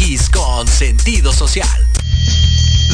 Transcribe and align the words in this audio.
MX 0.00 0.30
con 0.30 0.66
sentido 0.66 1.32
social. 1.32 1.68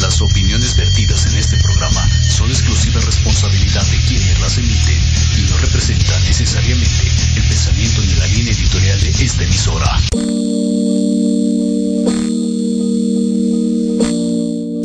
Las 0.00 0.20
opiniones 0.20 0.76
vertidas 0.76 1.26
en 1.26 1.36
este 1.36 1.56
programa 1.58 2.08
son 2.28 2.50
exclusiva 2.50 3.00
responsabilidad 3.00 3.84
de 3.86 3.96
quienes 4.08 4.40
las 4.40 4.58
emiten 4.58 4.98
y 5.38 5.50
no 5.50 5.56
representan 5.58 6.22
necesariamente 6.24 7.08
el 7.36 7.42
pensamiento 7.48 8.00
ni 8.02 8.14
la 8.14 8.26
línea 8.26 8.52
editorial 8.52 9.00
de 9.00 9.10
esta 9.24 9.42
emisora. 9.44 10.00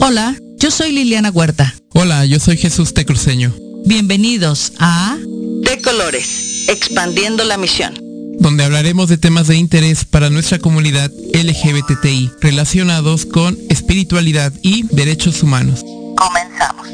Hola, 0.01 0.35
yo 0.57 0.72
soy 0.72 0.91
Liliana 0.91 1.29
Huerta. 1.31 1.75
Hola, 1.94 2.25
yo 2.25 2.40
soy 2.40 2.57
Jesús 2.57 2.94
Tecruceño. 2.94 3.53
Bienvenidos 3.85 4.74
a 4.79 5.18
De 5.63 5.81
Colores, 5.81 6.68
expandiendo 6.68 7.44
la 7.44 7.57
misión. 7.57 8.00
Donde 8.41 8.63
hablaremos 8.63 9.07
de 9.07 9.19
temas 9.19 9.46
de 9.46 9.56
interés 9.56 10.03
para 10.03 10.31
nuestra 10.31 10.57
comunidad 10.57 11.12
LGBTI 11.31 12.31
relacionados 12.41 13.28
con 13.28 13.56
espiritualidad 13.69 14.52
y 14.63 14.81
derechos 14.88 15.44
humanos. 15.44 15.85
Comenzamos. 16.18 16.88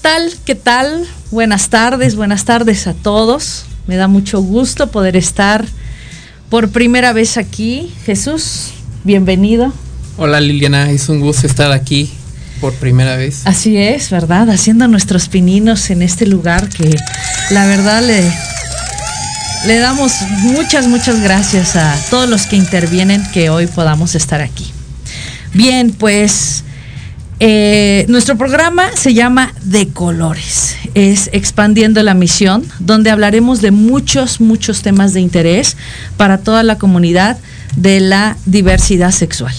Tal? 0.00 0.32
¿Qué 0.44 0.54
tal? 0.54 1.06
Buenas 1.30 1.68
tardes, 1.68 2.16
buenas 2.16 2.44
tardes 2.44 2.86
a 2.86 2.94
todos. 2.94 3.64
Me 3.86 3.96
da 3.96 4.08
mucho 4.08 4.40
gusto 4.40 4.90
poder 4.90 5.16
estar 5.16 5.64
por 6.48 6.70
primera 6.70 7.12
vez 7.12 7.36
aquí. 7.36 7.92
Jesús, 8.06 8.70
bienvenido. 9.04 9.72
Hola 10.16 10.40
Liliana, 10.40 10.90
es 10.90 11.08
un 11.08 11.20
gusto 11.20 11.46
estar 11.46 11.70
aquí 11.72 12.10
por 12.60 12.72
primera 12.74 13.16
vez. 13.16 13.42
Así 13.44 13.76
es, 13.76 14.10
¿verdad? 14.10 14.48
Haciendo 14.50 14.88
nuestros 14.88 15.28
pininos 15.28 15.90
en 15.90 16.02
este 16.02 16.26
lugar 16.26 16.68
que 16.68 16.96
la 17.50 17.66
verdad 17.66 18.02
le, 18.02 18.22
le 19.66 19.78
damos 19.78 20.12
muchas, 20.38 20.86
muchas 20.86 21.20
gracias 21.20 21.76
a 21.76 21.94
todos 22.10 22.28
los 22.28 22.46
que 22.46 22.56
intervienen 22.56 23.22
que 23.32 23.50
hoy 23.50 23.66
podamos 23.66 24.14
estar 24.14 24.40
aquí. 24.40 24.72
Bien, 25.52 25.90
pues 25.90 26.64
eh, 27.42 28.04
nuestro 28.08 28.36
programa 28.36 28.90
se 28.94 29.14
llama 29.14 29.54
De 29.62 29.88
Colores, 29.88 30.76
es 30.94 31.30
Expandiendo 31.32 32.02
la 32.02 32.12
Misión, 32.12 32.64
donde 32.80 33.10
hablaremos 33.10 33.62
de 33.62 33.70
muchos, 33.70 34.40
muchos 34.40 34.82
temas 34.82 35.14
de 35.14 35.22
interés 35.22 35.78
para 36.18 36.38
toda 36.38 36.62
la 36.62 36.76
comunidad 36.76 37.38
de 37.76 38.00
la 38.00 38.36
diversidad 38.44 39.10
sexual. 39.10 39.54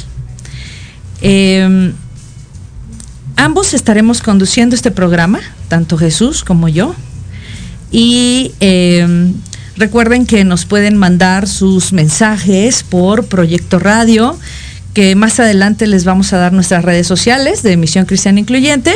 Eh, 1.24 1.92
ambos 3.36 3.74
estaremos 3.74 4.22
conduciendo 4.22 4.75
este 4.75 4.92
programa, 4.92 5.40
tanto 5.68 5.98
Jesús 5.98 6.44
como 6.44 6.69
yo, 6.69 6.96
y 7.92 8.53
eh, 8.59 9.34
recuerden 9.75 10.28
que 10.28 10.44
nos 10.44 10.66
pueden 10.66 10.98
mandar 10.98 11.48
sus 11.48 11.94
mensajes 11.94 12.84
por 12.84 13.25
Proyecto 13.25 13.80
Radio 13.80 14.38
que 14.94 15.16
más 15.16 15.40
adelante 15.40 15.88
les 15.88 16.03
vamos 16.06 16.34
a 16.34 16.38
dar 16.38 16.53
nuestras 16.53 16.84
redes 16.84 17.07
sociales 17.07 17.63
de 17.63 17.78
Misión 17.78 18.06
Cristiana 18.06 18.40
Incluyente 18.40 18.94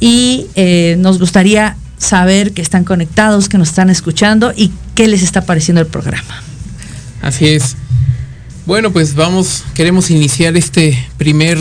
y 0.00 0.46
eh, 0.54 0.96
nos 0.98 1.18
gustaría 1.18 1.76
saber 1.96 2.52
que 2.52 2.60
están 2.60 2.84
conectados, 2.84 3.48
que 3.48 3.58
nos 3.58 3.68
están 3.68 3.88
escuchando 3.88 4.52
y 4.56 4.72
qué 4.94 5.08
les 5.08 5.22
está 5.22 5.42
pareciendo 5.42 5.80
el 5.80 5.86
programa. 5.86 6.42
Así 7.22 7.48
es. 7.48 7.76
Bueno, 8.66 8.92
pues 8.92 9.14
vamos, 9.14 9.64
queremos 9.74 10.10
iniciar 10.10 10.56
este 10.56 10.98
primer 11.16 11.58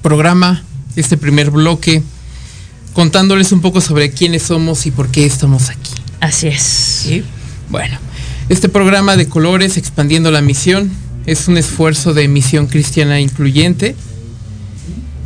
programa, 0.00 0.62
este 0.96 1.16
primer 1.16 1.50
bloque, 1.50 2.02
contándoles 2.92 3.52
un 3.52 3.60
poco 3.60 3.80
sobre 3.80 4.10
quiénes 4.10 4.42
somos 4.42 4.86
y 4.86 4.90
por 4.90 5.08
qué 5.08 5.26
estamos 5.26 5.70
aquí. 5.70 5.92
Así 6.20 6.48
es. 6.48 6.62
¿Sí? 6.62 7.24
Bueno, 7.68 7.98
este 8.48 8.68
programa 8.68 9.16
de 9.16 9.28
colores, 9.28 9.76
expandiendo 9.76 10.30
la 10.30 10.40
misión, 10.40 10.90
es 11.26 11.48
un 11.48 11.56
esfuerzo 11.56 12.14
de 12.14 12.28
misión 12.28 12.66
cristiana 12.66 13.20
incluyente, 13.20 13.94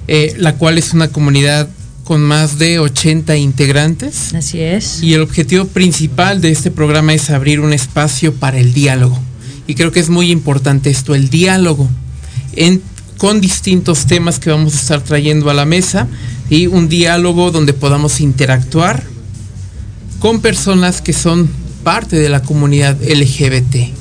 eh, 0.08 0.34
la 0.38 0.54
cual 0.56 0.78
es 0.78 0.92
una 0.92 1.08
comunidad 1.08 1.68
con 2.04 2.22
más 2.22 2.58
de 2.58 2.78
80 2.78 3.36
integrantes. 3.36 4.34
Así 4.34 4.60
es. 4.60 5.02
Y 5.02 5.14
el 5.14 5.22
objetivo 5.22 5.66
principal 5.66 6.40
de 6.40 6.50
este 6.50 6.70
programa 6.70 7.14
es 7.14 7.30
abrir 7.30 7.60
un 7.60 7.72
espacio 7.72 8.34
para 8.34 8.58
el 8.58 8.72
diálogo. 8.72 9.18
Y 9.66 9.74
creo 9.74 9.90
que 9.90 10.00
es 10.00 10.08
muy 10.08 10.30
importante 10.30 10.90
esto, 10.90 11.14
el 11.14 11.28
diálogo, 11.28 11.88
en, 12.54 12.80
con 13.18 13.40
distintos 13.40 14.06
temas 14.06 14.38
que 14.38 14.50
vamos 14.50 14.74
a 14.74 14.78
estar 14.78 15.00
trayendo 15.00 15.50
a 15.50 15.54
la 15.54 15.64
mesa 15.64 16.06
y 16.48 16.68
un 16.68 16.88
diálogo 16.88 17.50
donde 17.50 17.72
podamos 17.72 18.20
interactuar 18.20 19.02
con 20.20 20.40
personas 20.40 21.00
que 21.00 21.12
son 21.12 21.50
parte 21.82 22.16
de 22.16 22.28
la 22.28 22.42
comunidad 22.42 22.96
LGBT 23.02 23.96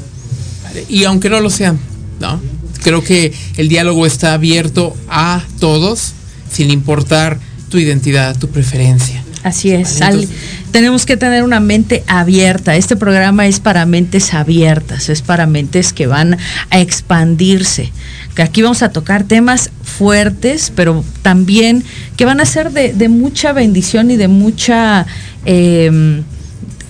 y 0.90 1.04
aunque 1.06 1.30
no 1.30 1.40
lo 1.40 1.50
sean, 1.50 1.80
¿no? 2.20 2.42
Creo 2.84 3.04
que 3.04 3.34
el 3.58 3.68
diálogo 3.68 4.06
está 4.06 4.34
abierto 4.34 4.96
a 5.10 5.44
todos, 5.60 6.14
sin 6.52 6.72
importar 6.72 7.40
tu 7.70 7.78
identidad, 7.78 8.38
tu 8.38 8.50
preferencia. 8.50 9.24
Así 9.46 9.70
es. 9.70 10.02
Al, 10.02 10.28
tenemos 10.72 11.06
que 11.06 11.18
tener 11.18 11.44
una 11.44 11.60
mente 11.60 12.04
abierta. 12.08 12.76
Este 12.76 12.96
programa 12.96 13.46
es 13.46 13.60
para 13.60 13.86
mentes 13.86 14.34
abiertas, 14.34 15.08
es 15.10 15.22
para 15.22 15.46
mentes 15.46 15.94
que 15.94 16.08
van 16.08 16.38
a 16.72 16.80
expandirse. 16.80 17.92
Que 18.34 18.42
aquí 18.42 18.64
vamos 18.64 18.82
a 18.82 18.90
tocar 18.90 19.24
temas 19.24 19.70
fuertes, 19.84 20.72
pero 20.76 21.04
también 21.22 21.84
que 22.18 22.26
van 22.26 22.40
a 22.40 22.46
ser 22.46 22.72
de, 22.72 22.94
de 22.94 23.08
mucha 23.08 23.54
bendición 23.54 24.10
y 24.10 24.18
de 24.18 24.28
mucha, 24.28 25.06
eh, 25.46 26.24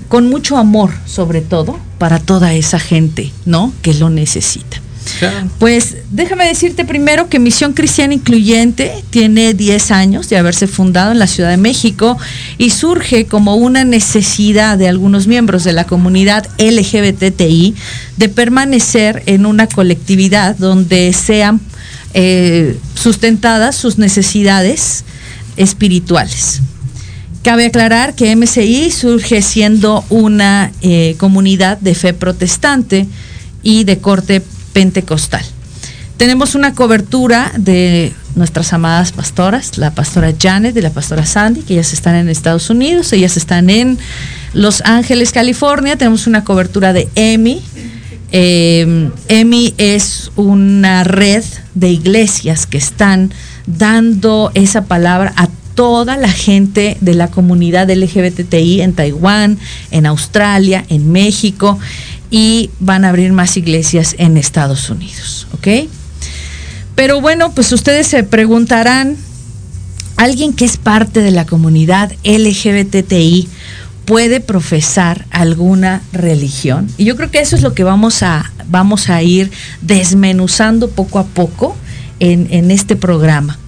con 0.08 0.30
mucho 0.30 0.58
amor, 0.58 0.92
sobre 1.06 1.42
todo, 1.42 1.78
para 1.98 2.20
toda 2.20 2.54
esa 2.54 2.80
gente, 2.80 3.34
¿no? 3.46 3.74
Que 3.82 3.94
lo 3.94 4.10
necesita. 4.10 4.85
Pues 5.60 5.98
déjame 6.12 6.46
decirte 6.46 6.86
primero 6.86 7.30
que 7.30 7.40
Misión 7.40 7.74
Cristiana 7.74 8.14
Incluyente 8.14 9.04
tiene 9.10 9.54
10 9.54 9.92
años 9.92 10.30
de 10.30 10.38
haberse 10.38 10.68
fundado 10.68 11.12
en 11.12 11.20
la 11.20 11.28
Ciudad 11.28 11.50
de 11.50 11.58
México 11.58 12.18
y 12.58 12.72
surge 12.72 13.26
como 13.26 13.56
una 13.56 13.84
necesidad 13.84 14.78
de 14.78 14.88
algunos 14.88 15.28
miembros 15.28 15.64
de 15.64 15.74
la 15.74 15.86
comunidad 15.86 16.48
LGBTI 16.58 17.76
de 18.18 18.30
permanecer 18.30 19.24
en 19.26 19.46
una 19.46 19.68
colectividad 19.68 20.56
donde 20.58 21.14
sean 21.14 21.62
eh, 22.14 22.78
sustentadas 22.96 23.76
sus 23.76 23.98
necesidades 23.98 25.04
espirituales. 25.58 26.62
Cabe 27.44 27.68
aclarar 27.68 28.16
que 28.16 28.36
MCI 28.36 28.90
surge 28.90 29.42
siendo 29.44 30.04
una 30.10 30.72
eh, 30.82 31.16
comunidad 31.20 31.78
de 31.78 31.94
fe 31.94 32.14
protestante 32.14 33.08
y 33.62 33.84
de 33.84 34.00
corte 34.00 34.42
pentecostal. 34.76 35.42
Tenemos 36.18 36.54
una 36.54 36.76
cobertura 36.76 37.54
de 37.58 38.12
nuestras 38.36 38.74
amadas 38.74 39.14
pastoras, 39.14 39.78
la 39.78 39.92
pastora 39.96 40.34
Janet 40.38 40.76
y 40.76 40.82
la 40.82 40.90
pastora 40.90 41.26
Sandy, 41.26 41.62
que 41.62 41.76
ellas 41.76 41.94
están 41.94 42.16
en 42.16 42.28
Estados 42.28 42.70
Unidos, 42.70 43.14
ellas 43.14 43.38
están 43.38 43.70
en 43.70 43.98
Los 44.54 44.82
Ángeles, 44.82 45.32
California. 45.32 45.96
Tenemos 45.96 46.28
una 46.28 46.44
cobertura 46.44 46.92
de 46.92 47.08
EMI. 47.16 47.62
Eh, 48.34 49.10
EMI 49.30 49.76
es 49.78 50.30
una 50.36 51.06
red 51.06 51.44
de 51.74 51.90
iglesias 51.92 52.68
que 52.68 52.78
están 52.78 53.34
dando 53.66 54.52
esa 54.56 54.84
palabra 54.84 55.34
a 55.38 55.48
toda 55.76 56.18
la 56.18 56.32
gente 56.32 56.98
de 57.00 57.14
la 57.14 57.28
comunidad 57.30 57.90
LGBTI 57.90 58.82
en 58.82 58.94
Taiwán, 58.94 59.58
en 59.92 60.06
Australia, 60.06 60.84
en 60.90 61.12
México 61.12 61.78
y 62.30 62.70
van 62.80 63.06
a 63.06 63.10
abrir 63.10 63.32
más 63.34 63.58
iglesias 63.58 64.16
en 64.18 64.38
Estados 64.38 64.90
Unidos, 64.90 65.48
¿ok? 65.54 65.88
Pero 66.96 67.22
bueno, 67.22 67.52
pues 67.52 67.72
ustedes 67.72 68.08
se 68.08 68.24
preguntarán, 68.24 69.18
¿alguien 70.16 70.54
que 70.54 70.66
es 70.66 70.78
parte 70.78 71.22
de 71.22 71.32
la 71.32 71.46
comunidad 71.46 72.12
LGBTI 72.24 73.50
puede 74.06 74.40
profesar 74.40 75.26
alguna 75.30 76.02
religión? 76.14 76.88
Y 76.98 77.06
yo 77.06 77.16
creo 77.16 77.32
que 77.32 77.40
eso 77.40 77.56
es 77.56 77.62
lo 77.62 77.74
que 77.74 77.84
vamos 77.84 78.24
a, 78.24 78.52
vamos 78.70 79.10
a 79.10 79.22
ir 79.22 79.52
desmenuzando 79.82 80.90
poco 80.90 81.20
a 81.20 81.26
poco 81.26 81.76
en, 82.20 82.48
en 82.52 82.72
este 82.72 82.96
programa 82.96 83.60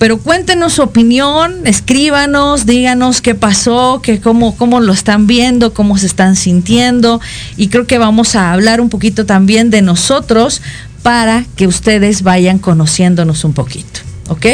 pero 0.00 0.18
cuéntenos 0.18 0.72
su 0.72 0.82
opinión, 0.82 1.66
escríbanos, 1.66 2.64
díganos 2.64 3.20
qué 3.20 3.34
pasó, 3.34 4.00
que 4.02 4.18
cómo, 4.18 4.56
cómo 4.56 4.80
lo 4.80 4.94
están 4.94 5.26
viendo, 5.26 5.74
cómo 5.74 5.98
se 5.98 6.06
están 6.06 6.36
sintiendo. 6.36 7.20
Y 7.58 7.68
creo 7.68 7.86
que 7.86 7.98
vamos 7.98 8.34
a 8.34 8.50
hablar 8.50 8.80
un 8.80 8.88
poquito 8.88 9.26
también 9.26 9.68
de 9.68 9.82
nosotros 9.82 10.62
para 11.02 11.44
que 11.54 11.66
ustedes 11.66 12.22
vayan 12.22 12.58
conociéndonos 12.58 13.44
un 13.44 13.52
poquito. 13.52 14.00
¿Ok? 14.28 14.46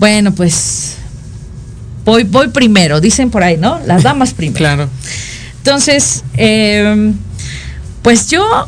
Bueno, 0.00 0.34
pues 0.34 0.96
voy, 2.04 2.24
voy 2.24 2.48
primero, 2.48 3.00
dicen 3.00 3.30
por 3.30 3.44
ahí, 3.44 3.56
¿no? 3.56 3.78
Las 3.86 4.02
damas 4.02 4.34
primero. 4.34 4.58
Claro. 4.58 4.88
Entonces, 5.58 6.24
eh, 6.36 7.12
Pues 8.02 8.26
yo 8.26 8.66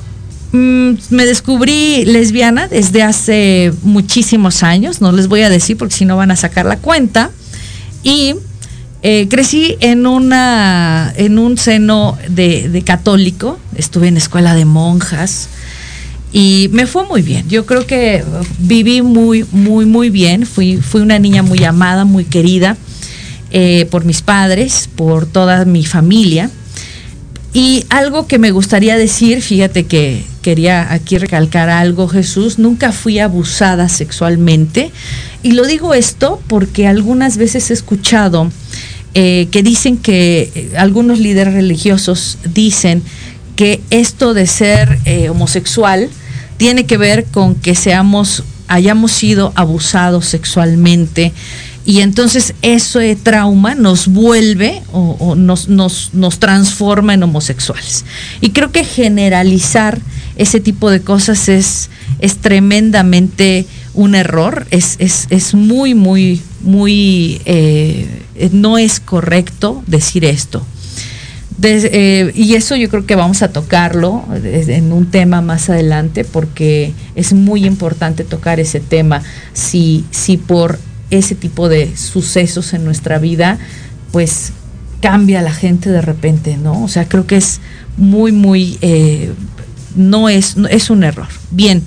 mm, 0.52 0.92
me 1.10 1.26
descubrí 1.26 2.04
lesbiana 2.04 2.68
desde 2.68 3.02
hace 3.02 3.72
muchísimos 3.82 4.62
años, 4.62 5.00
no 5.00 5.12
les 5.12 5.28
voy 5.28 5.42
a 5.42 5.50
decir 5.50 5.76
porque 5.76 5.94
si 5.94 6.04
no 6.04 6.16
van 6.16 6.30
a 6.30 6.36
sacar 6.36 6.66
la 6.66 6.78
cuenta. 6.78 7.30
Y 8.02 8.34
eh, 9.02 9.28
crecí 9.28 9.76
en 9.80 10.06
una 10.06 11.12
en 11.16 11.38
un 11.38 11.56
seno 11.56 12.18
de, 12.28 12.82
católico, 12.84 13.58
estuve 13.74 14.08
en 14.08 14.16
escuela 14.18 14.54
de 14.54 14.66
monjas 14.66 15.48
y 16.32 16.68
me 16.72 16.86
fue 16.86 17.06
muy 17.06 17.22
bien. 17.22 17.48
Yo 17.48 17.64
creo 17.64 17.86
que 17.86 18.22
viví 18.58 19.02
muy, 19.02 19.46
muy, 19.52 19.86
muy 19.86 20.10
bien. 20.10 20.46
Fui, 20.46 20.76
fui 20.76 21.00
una 21.00 21.18
niña 21.18 21.42
muy 21.42 21.64
amada, 21.64 22.04
muy 22.04 22.24
querida 22.24 22.76
eh, 23.52 23.86
por 23.90 24.04
mis 24.04 24.22
padres, 24.22 24.88
por 24.94 25.26
toda 25.26 25.64
mi 25.64 25.84
familia. 25.84 26.50
Y 27.52 27.84
algo 27.90 28.26
que 28.28 28.38
me 28.38 28.52
gustaría 28.52 28.96
decir, 28.96 29.42
fíjate 29.42 29.84
que 29.84 30.24
quería 30.40 30.92
aquí 30.92 31.18
recalcar 31.18 31.68
algo, 31.68 32.06
Jesús, 32.06 32.58
nunca 32.58 32.92
fui 32.92 33.18
abusada 33.18 33.88
sexualmente. 33.88 34.92
Y 35.42 35.52
lo 35.52 35.66
digo 35.66 35.94
esto 35.94 36.40
porque 36.46 36.86
algunas 36.86 37.36
veces 37.36 37.70
he 37.70 37.74
escuchado 37.74 38.50
eh, 39.14 39.48
que 39.50 39.64
dicen 39.64 39.96
que 39.96 40.52
eh, 40.54 40.72
algunos 40.76 41.18
líderes 41.18 41.54
religiosos 41.54 42.38
dicen 42.54 43.02
que 43.56 43.80
esto 43.90 44.32
de 44.32 44.46
ser 44.46 45.00
eh, 45.04 45.28
homosexual 45.28 46.08
tiene 46.56 46.86
que 46.86 46.96
ver 46.96 47.24
con 47.24 47.56
que 47.56 47.74
seamos, 47.74 48.44
hayamos 48.68 49.10
sido 49.10 49.52
abusados 49.56 50.26
sexualmente 50.26 51.32
y 51.90 52.02
entonces 52.02 52.54
ese 52.62 53.16
trauma 53.16 53.74
nos 53.74 54.06
vuelve 54.06 54.80
o, 54.92 55.34
nos, 55.34 55.68
nos, 55.68 56.10
nos, 56.12 56.38
transforma 56.38 57.14
en 57.14 57.24
homosexuales. 57.24 58.04
Y 58.40 58.50
creo 58.50 58.70
que 58.70 58.84
generalizar 58.84 60.00
ese 60.36 60.60
tipo 60.60 60.88
de 60.88 61.00
cosas 61.00 61.48
es, 61.48 61.90
es 62.20 62.36
tremendamente 62.36 63.66
un 63.92 64.14
error, 64.14 64.68
es, 64.70 64.94
es, 65.00 65.26
es 65.30 65.52
muy, 65.52 65.96
muy, 65.96 66.40
muy, 66.60 67.42
eh, 67.44 68.06
no 68.52 68.78
es 68.78 69.00
correcto 69.00 69.82
decir 69.88 70.24
esto. 70.24 70.64
Eh, 71.60 72.30
y 72.36 72.54
eso 72.54 72.76
yo 72.76 72.88
creo 72.88 73.04
que 73.04 73.16
vamos 73.16 73.42
a 73.42 73.48
tocarlo 73.48 74.24
en 74.44 74.92
un 74.92 75.10
tema 75.10 75.42
más 75.42 75.68
adelante 75.68 76.24
porque 76.24 76.94
es 77.16 77.32
muy 77.32 77.66
importante 77.66 78.22
tocar 78.22 78.60
ese 78.60 78.78
tema. 78.78 79.22
Si, 79.52 80.04
si 80.12 80.36
por 80.36 80.78
ese 81.10 81.34
tipo 81.34 81.68
de 81.68 81.96
sucesos 81.96 82.72
en 82.72 82.84
nuestra 82.84 83.18
vida, 83.18 83.58
pues 84.12 84.52
cambia 85.00 85.42
la 85.42 85.52
gente 85.52 85.90
de 85.90 86.02
repente, 86.02 86.56
¿no? 86.56 86.84
O 86.84 86.88
sea, 86.88 87.08
creo 87.08 87.26
que 87.26 87.36
es 87.36 87.60
muy, 87.96 88.32
muy, 88.32 88.78
eh, 88.80 89.32
no 89.96 90.28
es, 90.28 90.56
es 90.70 90.90
un 90.90 91.04
error. 91.04 91.28
Bien, 91.50 91.82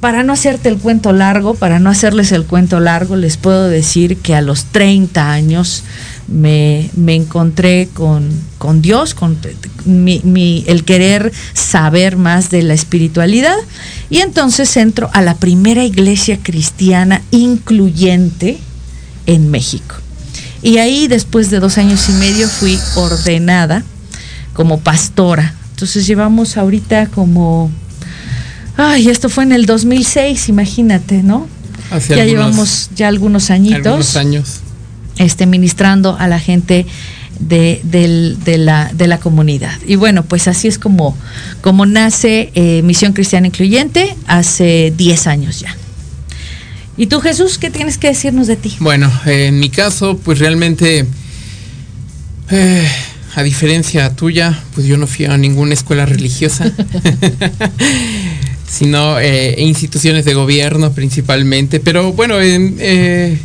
para 0.00 0.24
no 0.24 0.32
hacerte 0.32 0.68
el 0.68 0.78
cuento 0.78 1.12
largo, 1.12 1.54
para 1.54 1.78
no 1.78 1.88
hacerles 1.88 2.32
el 2.32 2.44
cuento 2.44 2.80
largo, 2.80 3.14
les 3.16 3.36
puedo 3.36 3.68
decir 3.68 4.16
que 4.16 4.34
a 4.34 4.42
los 4.42 4.64
30 4.64 5.30
años 5.30 5.84
me, 6.28 6.90
me 6.96 7.14
encontré 7.14 7.88
con, 7.92 8.28
con, 8.58 8.82
Dios, 8.82 9.14
con 9.14 9.38
mi, 9.84 10.20
mi, 10.24 10.64
el 10.66 10.84
querer 10.84 11.32
saber 11.54 12.16
más 12.16 12.50
de 12.50 12.62
la 12.62 12.74
espiritualidad. 12.74 13.56
Y 14.10 14.18
entonces 14.18 14.76
entro 14.76 15.10
a 15.12 15.22
la 15.22 15.36
primera 15.36 15.84
iglesia 15.84 16.38
cristiana 16.42 17.22
incluyente 17.30 18.58
en 19.26 19.50
México. 19.50 19.96
Y 20.62 20.78
ahí, 20.78 21.08
después 21.08 21.50
de 21.50 21.58
dos 21.58 21.78
años 21.78 22.08
y 22.08 22.12
medio, 22.12 22.48
fui 22.48 22.78
ordenada 22.94 23.82
como 24.52 24.80
pastora. 24.80 25.54
Entonces 25.70 26.06
llevamos 26.06 26.56
ahorita 26.56 27.06
como 27.08 27.70
Ay, 28.76 29.08
esto 29.08 29.28
fue 29.28 29.44
en 29.44 29.52
el 29.52 29.66
2006, 29.66 30.48
imagínate, 30.48 31.22
¿no? 31.22 31.46
Hace 31.90 32.16
ya 32.16 32.22
algunos, 32.22 32.30
llevamos 32.30 32.90
ya 32.94 33.08
algunos 33.08 33.50
añitos. 33.50 33.86
Algunos 33.86 34.16
años. 34.16 34.60
Este, 35.22 35.46
ministrando 35.46 36.16
a 36.18 36.26
la 36.26 36.40
gente 36.40 36.84
de, 37.38 37.80
de, 37.84 38.36
de, 38.44 38.58
la, 38.58 38.90
de 38.92 39.06
la 39.06 39.18
comunidad. 39.18 39.78
Y 39.86 39.94
bueno, 39.94 40.24
pues 40.24 40.48
así 40.48 40.66
es 40.66 40.78
como, 40.78 41.16
como 41.60 41.86
nace 41.86 42.50
eh, 42.56 42.82
Misión 42.82 43.12
Cristiana 43.12 43.46
Incluyente 43.46 44.16
hace 44.26 44.92
10 44.96 45.26
años 45.28 45.60
ya. 45.60 45.76
¿Y 46.96 47.06
tú, 47.06 47.20
Jesús, 47.20 47.58
qué 47.58 47.70
tienes 47.70 47.98
que 47.98 48.08
decirnos 48.08 48.48
de 48.48 48.56
ti? 48.56 48.74
Bueno, 48.80 49.12
eh, 49.24 49.46
en 49.46 49.60
mi 49.60 49.70
caso, 49.70 50.18
pues 50.18 50.40
realmente, 50.40 51.06
eh, 52.50 52.88
a 53.36 53.42
diferencia 53.44 54.16
tuya, 54.16 54.60
pues 54.74 54.88
yo 54.88 54.96
no 54.96 55.06
fui 55.06 55.26
a 55.26 55.36
ninguna 55.38 55.72
escuela 55.74 56.04
religiosa. 56.04 56.64
sino 58.72 59.20
eh, 59.20 59.54
instituciones 59.58 60.24
de 60.24 60.32
gobierno 60.32 60.92
principalmente. 60.92 61.78
Pero 61.78 62.14
bueno, 62.14 62.40
en, 62.40 62.76
eh, 62.80 63.38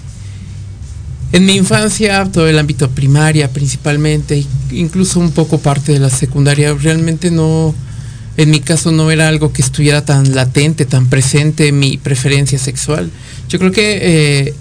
en, 1.32 1.46
mi 1.46 1.56
infancia, 1.56 2.30
todo 2.32 2.48
el 2.48 2.58
ámbito 2.58 2.90
primaria 2.90 3.52
principalmente, 3.52 4.46
incluso 4.72 5.20
un 5.20 5.32
poco 5.32 5.60
parte 5.60 5.94
de 5.94 6.00
la 6.00 6.10
secundaria, 6.10 6.74
realmente 6.74 7.32
no, 7.32 7.74
en 8.38 8.52
mi 8.52 8.60
caso 8.60 8.92
no 8.92 9.12
era 9.12 9.28
algo 9.28 9.52
que 9.52 9.62
estuviera 9.62 10.06
tan 10.06 10.36
latente, 10.36 10.86
tan 10.86 11.08
presente 11.08 11.72
mi 11.72 11.98
preferencia 11.98 12.60
sexual. 12.60 13.10
Yo 13.50 13.60
creo 13.60 13.72
que 13.72 14.00
eh, 14.02 14.54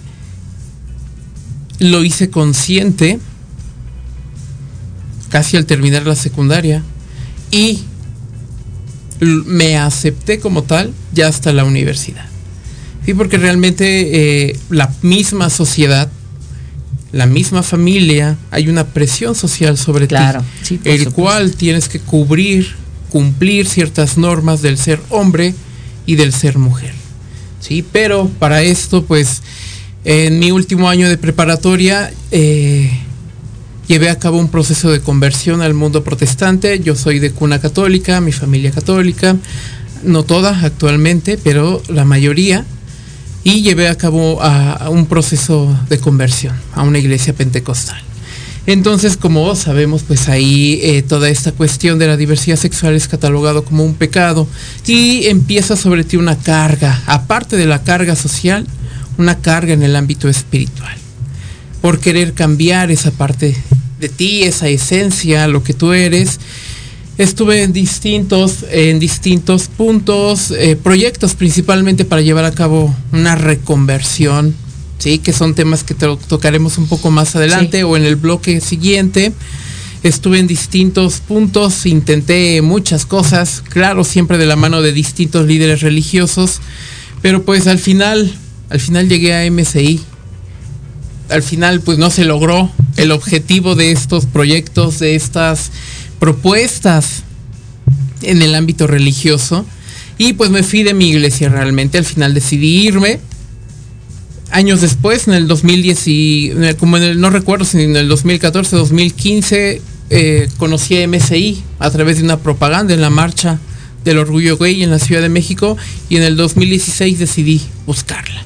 lo 1.78 2.04
hice 2.04 2.30
consciente 2.30 3.18
casi 5.28 5.56
al 5.56 5.66
terminar 5.66 6.06
la 6.06 6.14
secundaria 6.14 6.82
y 7.50 7.80
me 9.20 9.76
acepté 9.76 10.40
como 10.40 10.62
tal 10.62 10.92
ya 11.12 11.28
hasta 11.28 11.52
la 11.52 11.64
universidad. 11.64 12.26
Sí, 13.04 13.14
porque 13.14 13.38
realmente 13.38 14.48
eh, 14.48 14.58
la 14.68 14.92
misma 15.02 15.48
sociedad, 15.48 16.10
la 17.16 17.26
misma 17.26 17.62
familia, 17.62 18.36
hay 18.50 18.68
una 18.68 18.86
presión 18.86 19.34
social 19.34 19.78
sobre 19.78 20.06
claro, 20.06 20.40
ti, 20.40 20.46
sí, 20.62 20.80
el 20.84 20.98
supuesto. 21.04 21.12
cual 21.12 21.52
tienes 21.52 21.88
que 21.88 21.98
cubrir, 21.98 22.74
cumplir 23.10 23.66
ciertas 23.66 24.18
normas 24.18 24.60
del 24.60 24.76
ser 24.76 25.00
hombre 25.08 25.54
y 26.04 26.16
del 26.16 26.32
ser 26.32 26.58
mujer. 26.58 26.92
Sí, 27.60 27.84
pero 27.90 28.28
para 28.38 28.62
esto, 28.62 29.04
pues, 29.04 29.42
en 30.04 30.38
mi 30.38 30.50
último 30.50 30.88
año 30.88 31.08
de 31.08 31.16
preparatoria, 31.16 32.12
eh, 32.30 32.90
llevé 33.88 34.10
a 34.10 34.18
cabo 34.18 34.38
un 34.38 34.48
proceso 34.48 34.90
de 34.90 35.00
conversión 35.00 35.62
al 35.62 35.74
mundo 35.74 36.04
protestante. 36.04 36.80
Yo 36.80 36.94
soy 36.94 37.18
de 37.18 37.30
cuna 37.30 37.60
católica, 37.60 38.20
mi 38.20 38.32
familia 38.32 38.70
católica, 38.70 39.36
no 40.04 40.22
toda 40.22 40.60
actualmente, 40.64 41.38
pero 41.42 41.82
la 41.88 42.04
mayoría. 42.04 42.64
Y 43.46 43.62
llevé 43.62 43.86
a 43.86 43.94
cabo 43.94 44.42
a, 44.42 44.90
un 44.90 45.06
proceso 45.06 45.72
de 45.88 46.00
conversión 46.00 46.52
a 46.74 46.82
una 46.82 46.98
iglesia 46.98 47.32
pentecostal. 47.32 48.02
Entonces, 48.66 49.16
como 49.16 49.54
sabemos, 49.54 50.02
pues 50.02 50.28
ahí 50.28 50.80
eh, 50.82 51.02
toda 51.02 51.28
esta 51.28 51.52
cuestión 51.52 52.00
de 52.00 52.08
la 52.08 52.16
diversidad 52.16 52.56
sexual 52.56 52.94
es 52.96 53.06
catalogado 53.06 53.62
como 53.62 53.84
un 53.84 53.94
pecado 53.94 54.48
y 54.84 55.26
empieza 55.26 55.76
sobre 55.76 56.02
ti 56.02 56.16
una 56.16 56.36
carga, 56.36 57.00
aparte 57.06 57.56
de 57.56 57.66
la 57.66 57.84
carga 57.84 58.16
social, 58.16 58.66
una 59.16 59.38
carga 59.38 59.74
en 59.74 59.84
el 59.84 59.94
ámbito 59.94 60.28
espiritual 60.28 60.96
por 61.80 62.00
querer 62.00 62.32
cambiar 62.32 62.90
esa 62.90 63.12
parte 63.12 63.54
de 64.00 64.08
ti, 64.08 64.42
esa 64.42 64.66
esencia, 64.66 65.46
lo 65.46 65.62
que 65.62 65.72
tú 65.72 65.92
eres. 65.92 66.40
Estuve 67.18 67.62
en 67.62 67.72
distintos, 67.72 68.66
en 68.70 68.98
distintos 68.98 69.68
puntos, 69.68 70.50
eh, 70.50 70.76
proyectos 70.76 71.34
principalmente 71.34 72.04
para 72.04 72.20
llevar 72.20 72.44
a 72.44 72.52
cabo 72.52 72.94
una 73.10 73.36
reconversión, 73.36 74.54
sí, 74.98 75.18
que 75.18 75.32
son 75.32 75.54
temas 75.54 75.82
que 75.82 75.94
tocaremos 75.94 76.76
un 76.76 76.88
poco 76.88 77.10
más 77.10 77.34
adelante 77.34 77.78
sí. 77.78 77.82
o 77.84 77.96
en 77.96 78.04
el 78.04 78.16
bloque 78.16 78.60
siguiente. 78.60 79.32
Estuve 80.02 80.38
en 80.40 80.46
distintos 80.46 81.20
puntos, 81.20 81.86
intenté 81.86 82.60
muchas 82.60 83.06
cosas, 83.06 83.62
claro, 83.66 84.04
siempre 84.04 84.36
de 84.36 84.46
la 84.46 84.56
mano 84.56 84.82
de 84.82 84.92
distintos 84.92 85.46
líderes 85.46 85.80
religiosos, 85.80 86.60
pero 87.22 87.44
pues 87.44 87.66
al 87.66 87.78
final, 87.78 88.30
al 88.68 88.78
final 88.78 89.08
llegué 89.08 89.34
a 89.34 89.50
MCI, 89.50 90.00
al 91.30 91.42
final 91.42 91.80
pues 91.80 91.96
no 91.96 92.10
se 92.10 92.26
logró 92.26 92.70
el 92.98 93.10
objetivo 93.10 93.74
de 93.74 93.90
estos 93.90 94.26
proyectos, 94.26 94.98
de 94.98 95.14
estas 95.14 95.70
propuestas 96.18 97.22
en 98.22 98.42
el 98.42 98.54
ámbito 98.54 98.86
religioso. 98.86 99.66
Y 100.18 100.32
pues 100.32 100.50
me 100.50 100.62
fui 100.62 100.82
de 100.82 100.94
mi 100.94 101.10
iglesia 101.10 101.48
realmente, 101.48 101.98
al 101.98 102.04
final 102.04 102.34
decidí 102.34 102.86
irme. 102.86 103.20
Años 104.50 104.80
después, 104.80 105.28
en 105.28 105.34
el 105.34 105.48
2010, 105.48 106.02
y, 106.06 106.52
como 106.78 106.96
en 106.96 107.02
el, 107.02 107.20
no 107.20 107.30
recuerdo 107.30 107.64
si 107.64 107.82
en 107.82 107.96
el 107.96 108.08
2014, 108.08 108.76
2015, 108.76 109.82
eh, 110.08 110.48
conocí 110.56 110.96
a 111.02 111.06
MSI 111.06 111.62
a 111.78 111.90
través 111.90 112.18
de 112.18 112.22
una 112.22 112.38
propaganda 112.38 112.94
en 112.94 113.00
la 113.00 113.10
marcha 113.10 113.58
del 114.04 114.18
orgullo 114.18 114.56
gay 114.56 114.84
en 114.84 114.90
la 114.90 115.00
Ciudad 115.00 115.20
de 115.20 115.28
México 115.28 115.76
y 116.08 116.16
en 116.16 116.22
el 116.22 116.36
2016 116.36 117.18
decidí 117.18 117.60
buscarla. 117.86 118.44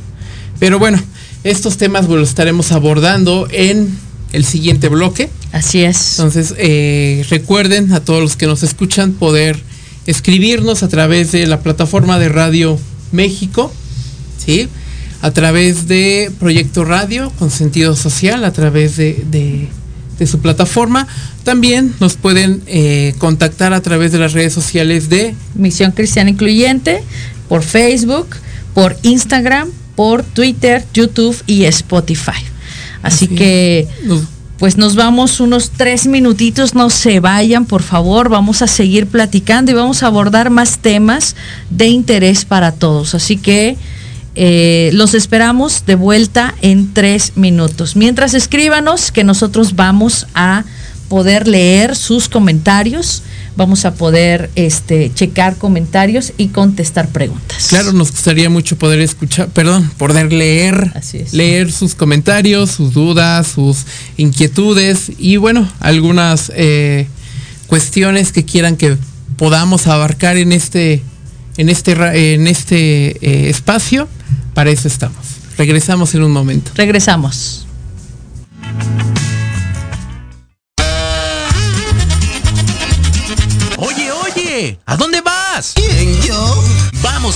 Pero 0.59 0.79
bueno, 0.79 1.01
estos 1.45 1.77
temas 1.77 2.09
los 2.09 2.31
estaremos 2.31 2.73
abordando 2.73 3.47
en 3.51 3.97
el 4.33 4.45
siguiente 4.45 4.89
bloque. 4.89 5.29
Así 5.53 5.83
es. 5.83 6.19
Entonces, 6.19 6.55
eh, 6.59 7.25
recuerden 7.29 7.93
a 7.93 8.01
todos 8.01 8.21
los 8.23 8.37
que 8.37 8.47
nos 8.47 8.63
escuchan 8.63 9.13
poder 9.13 9.61
escribirnos 10.07 10.83
a 10.83 10.89
través 10.89 11.33
de 11.33 11.47
la 11.47 11.61
plataforma 11.61 12.19
de 12.19 12.29
Radio 12.29 12.79
México, 13.13 13.73
¿sí? 14.45 14.69
A 15.23 15.33
través 15.33 15.87
de 15.89 16.31
Proyecto 16.39 16.85
Radio 16.85 17.31
con 17.39 17.51
sentido 17.51 17.95
social, 17.97 18.45
a 18.45 18.53
través 18.53 18.97
de, 18.97 19.25
de- 19.31 19.69
de 20.19 20.27
su 20.27 20.39
plataforma. 20.41 21.07
También 21.45 21.95
nos 21.99 22.15
pueden 22.17 22.63
eh, 22.67 23.15
contactar 23.19 23.73
a 23.73 23.81
través 23.81 24.13
de 24.13 24.19
las 24.19 24.33
redes 24.35 24.53
sociales 24.53 25.09
de 25.09 25.35
Misión 25.55 25.93
Cristiana 25.93 26.31
Incluyente 26.31 27.03
por 27.49 27.63
Facebook, 27.63 28.29
por 28.75 28.97
Instagram, 29.03 29.69
por 29.97 30.23
Twitter, 30.23 30.85
YouTube 30.95 31.37
y 31.47 31.65
Spotify. 31.65 32.33
Así 33.03 33.25
Así 33.25 33.29
que, 33.29 33.89
pues 34.61 34.77
nos 34.77 34.95
vamos 34.95 35.41
unos 35.41 35.71
tres 35.71 36.07
minutitos, 36.07 36.75
no 36.75 36.91
se 36.91 37.19
vayan, 37.19 37.65
por 37.65 37.83
favor, 37.83 38.29
vamos 38.29 38.61
a 38.61 38.67
seguir 38.67 39.07
platicando 39.07 39.71
y 39.71 39.75
vamos 39.75 40.03
a 40.03 40.09
abordar 40.09 40.51
más 40.51 40.81
temas 40.81 41.35
de 41.71 41.87
interés 41.87 42.45
para 42.45 42.71
todos. 42.71 43.15
Así 43.15 43.39
que 43.39 43.79
eh, 44.35 44.91
los 44.93 45.15
esperamos 45.15 45.87
de 45.87 45.95
vuelta 45.95 46.55
en 46.61 46.93
tres 46.93 47.39
minutos. 47.39 47.97
Mientras 47.97 48.35
escríbanos, 48.35 49.13
que 49.13 49.25
nosotros 49.25 49.77
vamos 49.77 50.27
a 50.35 50.65
poder 51.09 51.49
leer 51.49 51.97
sus 51.97 52.29
comentarios, 52.29 53.23
vamos 53.57 53.85
a 53.85 53.95
poder 53.95 54.51
este, 54.55 55.13
checar 55.13 55.57
comentarios 55.57 56.33
y 56.37 56.49
contestar 56.49 57.09
preguntas. 57.09 57.69
Claro, 57.69 57.93
nos 57.93 58.11
gustaría 58.11 58.49
mucho 58.51 58.77
poder 58.77 59.01
escuchar, 59.01 59.49
perdón, 59.49 59.91
poder 59.99 60.33
leer, 60.33 60.93
Así 60.95 61.19
es. 61.19 61.33
leer 61.33 61.73
sus 61.73 61.95
comentarios, 61.95 62.71
sus 62.71 62.93
dudas, 62.93 63.49
sus 63.49 63.85
inquietudes 64.17 65.13
y 65.19 65.37
bueno, 65.37 65.71
algunas 65.81 66.53
eh, 66.55 67.07
cuestiones 67.67 68.33
que 68.33 68.45
quieran 68.45 68.77
que 68.77 68.97
podamos 69.37 69.87
abarcar 69.87 70.37
en 70.37 70.53
este, 70.53 71.03
en 71.57 71.69
este, 71.69 72.35
en 72.35 72.47
este 72.47 73.17
eh, 73.21 73.51
espacio. 73.51 74.09
Para 74.55 74.71
eso 74.71 74.89
estamos. 74.89 75.17
Regresamos 75.57 76.15
en 76.15 76.23
un 76.23 76.33
momento. 76.33 76.73
Regresamos. 76.75 77.67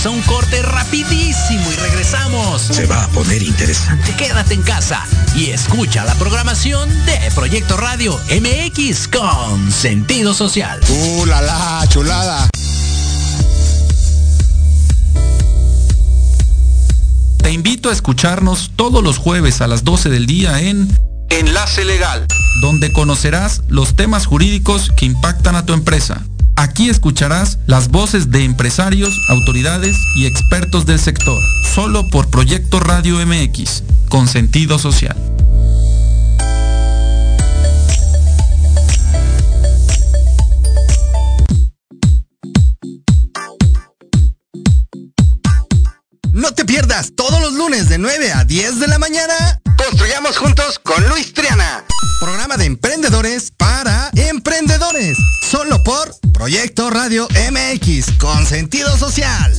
Vamos 0.05 0.23
a 0.23 0.31
un 0.31 0.37
corte 0.37 0.61
rapidísimo 0.61 1.71
y 1.71 1.75
regresamos. 1.77 2.61
Se 2.61 2.85
va 2.85 3.05
a 3.05 3.07
poner 3.07 3.41
interesante. 3.41 4.15
Quédate 4.15 4.53
en 4.53 4.61
casa 4.61 5.03
y 5.35 5.47
escucha 5.47 6.05
la 6.05 6.13
programación 6.15 6.89
de 7.05 7.17
Proyecto 7.33 7.75
Radio 7.75 8.19
MX 8.29 9.07
con 9.07 9.71
sentido 9.71 10.35
social. 10.35 10.79
¡Uh, 10.89 11.25
la, 11.25 11.41
la, 11.41 11.87
chulada! 11.89 12.47
Te 17.41 17.51
invito 17.51 17.89
a 17.89 17.93
escucharnos 17.93 18.73
todos 18.75 19.03
los 19.03 19.17
jueves 19.17 19.61
a 19.61 19.67
las 19.67 19.83
12 19.83 20.09
del 20.09 20.27
día 20.27 20.59
en 20.59 20.87
Enlace 21.29 21.83
Legal, 21.83 22.27
donde 22.61 22.91
conocerás 22.93 23.63
los 23.69 23.95
temas 23.95 24.27
jurídicos 24.27 24.91
que 24.95 25.05
impactan 25.05 25.55
a 25.55 25.65
tu 25.65 25.73
empresa. 25.73 26.21
Aquí 26.55 26.89
escucharás 26.89 27.59
las 27.67 27.89
voces 27.89 28.31
de 28.31 28.43
empresarios, 28.43 29.13
autoridades 29.29 29.97
y 30.15 30.25
expertos 30.25 30.85
del 30.85 30.99
sector, 30.99 31.41
solo 31.73 32.07
por 32.09 32.29
Proyecto 32.29 32.79
Radio 32.79 33.17
MX, 33.25 33.83
con 34.09 34.27
sentido 34.27 34.79
social. 34.79 35.15
No 46.31 46.51
te 46.53 46.63
pierdas 46.63 47.11
todos 47.15 47.41
los 47.41 47.53
lunes 47.53 47.89
de 47.89 47.97
9 47.97 48.31
a 48.31 48.45
10 48.45 48.79
de 48.79 48.87
la 48.87 48.99
mañana. 48.99 49.61
Construyamos 49.77 50.37
juntos 50.37 50.79
con 50.79 51.07
Luis 51.09 51.33
Triana. 51.33 51.83
Programa 52.19 52.55
de 52.55 52.65
emprendedores 52.65 53.51
para 53.51 54.09
Solo 55.41 55.83
por 55.83 56.15
Proyecto 56.31 56.89
Radio 56.89 57.27
MX 57.51 58.13
con 58.17 58.45
sentido 58.45 58.97
social. 58.97 59.53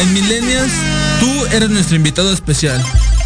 En 0.00 0.12
Millennials, 0.12 0.72
tú 1.20 1.46
eres 1.52 1.70
nuestro 1.70 1.94
invitado 1.94 2.32
especial. 2.32 2.84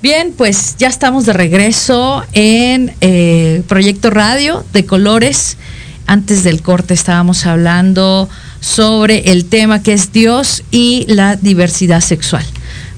Bien, 0.00 0.32
pues 0.36 0.76
ya 0.78 0.86
estamos 0.86 1.26
de 1.26 1.32
regreso 1.32 2.22
en 2.32 2.94
eh, 3.00 3.64
Proyecto 3.66 4.10
Radio 4.10 4.64
de 4.72 4.86
Colores. 4.86 5.56
Antes 6.06 6.44
del 6.44 6.62
corte 6.62 6.94
estábamos 6.94 7.46
hablando 7.46 8.28
sobre 8.60 9.32
el 9.32 9.46
tema 9.46 9.82
que 9.82 9.92
es 9.92 10.12
Dios 10.12 10.62
y 10.70 11.04
la 11.08 11.34
diversidad 11.34 12.00
sexual. 12.00 12.44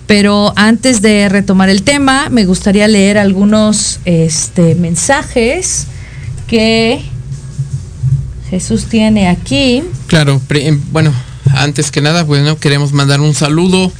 Pero 0.07 0.52
antes 0.57 1.00
de 1.00 1.30
retomar 1.30 1.71
el 1.71 1.85
tema, 1.85 2.28
me 2.28 2.45
gustaría 2.45 2.87
leer 2.87 3.16
algunos 3.16 4.00
este, 4.04 4.75
mensajes 4.75 5.87
que 6.49 7.00
Jesús 8.50 8.85
tiene 8.90 9.28
aquí. 9.28 9.85
Claro, 10.07 10.38
em, 10.50 10.78
bueno, 10.92 11.14
antes 11.54 11.90
que 11.90 12.02
nada, 12.02 12.25
bueno, 12.25 12.59
queremos 12.59 12.92
mandar 12.92 13.23
un 13.23 13.33
saludo 13.33 13.90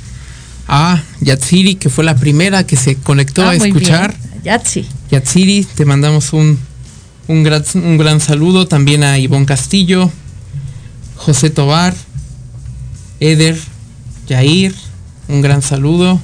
a 0.73 1.03
Yatsiri, 1.21 1.75
que 1.75 1.89
fue 1.91 2.05
la 2.05 2.15
primera 2.15 2.65
que 2.65 2.77
se 2.77 2.95
conectó 2.95 3.43
Ah, 3.43 3.51
a 3.51 3.55
escuchar. 3.57 4.15
Yatsi. 4.45 4.87
Yatsiri, 5.11 5.65
te 5.75 5.85
mandamos 5.85 6.33
un, 6.33 6.59
un, 7.27 7.43
gran, 7.43 7.65
un 7.75 7.99
gran 7.99 8.21
saludo. 8.21 8.67
También 8.69 9.03
a 9.03 9.19
Ivonne 9.19 9.47
Castillo, 9.47 10.11
José 11.17 11.51
Tobar, 11.51 11.95
Eder, 13.19 13.59
Yair, 14.29 14.75
un 15.29 15.43
gran 15.43 15.61
saludo. 15.61 16.21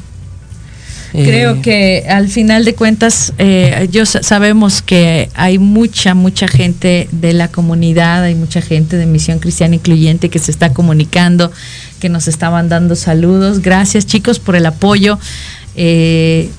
Creo 1.13 1.57
Eh, 1.57 1.61
que 1.63 2.05
al 2.09 2.29
final 2.29 2.65
de 2.65 2.75
cuentas, 2.75 3.33
eh, 3.39 3.89
yo 3.91 4.05
sa- 4.07 4.23
sabemos 4.23 4.83
que 4.83 5.31
hay 5.35 5.59
mucha, 5.59 6.15
mucha 6.15 6.47
gente 6.47 7.09
de 7.11 7.33
la 7.33 7.49
comunidad, 7.49 8.25
hay 8.25 8.35
mucha 8.35 8.61
gente 8.61 8.97
de 8.97 9.07
Misión 9.07 9.39
Cristiana 9.39 9.77
Incluyente 9.77 10.29
que 10.29 10.39
se 10.39 10.51
está 10.51 10.73
comunicando, 10.75 11.51
que 11.97 12.09
nos 12.09 12.29
está 12.29 12.51
mandando 12.51 12.97
saludos. 12.97 13.61
Gracias 13.61 14.07
chicos 14.07 14.39
por 14.39 14.57
el 14.57 14.67
apoyo. 14.67 15.19
Eh, 15.75 16.51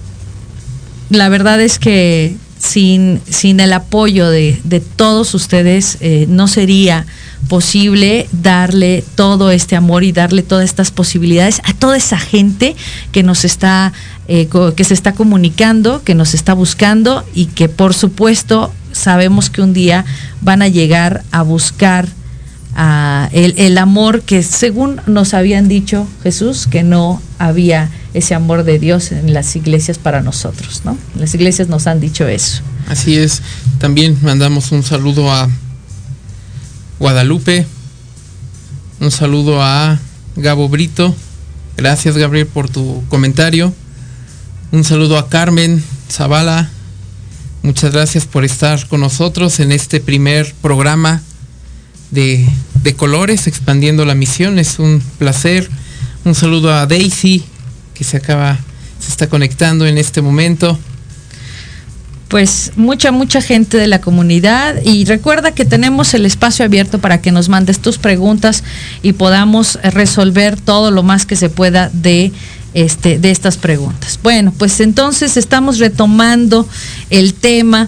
la 1.10 1.29
verdad 1.29 1.62
es 1.62 1.79
que 1.79 2.36
sin, 2.60 3.22
sin 3.29 3.60
el 3.60 3.74
apoyo 3.74 4.29
de, 4.29 4.60
de 4.63 4.79
todos 4.79 5.34
ustedes 5.34 5.98
eh, 6.01 6.25
no 6.27 6.48
sería 6.48 7.06
posible 7.48 8.27
darle 8.32 9.03
todo 9.15 9.51
este 9.51 9.75
amor 9.75 10.03
y 10.03 10.12
darle 10.12 10.41
todas 10.41 10.65
estas 10.65 10.91
posibilidades 10.91 11.62
a 11.63 11.74
toda 11.74 11.96
esa 11.96 12.17
gente 12.17 12.75
que 13.12 13.24
nos 13.24 13.46
está 13.46 13.94
eh, 14.27 14.50
que 14.75 14.84
se 14.84 14.94
está 14.94 15.13
comunicando, 15.13 16.03
que 16.03 16.15
nos 16.15 16.34
está 16.34 16.53
buscando 16.53 17.24
y 17.34 17.46
que 17.46 17.70
por 17.70 17.94
supuesto 17.94 18.74
sabemos 18.91 19.50
que 19.50 19.62
un 19.62 19.74
día 19.74 20.03
van 20.41 20.62
a 20.62 20.67
llegar 20.67 21.24
a 21.32 21.44
buscar 21.44 22.08
ah, 22.76 23.30
el, 23.32 23.54
el 23.58 23.78
amor 23.78 24.22
que 24.22 24.44
según 24.44 25.02
nos 25.08 25.34
habían 25.34 25.68
dicho 25.68 26.08
Jesús 26.24 26.68
que 26.68 26.84
no 26.84 27.22
había 27.40 27.90
ese 28.14 28.34
amor 28.34 28.64
de 28.64 28.80
Dios 28.80 29.12
en 29.12 29.34
las 29.34 29.56
iglesias 29.56 29.98
para 29.98 30.22
nosotros, 30.22 30.82
¿no? 30.84 30.98
Las 31.16 31.34
iglesias 31.36 31.68
nos 31.68 31.88
han 31.88 32.00
dicho 32.00 32.28
eso. 32.28 32.62
Así 32.88 33.18
es. 33.18 33.42
También 33.80 34.18
mandamos 34.22 34.72
un 34.72 34.82
saludo 34.82 35.32
a 35.32 35.50
Guadalupe, 37.00 37.68
un 39.00 39.12
saludo 39.12 39.62
a 39.62 40.00
Gabo 40.36 40.68
Brito. 40.68 41.16
Gracias 41.75 42.18
Gabriel 42.18 42.48
por 42.48 42.70
tu 42.70 43.03
comentario. 43.10 43.74
Un 44.72 44.84
saludo 44.84 45.18
a 45.18 45.30
Carmen 45.30 45.84
Zavala. 46.10 46.70
Muchas 47.62 47.92
gracias 47.92 48.25
por 48.25 48.46
estar 48.46 48.88
con 48.88 49.01
nosotros 49.01 49.60
en 49.60 49.72
este 49.72 50.00
primer 50.00 50.53
programa 50.62 51.22
de, 52.11 52.48
de 52.83 52.96
colores, 52.96 53.48
expandiendo 53.48 54.05
la 54.05 54.15
misión. 54.15 54.59
Es 54.59 54.79
un 54.79 55.01
placer. 55.17 55.70
Un 56.25 56.35
saludo 56.35 56.74
a 56.74 56.85
Daisy, 56.85 57.43
que 57.93 58.03
se 58.03 58.17
acaba, 58.17 58.57
se 59.00 59.09
está 59.09 59.27
conectando 59.27 59.85
en 59.85 59.98
este 59.98 60.22
momento 60.22 60.77
pues 62.27 62.74
mucha, 62.75 63.11
mucha 63.11 63.41
gente 63.41 63.77
de 63.77 63.87
la 63.87 64.01
comunidad 64.01 64.75
y 64.83 65.05
recuerda 65.05 65.51
que 65.51 65.65
tenemos 65.65 66.13
el 66.13 66.25
espacio 66.25 66.65
abierto 66.65 67.00
para 67.00 67.22
que 67.22 67.31
nos 67.31 67.50
mandes 67.50 67.79
tus 67.79 67.98
preguntas 67.98 68.63
y 69.01 69.13
podamos 69.13 69.79
resolver 69.81 70.59
todo 70.59 70.91
lo 70.91 71.03
más 71.03 71.25
que 71.25 71.35
se 71.35 71.50
pueda 71.50 71.89
de 71.93 72.31
este, 72.74 73.17
de 73.17 73.31
estas 73.31 73.57
preguntas. 73.57 74.20
Bueno, 74.22 74.53
pues 74.57 74.81
entonces 74.81 75.37
estamos 75.37 75.79
retomando 75.79 76.67
el 77.09 77.33
tema 77.33 77.87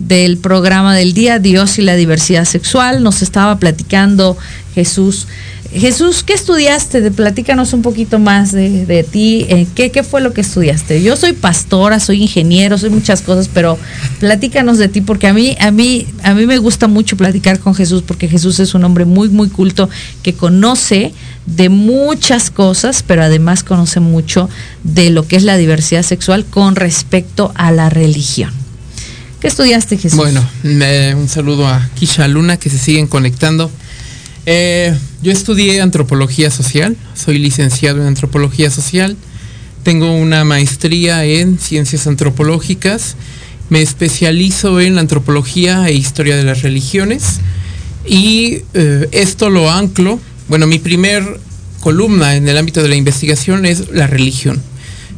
del 0.00 0.38
programa 0.38 0.96
del 0.96 1.14
día, 1.14 1.38
Dios 1.38 1.78
y 1.78 1.82
la 1.82 1.94
diversidad 1.94 2.44
sexual. 2.44 3.04
Nos 3.04 3.22
estaba 3.22 3.58
platicando 3.58 4.36
Jesús 4.74 5.28
Jesús, 5.72 6.24
¿qué 6.24 6.32
estudiaste? 6.32 7.00
De, 7.00 7.12
platícanos 7.12 7.72
un 7.72 7.82
poquito 7.82 8.18
más 8.18 8.50
de, 8.50 9.06
ti. 9.08 9.46
Eh, 9.48 9.68
¿qué, 9.74 9.92
¿qué, 9.92 10.02
fue 10.02 10.20
lo 10.20 10.32
que 10.32 10.40
estudiaste? 10.40 11.00
Yo 11.00 11.14
soy 11.16 11.32
pastora, 11.32 12.00
soy 12.00 12.22
ingeniero, 12.22 12.76
soy 12.76 12.90
muchas 12.90 13.22
cosas, 13.22 13.48
pero 13.52 13.78
platícanos 14.18 14.78
de 14.78 14.88
ti, 14.88 15.00
porque 15.00 15.28
a 15.28 15.32
mí, 15.32 15.56
a 15.60 15.70
mí, 15.70 16.08
a 16.24 16.34
mí 16.34 16.46
me 16.46 16.58
gusta 16.58 16.88
mucho 16.88 17.16
platicar 17.16 17.60
con 17.60 17.76
Jesús, 17.76 18.02
porque 18.04 18.26
Jesús 18.26 18.58
es 18.58 18.74
un 18.74 18.82
hombre 18.82 19.04
muy, 19.04 19.28
muy 19.28 19.48
culto 19.48 19.88
que 20.24 20.34
conoce 20.34 21.12
de 21.46 21.68
muchas 21.68 22.50
cosas, 22.50 23.04
pero 23.06 23.22
además 23.22 23.62
conoce 23.62 24.00
mucho 24.00 24.48
de 24.82 25.10
lo 25.10 25.28
que 25.28 25.36
es 25.36 25.44
la 25.44 25.56
diversidad 25.56 26.02
sexual 26.02 26.44
con 26.44 26.74
respecto 26.74 27.52
a 27.54 27.70
la 27.70 27.90
religión. 27.90 28.59
¿Qué 29.40 29.48
estudiaste, 29.48 29.96
Jesús? 29.96 30.18
Bueno, 30.18 30.46
un 31.16 31.26
saludo 31.26 31.66
a 31.66 31.88
Kisha 31.94 32.28
Luna 32.28 32.58
que 32.58 32.68
se 32.68 32.76
siguen 32.76 33.06
conectando. 33.06 33.70
Eh, 34.44 34.94
yo 35.22 35.32
estudié 35.32 35.80
antropología 35.80 36.50
social, 36.50 36.94
soy 37.14 37.38
licenciado 37.38 38.02
en 38.02 38.06
antropología 38.06 38.68
social, 38.68 39.16
tengo 39.82 40.12
una 40.12 40.44
maestría 40.44 41.24
en 41.24 41.58
ciencias 41.58 42.06
antropológicas, 42.06 43.16
me 43.70 43.80
especializo 43.80 44.78
en 44.78 44.98
antropología 44.98 45.88
e 45.88 45.94
historia 45.94 46.36
de 46.36 46.44
las 46.44 46.60
religiones 46.60 47.40
y 48.06 48.62
eh, 48.74 49.08
esto 49.12 49.48
lo 49.48 49.70
anclo, 49.70 50.20
bueno, 50.48 50.66
mi 50.66 50.78
primer 50.78 51.40
columna 51.80 52.36
en 52.36 52.46
el 52.46 52.58
ámbito 52.58 52.82
de 52.82 52.90
la 52.90 52.96
investigación 52.96 53.64
es 53.64 53.88
la 53.90 54.06
religión 54.06 54.60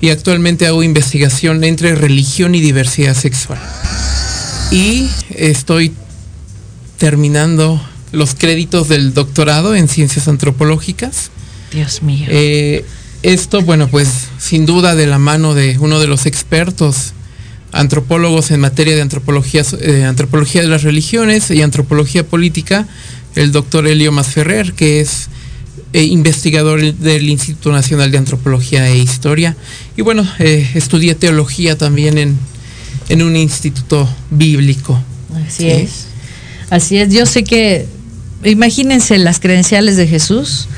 y 0.02 0.10
actualmente 0.10 0.66
hago 0.66 0.82
investigación 0.82 1.62
entre 1.62 1.94
religión 1.94 2.56
y 2.56 2.60
diversidad 2.60 3.14
sexual. 3.14 3.60
Y 4.72 5.08
estoy 5.30 5.92
terminando 6.98 7.80
los 8.10 8.34
créditos 8.34 8.88
del 8.88 9.14
doctorado 9.14 9.76
en 9.76 9.86
ciencias 9.86 10.26
antropológicas. 10.26 11.30
Dios 11.72 12.02
mío. 12.02 12.26
Eh, 12.28 12.84
esto, 13.22 13.62
bueno, 13.62 13.86
pues 13.86 14.08
sin 14.38 14.66
duda 14.66 14.96
de 14.96 15.06
la 15.06 15.20
mano 15.20 15.54
de 15.54 15.78
uno 15.78 16.00
de 16.00 16.08
los 16.08 16.26
expertos 16.26 17.12
antropólogos 17.70 18.50
en 18.50 18.58
materia 18.58 18.96
de 18.96 19.02
antropología, 19.02 19.62
eh, 19.80 20.02
antropología 20.02 20.62
de 20.62 20.68
las 20.68 20.82
religiones 20.82 21.48
y 21.52 21.62
antropología 21.62 22.26
política, 22.26 22.88
el 23.36 23.52
doctor 23.52 23.86
Elio 23.86 24.10
Masferrer, 24.10 24.72
que 24.72 25.00
es 25.00 25.28
eh, 25.92 26.04
investigador 26.04 26.94
del 26.94 27.28
Instituto 27.28 27.72
Nacional 27.72 28.10
de 28.10 28.18
Antropología 28.18 28.88
e 28.88 28.98
Historia. 28.98 29.56
Y 29.96 30.02
bueno, 30.02 30.26
estudié 30.38 31.14
teología 31.14 31.76
también 31.76 32.18
en, 32.18 32.38
en, 33.08 33.22
un 33.22 33.36
instituto 33.36 34.08
bíblico. 34.30 34.98
Así 35.46 35.68
es. 35.68 36.06
Así 36.70 36.96
es. 36.96 37.12
Yo 37.12 37.26
sé 37.26 37.44
que 37.44 37.86
imagínense 38.44 39.18
las 39.18 39.40
credenciales 39.40 39.96
de 39.96 40.06
Jesús. 40.06 40.68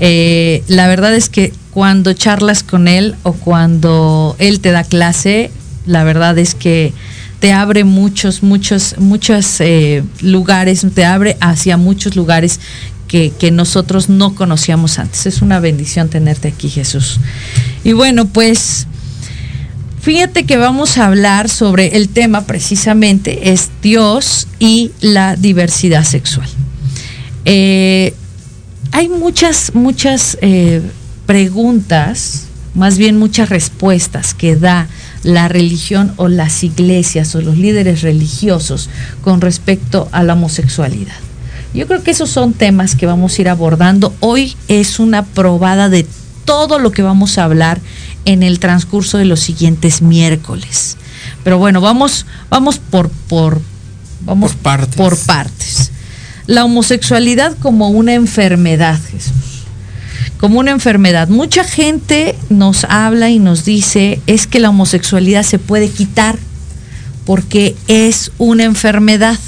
Eh, 0.00 0.62
la 0.68 0.88
verdad 0.88 1.14
es 1.14 1.28
que 1.28 1.52
cuando 1.70 2.12
charlas 2.12 2.62
con 2.62 2.88
él 2.88 3.14
o 3.22 3.32
cuando 3.32 4.36
él 4.38 4.60
te 4.60 4.70
da 4.70 4.84
clase, 4.84 5.50
la 5.86 6.04
verdad 6.04 6.38
es 6.38 6.54
que 6.54 6.92
te 7.40 7.52
abre 7.52 7.84
muchos, 7.84 8.42
muchos, 8.42 8.96
muchos 8.98 9.60
eh, 9.60 10.02
lugares, 10.20 10.86
te 10.94 11.04
abre 11.04 11.36
hacia 11.40 11.76
muchos 11.76 12.16
lugares 12.16 12.60
que, 13.06 13.50
nosotros 13.50 14.08
no 14.08 14.34
conocíamos 14.34 14.98
antes. 14.98 15.26
Es 15.26 15.42
una 15.42 15.60
bendición 15.60 16.08
tenerte 16.08 16.48
aquí, 16.48 16.68
Jesús. 16.68 17.20
Y 17.84 17.92
bueno, 17.92 18.26
pues 18.26 18.86
fíjate 20.00 20.44
que 20.44 20.56
vamos 20.56 20.98
a 20.98 21.06
hablar 21.06 21.48
sobre 21.48 21.96
el 21.96 22.08
tema 22.08 22.46
precisamente, 22.46 23.52
es 23.52 23.70
Dios 23.82 24.48
y 24.58 24.92
la 25.00 25.36
diversidad 25.36 26.04
sexual. 26.04 26.48
Eh, 27.44 28.14
hay 28.92 29.08
muchas, 29.08 29.74
muchas 29.74 30.38
eh, 30.40 30.82
preguntas, 31.26 32.46
más 32.74 32.98
bien 32.98 33.18
muchas 33.18 33.48
respuestas 33.48 34.34
que 34.34 34.56
da 34.56 34.88
la 35.22 35.48
religión 35.48 36.12
o 36.16 36.28
las 36.28 36.62
iglesias 36.62 37.34
o 37.34 37.40
los 37.40 37.56
líderes 37.56 38.02
religiosos 38.02 38.90
con 39.22 39.40
respecto 39.40 40.08
a 40.12 40.22
la 40.22 40.34
homosexualidad. 40.34 41.25
Yo 41.76 41.86
creo 41.86 42.02
que 42.02 42.10
esos 42.10 42.30
son 42.30 42.52
temas 42.52 42.96
que 42.96 43.06
vamos 43.06 43.38
a 43.38 43.42
ir 43.42 43.48
abordando. 43.48 44.14
Hoy 44.20 44.56
es 44.66 44.98
una 44.98 45.24
probada 45.24 45.88
de 45.88 46.06
todo 46.44 46.78
lo 46.78 46.90
que 46.90 47.02
vamos 47.02 47.38
a 47.38 47.44
hablar 47.44 47.80
en 48.24 48.42
el 48.42 48.58
transcurso 48.58 49.18
de 49.18 49.26
los 49.26 49.40
siguientes 49.40 50.02
miércoles. 50.02 50.96
Pero 51.44 51.58
bueno, 51.58 51.80
vamos, 51.80 52.26
vamos 52.50 52.78
por, 52.78 53.10
por, 53.10 53.60
vamos 54.24 54.54
partes. 54.54 54.96
Por 54.96 55.16
partes 55.18 55.92
la 56.46 56.64
homosexualidad 56.64 57.56
como 57.58 57.88
una 57.90 58.14
enfermedad, 58.14 58.98
Jesús. 59.10 59.32
Como 60.38 60.60
una 60.60 60.70
enfermedad. 60.70 61.28
Mucha 61.28 61.64
gente 61.64 62.36
nos 62.50 62.84
habla 62.84 63.30
y 63.30 63.38
nos 63.38 63.64
dice, 63.64 64.20
es 64.26 64.46
que 64.46 64.60
la 64.60 64.70
homosexualidad 64.70 65.42
se 65.42 65.58
puede 65.58 65.88
quitar 65.88 66.38
porque 67.24 67.74
es 67.88 68.30
una 68.38 68.64
enfermedad. 68.64 69.38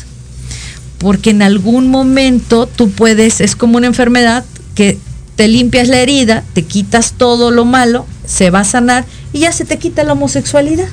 Porque 0.99 1.31
en 1.31 1.43
algún 1.43 1.89
momento 1.89 2.67
tú 2.67 2.91
puedes, 2.91 3.41
es 3.41 3.57
como 3.57 3.77
una 3.77 3.87
enfermedad 3.87 4.45
que 4.75 4.99
te 5.37 5.49
limpias 5.49 5.89
la 5.89 5.99
herida, 6.01 6.45
te 6.53 6.63
quitas 6.63 7.13
todo 7.17 7.51
lo 7.51 7.65
malo, 7.65 8.07
se 8.27 8.51
va 8.51 8.61
a 8.61 8.65
sanar 8.65 9.05
y 9.33 9.41
ya 9.41 9.53
se 9.53 9.65
te 9.65 9.79
quita 9.79 10.03
la 10.03 10.13
homosexualidad 10.13 10.89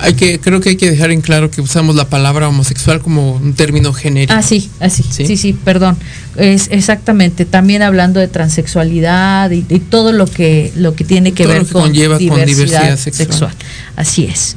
hay 0.00 0.14
que 0.14 0.40
creo 0.40 0.60
que 0.60 0.70
hay 0.70 0.76
que 0.76 0.90
dejar 0.90 1.10
en 1.10 1.20
claro 1.20 1.50
que 1.50 1.60
usamos 1.60 1.94
la 1.96 2.08
palabra 2.08 2.48
homosexual 2.48 3.00
como 3.00 3.32
un 3.36 3.54
término 3.54 3.92
genérico. 3.92 4.34
Ah, 4.34 4.42
sí, 4.42 4.70
así. 4.80 5.04
Sí, 5.10 5.36
sí, 5.36 5.52
perdón. 5.52 5.96
Es 6.36 6.68
exactamente, 6.70 7.44
también 7.44 7.82
hablando 7.82 8.20
de 8.20 8.28
transexualidad 8.28 9.50
y, 9.50 9.62
todo 9.62 10.12
lo 10.12 10.26
que 10.26 10.72
lo 10.76 10.94
que 10.94 11.04
tiene 11.04 11.32
que 11.32 11.46
ver 11.46 11.66
con, 11.66 11.92
diversidad 11.92 12.96
sexual. 12.96 13.54
Así 13.96 14.24
es. 14.24 14.56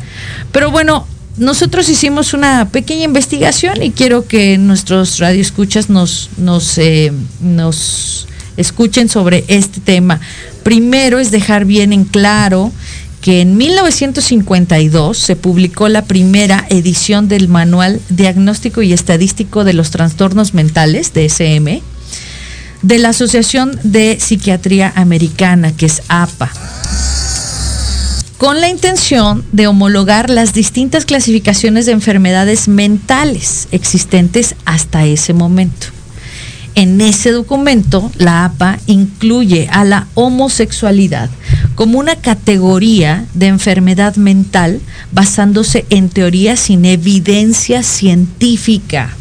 Pero 0.51 0.71
bueno, 0.71 1.05
nosotros 1.37 1.87
hicimos 1.89 2.33
una 2.33 2.69
pequeña 2.69 3.03
investigación 3.03 3.81
y 3.83 3.91
quiero 3.91 4.27
que 4.27 4.57
nuestros 4.57 5.19
radioescuchas 5.19 5.89
nos 5.89 6.29
nos 6.37 6.77
eh, 6.77 7.11
nos 7.41 8.27
escuchen 8.57 9.07
sobre 9.07 9.45
este 9.47 9.79
tema. 9.79 10.19
Primero 10.63 11.19
es 11.19 11.31
dejar 11.31 11.65
bien 11.65 11.93
en 11.93 12.05
claro 12.05 12.71
que 13.21 13.41
en 13.41 13.57
1952 13.57 15.17
se 15.17 15.35
publicó 15.35 15.89
la 15.89 16.05
primera 16.05 16.65
edición 16.69 17.27
del 17.27 17.47
Manual 17.47 18.01
Diagnóstico 18.09 18.81
y 18.81 18.93
Estadístico 18.93 19.63
de 19.63 19.73
los 19.73 19.91
Trastornos 19.91 20.53
Mentales, 20.53 21.13
DSM, 21.13 21.81
de 22.81 22.99
la 22.99 23.09
Asociación 23.09 23.79
de 23.83 24.17
Psiquiatría 24.19 24.93
Americana, 24.95 25.75
que 25.75 25.87
es 25.87 26.03
APA, 26.07 26.51
con 28.37 28.61
la 28.61 28.69
intención 28.69 29.43
de 29.51 29.67
homologar 29.67 30.29
las 30.29 30.53
distintas 30.53 31.05
clasificaciones 31.05 31.85
de 31.85 31.93
enfermedades 31.93 32.67
mentales 32.67 33.67
existentes 33.71 34.55
hasta 34.65 35.05
ese 35.05 35.33
momento. 35.33 35.87
En 36.75 37.01
ese 37.01 37.31
documento, 37.31 38.11
la 38.17 38.45
APA 38.45 38.77
incluye 38.85 39.67
a 39.71 39.83
la 39.83 40.07
homosexualidad 40.13 41.31
como 41.73 41.97
una 41.97 42.17
categoría 42.17 43.25
de 43.33 43.47
enfermedad 43.47 44.15
mental 44.17 44.81
basándose 45.11 45.87
en 45.89 46.09
teorías 46.09 46.59
sin 46.59 46.85
evidencia 46.85 47.81
científica. 47.81 49.15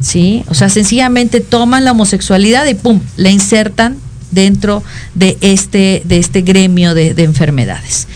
¿Sí? 0.00 0.42
O 0.48 0.54
sea, 0.54 0.68
sencillamente 0.68 1.38
toman 1.38 1.84
la 1.84 1.92
homosexualidad 1.92 2.66
y 2.66 2.74
¡pum! 2.74 3.00
la 3.16 3.30
insertan 3.30 3.98
dentro 4.32 4.82
de 5.14 5.38
este, 5.40 6.02
de 6.04 6.18
este 6.18 6.42
gremio 6.42 6.94
de, 6.94 7.14
de 7.14 7.22
enfermedades 7.22 8.08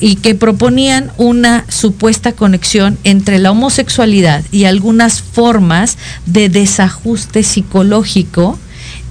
y 0.00 0.16
que 0.16 0.34
proponían 0.34 1.12
una 1.18 1.64
supuesta 1.68 2.32
conexión 2.32 2.98
entre 3.04 3.38
la 3.38 3.52
homosexualidad 3.52 4.44
y 4.50 4.64
algunas 4.64 5.22
formas 5.22 5.98
de 6.26 6.48
desajuste 6.48 7.42
psicológico 7.42 8.58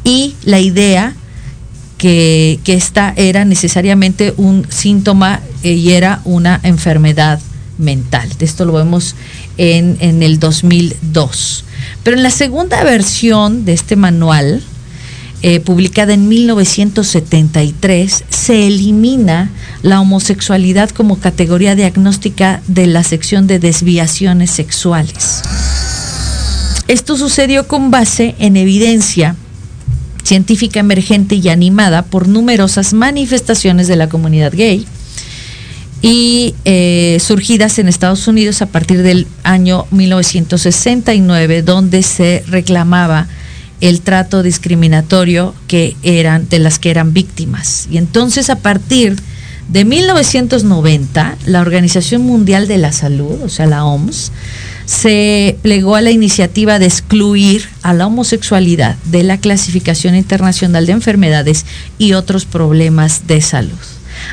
y 0.03 0.35
la 0.43 0.59
idea 0.59 1.15
que, 1.97 2.59
que 2.63 2.73
esta 2.73 3.13
era 3.15 3.45
necesariamente 3.45 4.33
un 4.37 4.67
síntoma 4.69 5.39
eh, 5.63 5.73
y 5.73 5.93
era 5.93 6.21
una 6.25 6.59
enfermedad 6.63 7.39
mental. 7.77 8.29
Esto 8.39 8.65
lo 8.65 8.73
vemos 8.73 9.15
en, 9.57 9.97
en 9.99 10.21
el 10.21 10.39
2002. 10.39 11.63
Pero 12.03 12.17
en 12.17 12.23
la 12.23 12.29
segunda 12.29 12.83
versión 12.83 13.65
de 13.65 13.73
este 13.73 13.95
manual, 13.95 14.63
eh, 15.45 15.59
publicada 15.59 16.13
en 16.13 16.29
1973, 16.29 18.23
se 18.29 18.65
elimina 18.67 19.51
la 19.81 19.99
homosexualidad 19.99 20.89
como 20.91 21.19
categoría 21.19 21.75
diagnóstica 21.75 22.61
de 22.67 22.87
la 22.87 23.03
sección 23.03 23.45
de 23.45 23.59
desviaciones 23.59 24.51
sexuales. 24.51 25.41
Esto 26.87 27.17
sucedió 27.17 27.67
con 27.67 27.91
base 27.91 28.35
en 28.39 28.55
evidencia 28.55 29.35
científica 30.23 30.79
emergente 30.79 31.35
y 31.35 31.49
animada 31.49 32.03
por 32.03 32.29
numerosas 32.29 32.93
manifestaciones 32.93 33.89
de 33.89 33.97
la 33.97 34.07
comunidad 34.07 34.53
gay 34.53 34.87
y 36.01 36.55
eh, 36.63 37.17
surgidas 37.19 37.79
en 37.79 37.89
Estados 37.89 38.29
Unidos 38.29 38.61
a 38.61 38.67
partir 38.67 39.03
del 39.03 39.27
año 39.43 39.87
1969, 39.91 41.63
donde 41.63 42.01
se 42.01 42.45
reclamaba 42.47 43.27
el 43.83 43.99
trato 43.99 44.43
discriminatorio 44.43 45.53
que 45.67 45.97
eran 46.03 46.47
de 46.47 46.59
las 46.59 46.79
que 46.79 46.89
eran 46.89 47.11
víctimas. 47.11 47.89
Y 47.91 47.97
entonces 47.97 48.49
a 48.49 48.55
partir 48.55 49.17
de 49.67 49.83
1990, 49.83 51.37
la 51.45 51.59
Organización 51.59 52.21
Mundial 52.21 52.69
de 52.69 52.77
la 52.77 52.93
Salud, 52.93 53.41
o 53.43 53.49
sea, 53.49 53.65
la 53.65 53.83
OMS, 53.83 54.31
se 54.85 55.57
plegó 55.61 55.97
a 55.97 56.01
la 56.01 56.11
iniciativa 56.11 56.79
de 56.79 56.85
excluir 56.85 57.67
a 57.81 57.93
la 57.93 58.07
homosexualidad 58.07 58.95
de 59.03 59.23
la 59.23 59.37
clasificación 59.37 60.15
internacional 60.15 60.85
de 60.85 60.93
enfermedades 60.93 61.65
y 61.97 62.13
otros 62.13 62.45
problemas 62.45 63.27
de 63.27 63.41
salud. 63.41 63.79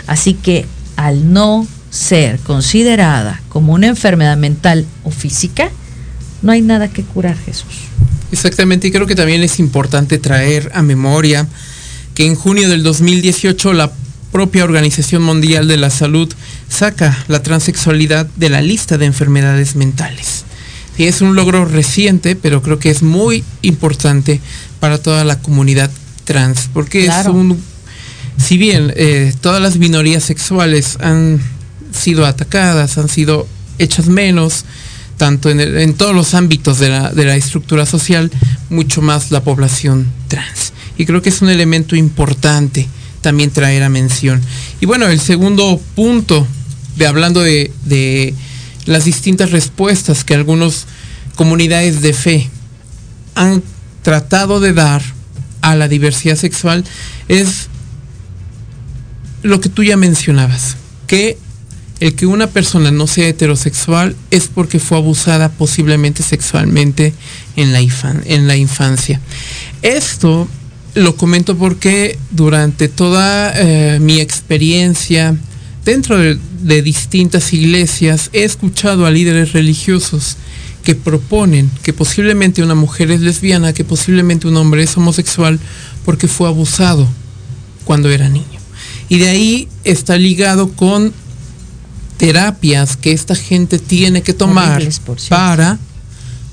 Así 0.06 0.34
que 0.34 0.64
al 0.94 1.32
no 1.32 1.66
ser 1.90 2.38
considerada 2.38 3.42
como 3.48 3.72
una 3.72 3.88
enfermedad 3.88 4.36
mental 4.36 4.86
o 5.02 5.10
física, 5.10 5.70
no 6.42 6.52
hay 6.52 6.62
nada 6.62 6.88
que 6.88 7.02
curar, 7.02 7.36
Jesús. 7.36 7.74
Exactamente, 8.32 8.88
y 8.88 8.90
creo 8.92 9.06
que 9.06 9.14
también 9.14 9.42
es 9.42 9.58
importante 9.58 10.18
traer 10.18 10.70
a 10.74 10.82
memoria 10.82 11.46
que 12.14 12.26
en 12.26 12.34
junio 12.34 12.68
del 12.68 12.82
2018 12.82 13.72
la 13.72 13.90
propia 14.32 14.62
Organización 14.64 15.22
Mundial 15.22 15.66
de 15.66 15.76
la 15.76 15.90
Salud 15.90 16.32
saca 16.68 17.24
la 17.28 17.42
transexualidad 17.42 18.26
de 18.36 18.48
la 18.48 18.62
lista 18.62 18.96
de 18.98 19.06
enfermedades 19.06 19.74
mentales. 19.74 20.44
Es 20.98 21.22
un 21.22 21.34
logro 21.34 21.64
reciente, 21.64 22.36
pero 22.36 22.60
creo 22.62 22.78
que 22.78 22.90
es 22.90 23.02
muy 23.02 23.42
importante 23.62 24.38
para 24.80 24.98
toda 24.98 25.24
la 25.24 25.38
comunidad 25.40 25.90
trans, 26.24 26.68
porque 26.74 27.06
Claro. 27.06 27.30
es 27.30 27.34
un, 27.36 27.58
si 28.36 28.58
bien 28.58 28.92
eh, 28.96 29.32
todas 29.40 29.62
las 29.62 29.78
minorías 29.78 30.22
sexuales 30.22 30.98
han 31.00 31.40
sido 31.90 32.26
atacadas, 32.26 32.98
han 32.98 33.08
sido 33.08 33.48
hechas 33.78 34.08
menos, 34.08 34.66
tanto 35.20 35.50
en, 35.50 35.92
todos 35.92 36.14
los 36.14 36.32
ámbitos 36.32 36.78
de 36.78 36.88
la, 36.88 37.12
de 37.12 37.26
la 37.26 37.36
estructura 37.36 37.84
social, 37.84 38.30
mucho 38.70 39.02
más 39.02 39.30
la 39.30 39.44
población 39.44 40.10
trans. 40.28 40.72
Y 40.96 41.04
creo 41.04 41.20
que 41.20 41.28
es 41.28 41.42
un 41.42 41.50
elemento 41.50 41.94
importante 41.94 42.88
también 43.20 43.50
traer 43.50 43.82
a 43.82 43.90
mención. 43.90 44.40
Y 44.80 44.86
bueno, 44.86 45.08
el 45.08 45.20
segundo 45.20 45.78
punto 45.94 46.46
de 46.96 47.06
hablando 47.06 47.42
de, 47.42 47.70
de 47.84 48.32
las 48.86 49.04
distintas 49.04 49.50
respuestas 49.50 50.24
que 50.24 50.32
algunas 50.32 50.86
comunidades 51.36 52.00
de 52.00 52.14
fe 52.14 52.48
han 53.34 53.62
tratado 54.00 54.58
de 54.58 54.72
dar 54.72 55.02
a 55.60 55.76
la 55.76 55.86
diversidad 55.86 56.36
sexual 56.36 56.82
es 57.28 57.68
lo 59.42 59.60
que 59.60 59.68
tú 59.68 59.84
ya 59.84 59.98
mencionabas, 59.98 60.78
que 61.06 61.36
el 62.00 62.14
que 62.14 62.26
una 62.26 62.48
persona 62.48 62.90
no 62.90 63.06
sea 63.06 63.28
heterosexual 63.28 64.16
es 64.30 64.48
porque 64.48 64.78
fue 64.78 64.96
abusada 64.96 65.50
posiblemente 65.50 66.22
sexualmente 66.22 67.12
en 67.56 67.72
la, 67.72 68.56
infancia. 68.56 69.20
Esto 69.82 70.48
lo 70.94 71.14
comento 71.16 71.56
porque 71.56 72.18
durante 72.30 72.88
toda 72.88 73.52
eh, 73.54 73.98
mi 74.00 74.18
experiencia 74.18 75.36
dentro 75.84 76.18
de, 76.18 76.38
de 76.62 76.82
distintas 76.82 77.52
iglesias 77.52 78.30
he 78.32 78.44
escuchado 78.44 79.04
a 79.04 79.10
líderes 79.10 79.52
religiosos 79.52 80.36
que 80.82 80.94
proponen 80.94 81.70
que 81.82 81.92
posiblemente 81.92 82.62
una 82.62 82.74
mujer 82.74 83.10
es 83.10 83.20
lesbiana, 83.20 83.74
que 83.74 83.84
posiblemente 83.84 84.48
un 84.48 84.56
hombre 84.56 84.82
es 84.82 84.96
homosexual 84.96 85.60
porque 86.06 86.28
fue 86.28 86.48
abusado 86.48 87.06
cuando 87.84 88.08
era 88.10 88.30
niño. 88.30 88.46
Y 89.10 89.18
de 89.18 89.28
ahí 89.28 89.68
está 89.84 90.16
ligado 90.16 90.72
con 90.72 91.12
terapias 92.20 92.98
que 92.98 93.12
esta 93.12 93.34
gente 93.34 93.78
tiene 93.78 94.20
que 94.20 94.34
tomar 94.34 94.86
para 95.30 95.78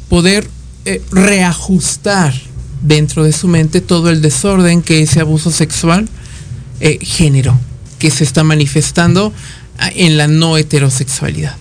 poder 0.08 0.50
eh, 0.86 1.02
reajustar 1.12 2.34
dentro 2.82 3.26
de 3.26 3.34
su 3.34 3.50
mente 3.50 3.82
todo 3.82 4.10
el 4.10 4.22
desorden 4.22 4.82
que 4.82 5.02
ese 5.02 5.20
abuso 5.20 5.52
sexual 5.52 6.08
eh, 6.80 7.00
generó, 7.02 7.60
que 8.00 8.12
se 8.12 8.24
está 8.24 8.46
manifestando 8.46 9.34
ah, 9.78 9.90
en 9.94 10.16
la 10.16 10.30
no 10.30 10.56
heterosexualidad. 10.56 11.58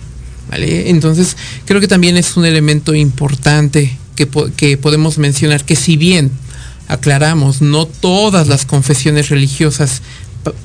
¿vale? 0.49 0.89
Entonces, 0.89 1.35
creo 1.65 1.81
que 1.81 1.89
también 1.89 2.15
es 2.15 2.37
un 2.37 2.45
elemento 2.45 2.95
importante 2.95 3.97
que, 4.15 4.29
que 4.55 4.77
podemos 4.77 5.17
mencionar, 5.17 5.65
que 5.65 5.75
si 5.75 5.97
bien 5.97 6.31
aclaramos, 6.87 7.61
no 7.61 7.85
todas 7.85 8.47
las 8.47 8.63
confesiones 8.63 9.27
religiosas 9.27 10.01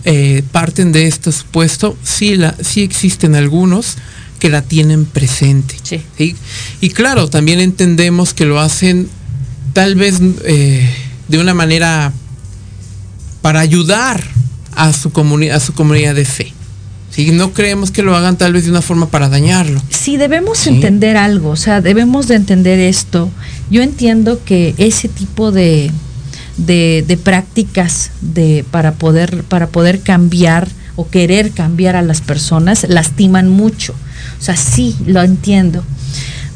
eh, 0.05 0.43
parten 0.53 0.93
de 0.93 1.07
este 1.07 1.33
supuesto, 1.33 1.97
sí, 2.03 2.37
la, 2.37 2.55
sí 2.63 2.83
existen 2.83 3.35
algunos 3.35 3.97
que 4.39 4.49
la 4.49 4.63
tienen 4.63 5.05
presente. 5.05 5.77
Sí. 5.83 6.03
¿sí? 6.19 6.37
Y 6.81 6.91
claro, 6.91 7.29
también 7.29 7.61
entendemos 7.61 8.35
que 8.35 8.45
lo 8.45 8.59
hacen 8.61 9.09
tal 9.73 9.95
vez 9.95 10.21
eh, 10.45 10.89
de 11.29 11.39
una 11.39 11.55
manera 11.55 12.13
para 13.41 13.61
ayudar 13.61 14.23
a 14.75 14.93
su, 14.93 15.11
comuni- 15.13 15.51
a 15.53 15.61
su 15.61 15.73
comunidad 15.75 16.15
de 16.15 16.25
fe. 16.25 16.53
¿sí? 17.11 17.31
No 17.31 17.53
creemos 17.53 17.91
que 17.91 18.03
lo 18.03 18.17
hagan 18.17 18.37
tal 18.37 18.53
vez 18.53 18.65
de 18.65 18.71
una 18.71 18.83
forma 18.83 19.09
para 19.11 19.29
dañarlo. 19.29 19.83
Sí, 19.91 20.17
debemos 20.17 20.59
Sí. 20.59 20.71
entender 20.71 21.17
algo, 21.17 21.51
o 21.51 21.57
sea, 21.57 21.81
debemos 21.81 22.29
de 22.29 22.37
entender 22.37 22.79
esto. 22.79 23.31
Yo 23.71 23.83
entiendo 23.83 24.41
que 24.45 24.75
ese 24.79 25.09
tipo 25.09 25.53
de, 25.53 25.91
de, 26.57 27.19
prácticas 27.23 28.11
de, 28.21 28.65
para, 28.71 28.93
poder, 28.93 29.45
para 29.45 29.69
poder 29.69 30.01
cambiar 30.01 30.69
o 30.97 31.09
querer 31.09 31.53
cambiar 31.53 31.97
a 31.97 32.03
las 32.03 32.21
personas 32.21 32.87
lastiman 32.89 33.49
mucho. 33.49 33.95
O 34.39 34.43
sea, 34.43 34.57
sí, 34.57 34.97
lo 35.07 35.23
entiendo. 35.23 35.83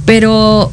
Pero 0.04 0.72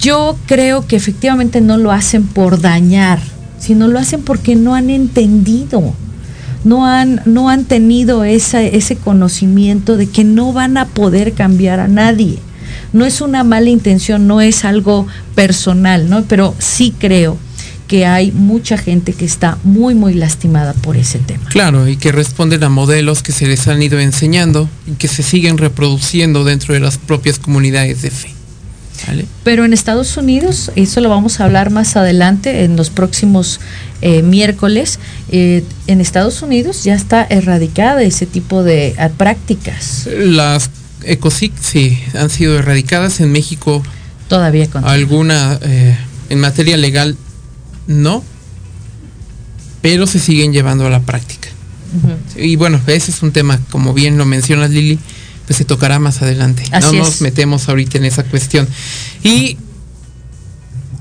yo 0.00 0.36
creo 0.46 0.86
que 0.86 0.96
efectivamente 0.96 1.60
no 1.60 1.76
lo 1.76 1.92
hacen 1.92 2.26
por 2.26 2.60
dañar, 2.60 3.20
sino 3.58 3.88
lo 3.88 3.98
hacen 3.98 4.22
porque 4.22 4.54
no 4.54 4.74
han 4.74 4.90
entendido 4.90 5.94
no 6.64 6.86
han, 6.86 7.22
no 7.24 7.48
han 7.48 7.64
tenido 7.64 8.24
ese 8.24 8.96
conocimiento 8.96 9.96
de 9.96 10.08
que 10.08 10.24
no 10.24 10.52
van 10.52 10.76
a 10.76 10.86
poder 10.86 11.32
cambiar 11.32 11.80
a 11.80 11.88
nadie. 11.88 12.38
No 12.92 13.04
es 13.04 13.20
una 13.20 13.42
mala 13.42 13.70
intención, 13.70 14.26
no 14.26 14.40
es 14.40 14.64
algo 14.64 15.06
personal, 15.34 16.08
¿no? 16.08 16.22
Pero 16.24 16.54
sí 16.58 16.94
creo 16.98 17.36
que 17.92 18.06
hay 18.06 18.32
mucha 18.32 18.78
gente 18.78 19.12
que 19.12 19.26
está 19.26 19.58
muy, 19.64 19.94
muy 19.94 20.14
lastimada 20.14 20.72
por 20.72 20.96
ese 20.96 21.18
tema. 21.18 21.44
Claro, 21.50 21.86
y 21.86 21.98
que 21.98 22.10
responden 22.10 22.64
a 22.64 22.70
modelos 22.70 23.22
que 23.22 23.32
se 23.32 23.46
les 23.46 23.68
han 23.68 23.82
ido 23.82 24.00
enseñando 24.00 24.66
y 24.86 24.92
que 24.92 25.08
se 25.08 25.22
siguen 25.22 25.58
reproduciendo 25.58 26.42
dentro 26.42 26.72
de 26.72 26.80
las 26.80 26.96
propias 26.96 27.38
comunidades 27.38 28.00
de 28.00 28.10
fe. 28.10 28.30
¿Vale? 29.06 29.26
Pero 29.44 29.66
en 29.66 29.74
Estados 29.74 30.16
Unidos, 30.16 30.72
eso 30.74 31.02
lo 31.02 31.10
vamos 31.10 31.38
a 31.38 31.44
hablar 31.44 31.68
más 31.68 31.94
adelante, 31.94 32.64
en 32.64 32.76
los 32.76 32.88
próximos 32.88 33.60
eh, 34.00 34.22
miércoles, 34.22 34.98
eh, 35.30 35.62
en 35.86 36.00
Estados 36.00 36.40
Unidos 36.40 36.84
ya 36.84 36.94
está 36.94 37.26
erradicada 37.28 38.02
ese 38.02 38.24
tipo 38.24 38.62
de 38.62 38.94
ah, 38.96 39.10
prácticas. 39.10 40.08
Las 40.16 40.70
ECOSIC 41.04 41.52
sí 41.60 41.98
han 42.14 42.30
sido 42.30 42.58
erradicadas 42.58 43.20
en 43.20 43.30
México. 43.32 43.82
Todavía 44.28 44.70
con 44.70 44.82
Alguna 44.82 45.58
eh, 45.60 45.94
en 46.30 46.40
materia 46.40 46.78
legal 46.78 47.18
no, 47.86 48.22
pero 49.80 50.06
se 50.06 50.18
siguen 50.18 50.52
llevando 50.52 50.86
a 50.86 50.90
la 50.90 51.00
práctica. 51.00 51.48
Y 52.36 52.56
bueno, 52.56 52.80
ese 52.86 53.10
es 53.10 53.22
un 53.22 53.32
tema, 53.32 53.60
como 53.70 53.92
bien 53.92 54.16
lo 54.16 54.24
mencionas 54.24 54.70
Lili, 54.70 54.98
pues 55.46 55.56
se 55.58 55.64
tocará 55.64 55.98
más 55.98 56.22
adelante. 56.22 56.62
Así 56.72 56.96
no 56.96 57.02
es. 57.02 57.08
nos 57.08 57.20
metemos 57.20 57.68
ahorita 57.68 57.98
en 57.98 58.04
esa 58.06 58.24
cuestión. 58.24 58.66
Y 59.22 59.58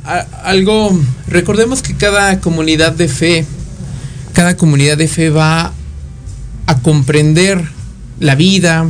a- 0.03 0.27
algo, 0.43 0.99
recordemos 1.27 1.81
que 1.81 1.93
cada 1.95 2.39
comunidad 2.41 2.91
de 2.93 3.07
fe, 3.07 3.45
cada 4.33 4.57
comunidad 4.57 4.97
de 4.97 5.07
fe 5.07 5.29
va 5.29 5.71
a 6.65 6.79
comprender 6.79 7.63
la 8.19 8.35
vida, 8.35 8.85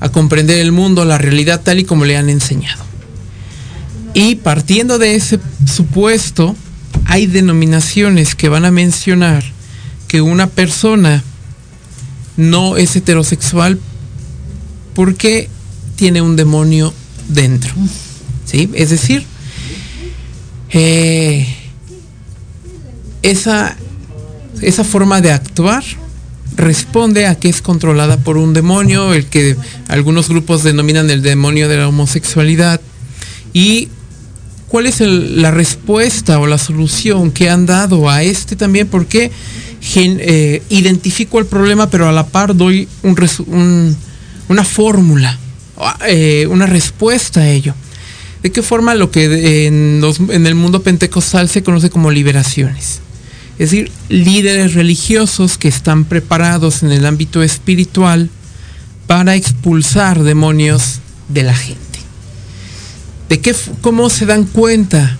a 0.00 0.08
comprender 0.08 0.58
el 0.58 0.72
mundo, 0.72 1.04
la 1.04 1.18
realidad 1.18 1.60
tal 1.62 1.78
y 1.78 1.84
como 1.84 2.04
le 2.06 2.16
han 2.16 2.28
enseñado. 2.30 2.82
Y 4.14 4.36
partiendo 4.36 4.98
de 4.98 5.14
ese 5.14 5.38
supuesto, 5.72 6.56
hay 7.06 7.26
denominaciones 7.26 8.34
que 8.34 8.48
van 8.48 8.64
a 8.64 8.70
mencionar 8.70 9.44
que 10.08 10.20
una 10.20 10.46
persona 10.48 11.22
no 12.36 12.76
es 12.76 12.96
heterosexual 12.96 13.78
porque 14.94 15.48
tiene 15.96 16.22
un 16.22 16.36
demonio 16.36 16.92
dentro. 17.28 17.72
¿Sí? 18.44 18.70
Es 18.74 18.90
decir, 18.90 19.24
eh, 20.70 21.46
esa, 23.22 23.76
esa 24.62 24.84
forma 24.84 25.20
de 25.20 25.32
actuar 25.32 25.84
responde 26.56 27.26
a 27.26 27.34
que 27.34 27.48
es 27.48 27.62
controlada 27.62 28.16
por 28.18 28.36
un 28.36 28.52
demonio, 28.52 29.14
el 29.14 29.26
que 29.26 29.56
algunos 29.88 30.28
grupos 30.28 30.62
denominan 30.62 31.10
el 31.10 31.22
demonio 31.22 31.68
de 31.68 31.76
la 31.76 31.88
homosexualidad. 31.88 32.80
¿Y 33.52 33.88
cuál 34.70 34.86
es 34.86 35.00
la 35.00 35.50
respuesta 35.50 36.38
o 36.38 36.46
la 36.46 36.56
solución 36.56 37.32
que 37.32 37.50
han 37.50 37.66
dado 37.66 38.08
a 38.08 38.22
este 38.22 38.54
también? 38.54 38.86
Porque 38.86 39.32
eh, 39.96 40.62
identifico 40.70 41.40
el 41.40 41.46
problema, 41.46 41.90
pero 41.90 42.08
a 42.08 42.12
la 42.12 42.28
par 42.28 42.56
doy 42.56 42.88
una 44.48 44.64
fórmula, 44.64 45.36
eh, 46.06 46.46
una 46.48 46.66
respuesta 46.66 47.40
a 47.40 47.48
ello. 47.48 47.74
¿De 48.44 48.52
qué 48.52 48.62
forma 48.62 48.94
lo 48.94 49.10
que 49.10 49.66
en, 49.66 50.02
en 50.30 50.46
el 50.46 50.54
mundo 50.54 50.82
pentecostal 50.82 51.48
se 51.48 51.64
conoce 51.64 51.90
como 51.90 52.12
liberaciones? 52.12 53.00
Es 53.58 53.72
decir, 53.72 53.90
líderes 54.08 54.74
religiosos 54.74 55.58
que 55.58 55.68
están 55.68 56.04
preparados 56.04 56.84
en 56.84 56.92
el 56.92 57.04
ámbito 57.04 57.42
espiritual 57.42 58.30
para 59.08 59.34
expulsar 59.34 60.22
demonios 60.22 61.00
de 61.28 61.42
la 61.42 61.54
gente. 61.54 61.89
¿De 63.30 63.40
qué, 63.40 63.54
cómo 63.80 64.10
se 64.10 64.26
dan 64.26 64.44
cuenta 64.44 65.16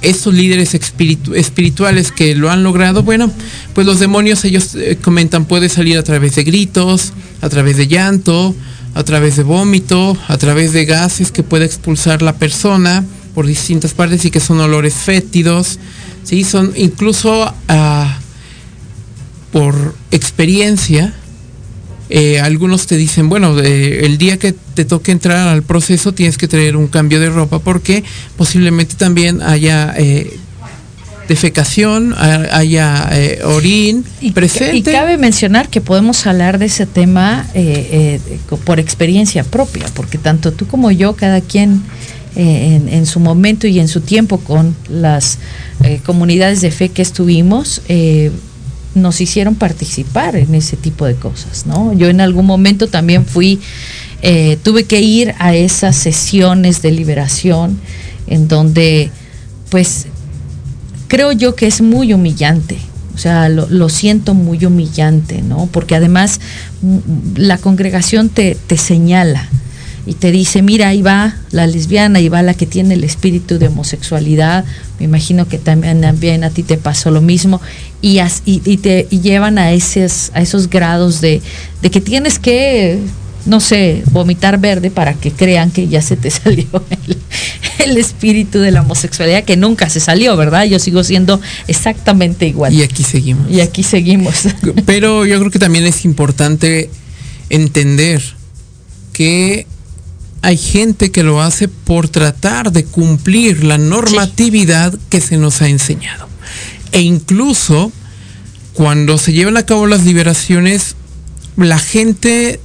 estos 0.00 0.32
líderes 0.32 0.74
espiritu- 0.74 1.34
espirituales 1.36 2.10
que 2.10 2.34
lo 2.34 2.50
han 2.50 2.62
logrado? 2.62 3.02
Bueno, 3.02 3.30
pues 3.74 3.86
los 3.86 4.00
demonios 4.00 4.44
ellos 4.46 4.74
eh, 4.74 4.96
comentan 5.00 5.44
puede 5.44 5.68
salir 5.68 5.98
a 5.98 6.02
través 6.02 6.34
de 6.36 6.42
gritos, 6.42 7.12
a 7.42 7.50
través 7.50 7.76
de 7.76 7.86
llanto, 7.86 8.54
a 8.94 9.04
través 9.04 9.36
de 9.36 9.42
vómito, 9.42 10.16
a 10.26 10.38
través 10.38 10.72
de 10.72 10.86
gases 10.86 11.30
que 11.30 11.42
puede 11.42 11.66
expulsar 11.66 12.22
la 12.22 12.32
persona 12.34 13.04
por 13.34 13.46
distintas 13.46 13.92
partes 13.92 14.24
y 14.24 14.30
que 14.30 14.40
son 14.40 14.58
olores 14.58 14.94
fétidos, 14.94 15.78
sí, 16.24 16.44
son 16.44 16.72
incluso 16.76 17.54
ah, 17.68 18.18
por 19.52 19.94
experiencia 20.10 21.12
eh, 22.10 22.40
algunos 22.40 22.86
te 22.86 22.96
dicen, 22.96 23.28
bueno, 23.28 23.58
eh, 23.60 24.04
el 24.04 24.18
día 24.18 24.36
que 24.36 24.52
te 24.74 24.84
toque 24.84 25.12
entrar 25.12 25.48
al 25.48 25.62
proceso 25.62 26.12
tienes 26.12 26.36
que 26.36 26.48
traer 26.48 26.76
un 26.76 26.88
cambio 26.88 27.20
de 27.20 27.30
ropa 27.30 27.60
porque 27.60 28.02
posiblemente 28.36 28.96
también 28.96 29.40
haya 29.42 29.94
eh, 29.96 30.36
defecación, 31.28 32.12
ha- 32.14 32.48
haya 32.56 33.08
eh, 33.12 33.40
orín 33.44 34.04
Y, 34.20 34.32
presente. 34.32 34.76
y 34.76 34.82
cabe 34.82 35.16
mencionar 35.16 35.68
que 35.68 35.80
podemos 35.80 36.26
hablar 36.26 36.58
de 36.58 36.66
ese 36.66 36.86
tema 36.86 37.46
por 38.64 38.80
experiencia 38.80 39.44
propia, 39.44 39.86
porque 39.94 40.18
tanto 40.18 40.52
tú 40.52 40.66
como 40.66 40.90
yo, 40.90 41.14
cada 41.14 41.40
quien 41.40 41.82
en, 42.34 42.88
en 42.88 43.06
su 43.06 43.20
momento 43.20 43.66
y 43.68 43.78
en 43.78 43.86
su 43.88 44.00
tiempo 44.00 44.38
con 44.38 44.74
las 44.88 45.38
comunidades 46.04 46.60
de 46.60 46.70
fe 46.72 46.88
que 46.88 47.02
estuvimos, 47.02 47.82
nos 48.94 49.20
hicieron 49.20 49.54
participar 49.54 50.36
en 50.36 50.54
ese 50.54 50.76
tipo 50.76 51.06
de 51.06 51.14
cosas, 51.14 51.66
¿no? 51.66 51.92
Yo 51.92 52.08
en 52.08 52.20
algún 52.20 52.46
momento 52.46 52.88
también 52.88 53.24
fui, 53.24 53.60
eh, 54.22 54.58
tuve 54.62 54.84
que 54.84 55.00
ir 55.00 55.34
a 55.38 55.54
esas 55.54 55.96
sesiones 55.96 56.82
de 56.82 56.90
liberación 56.90 57.78
en 58.26 58.48
donde, 58.48 59.10
pues, 59.70 60.06
creo 61.08 61.32
yo 61.32 61.54
que 61.54 61.66
es 61.66 61.80
muy 61.80 62.12
humillante. 62.12 62.78
O 63.14 63.18
sea, 63.18 63.48
lo, 63.48 63.68
lo 63.68 63.88
siento 63.88 64.34
muy 64.34 64.64
humillante, 64.64 65.42
¿no? 65.42 65.68
Porque 65.70 65.94
además 65.94 66.40
mm, 66.80 66.98
la 67.36 67.58
congregación 67.58 68.28
te, 68.28 68.56
te 68.66 68.76
señala 68.76 69.48
y 70.06 70.14
te 70.14 70.32
dice, 70.32 70.62
mira, 70.62 70.88
ahí 70.88 71.02
va 71.02 71.36
la 71.50 71.66
lesbiana, 71.66 72.18
ahí 72.18 72.28
va 72.28 72.42
la 72.42 72.54
que 72.54 72.66
tiene 72.66 72.94
el 72.94 73.04
espíritu 73.04 73.58
de 73.58 73.68
homosexualidad. 73.68 74.64
Me 74.98 75.04
imagino 75.04 75.46
que 75.46 75.58
también, 75.58 76.00
también 76.00 76.42
a 76.44 76.50
ti 76.50 76.62
te 76.62 76.76
pasó 76.78 77.10
lo 77.10 77.20
mismo. 77.20 77.60
Y, 78.02 78.18
as- 78.18 78.42
y, 78.46 78.62
y 78.64 78.78
te 78.78 79.06
y 79.10 79.20
llevan 79.20 79.58
a 79.58 79.72
esos, 79.72 80.30
a 80.34 80.40
esos 80.40 80.70
grados 80.70 81.20
de, 81.20 81.42
de 81.82 81.90
que 81.90 82.00
tienes 82.00 82.38
que, 82.38 82.98
no 83.46 83.60
sé, 83.60 84.02
vomitar 84.10 84.58
verde 84.58 84.90
para 84.90 85.14
que 85.14 85.30
crean 85.32 85.70
que 85.70 85.86
ya 85.88 86.00
se 86.02 86.16
te 86.16 86.30
salió 86.30 86.66
el, 87.06 87.16
el 87.90 87.98
espíritu 87.98 88.58
de 88.58 88.70
la 88.70 88.80
homosexualidad, 88.80 89.44
que 89.44 89.56
nunca 89.58 89.90
se 89.90 90.00
salió, 90.00 90.36
¿verdad? 90.36 90.64
Yo 90.64 90.78
sigo 90.78 91.04
siendo 91.04 91.40
exactamente 91.68 92.46
igual. 92.46 92.72
Y 92.72 92.82
aquí 92.82 93.02
seguimos. 93.04 93.50
Y 93.50 93.60
aquí 93.60 93.82
seguimos. 93.82 94.34
Pero 94.86 95.26
yo 95.26 95.38
creo 95.38 95.50
que 95.50 95.58
también 95.58 95.84
es 95.84 96.04
importante 96.06 96.88
entender 97.50 98.22
que 99.12 99.66
hay 100.42 100.56
gente 100.56 101.10
que 101.10 101.22
lo 101.22 101.42
hace 101.42 101.68
por 101.68 102.08
tratar 102.08 102.72
de 102.72 102.84
cumplir 102.84 103.64
la 103.64 103.78
normatividad 103.78 104.94
que 105.08 105.20
se 105.20 105.36
nos 105.36 105.60
ha 105.62 105.68
enseñado. 105.68 106.28
E 106.92 107.00
incluso 107.00 107.92
cuando 108.72 109.18
se 109.18 109.32
llevan 109.32 109.56
a 109.56 109.66
cabo 109.66 109.86
las 109.86 110.04
liberaciones, 110.04 110.96
la 111.56 111.78
gente, 111.78 112.60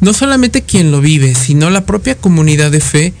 no 0.00 0.12
solamente 0.12 0.62
quien 0.62 0.90
lo 0.90 1.00
vive, 1.00 1.34
sino 1.34 1.70
la 1.70 1.86
propia 1.86 2.16
comunidad 2.16 2.70
de 2.70 2.80
fe, 2.80 3.14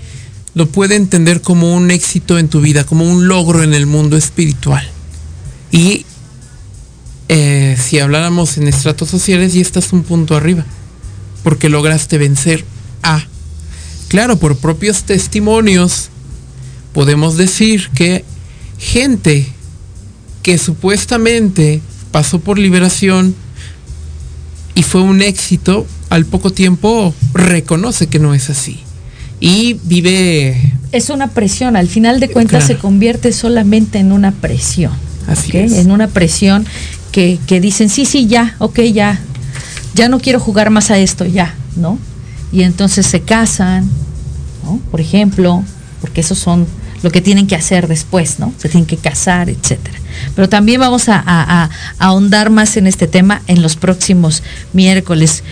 lo 0.54 0.68
puede 0.68 0.96
entender 0.96 1.40
como 1.40 1.74
un 1.74 1.90
éxito 1.90 2.38
en 2.38 2.48
tu 2.48 2.60
vida, 2.60 2.84
como 2.84 3.08
un 3.08 3.28
logro 3.28 3.62
en 3.62 3.74
el 3.74 3.86
mundo 3.86 4.16
espiritual. 4.16 4.88
Y 5.70 6.06
eh, 7.28 7.76
si 7.80 7.98
habláramos 7.98 8.58
en 8.58 8.68
estratos 8.68 9.08
sociales, 9.08 9.54
y 9.54 9.60
estás 9.60 9.92
un 9.92 10.02
punto 10.02 10.36
arriba, 10.36 10.64
porque 11.42 11.68
lograste 11.68 12.18
vencer 12.18 12.64
a. 13.02 13.26
Claro, 14.14 14.36
por 14.36 14.56
propios 14.56 15.02
testimonios, 15.02 16.08
podemos 16.92 17.36
decir 17.36 17.90
que 17.96 18.24
gente 18.78 19.44
que 20.44 20.56
supuestamente 20.56 21.80
pasó 22.12 22.38
por 22.38 22.56
liberación 22.60 23.34
y 24.76 24.84
fue 24.84 25.00
un 25.00 25.20
éxito, 25.20 25.84
al 26.10 26.26
poco 26.26 26.52
tiempo 26.52 27.12
reconoce 27.32 28.06
que 28.06 28.20
no 28.20 28.34
es 28.34 28.50
así. 28.50 28.78
Y 29.40 29.80
vive 29.82 30.74
Es 30.92 31.10
una 31.10 31.30
presión, 31.30 31.74
al 31.74 31.88
final 31.88 32.20
de 32.20 32.30
cuentas 32.30 32.66
Claro. 32.66 32.74
se 32.76 32.80
convierte 32.80 33.32
solamente 33.32 33.98
en 33.98 34.12
una 34.12 34.30
presión. 34.30 34.92
Así 35.26 35.56
es. 35.56 35.72
En 35.72 35.90
una 35.90 36.06
presión 36.06 36.66
que, 37.10 37.40
que 37.48 37.60
dicen, 37.60 37.88
sí, 37.88 38.04
sí, 38.04 38.28
ya, 38.28 38.54
ok, 38.60 38.78
ya, 38.92 39.18
ya 39.96 40.08
no 40.08 40.20
quiero 40.20 40.38
jugar 40.38 40.70
más 40.70 40.92
a 40.92 40.98
esto, 41.00 41.26
ya, 41.26 41.56
¿no? 41.74 41.98
Y 42.52 42.62
entonces 42.62 43.06
se 43.06 43.20
casan, 43.20 43.90
Por 44.90 45.00
ejemplo, 45.00 45.62
porque 46.00 46.20
esos 46.20 46.38
son 46.38 46.66
lo 47.02 47.10
que 47.10 47.20
tienen 47.20 47.46
que 47.46 47.54
hacer 47.54 47.86
después, 47.86 48.38
¿no? 48.38 48.52
Se 48.56 48.68
tienen 48.68 48.86
que 48.86 48.96
casar, 48.96 49.50
etcétera. 49.50 49.98
Pero 50.34 50.48
también 50.48 50.80
vamos 50.80 51.08
a 51.08 51.70
ahondar 51.98 52.50
más 52.50 52.76
en 52.76 52.86
este 52.86 53.06
tema 53.06 53.42
en 53.46 53.62
los 53.62 53.76
próximos 53.76 54.42
miércoles. 54.72 55.42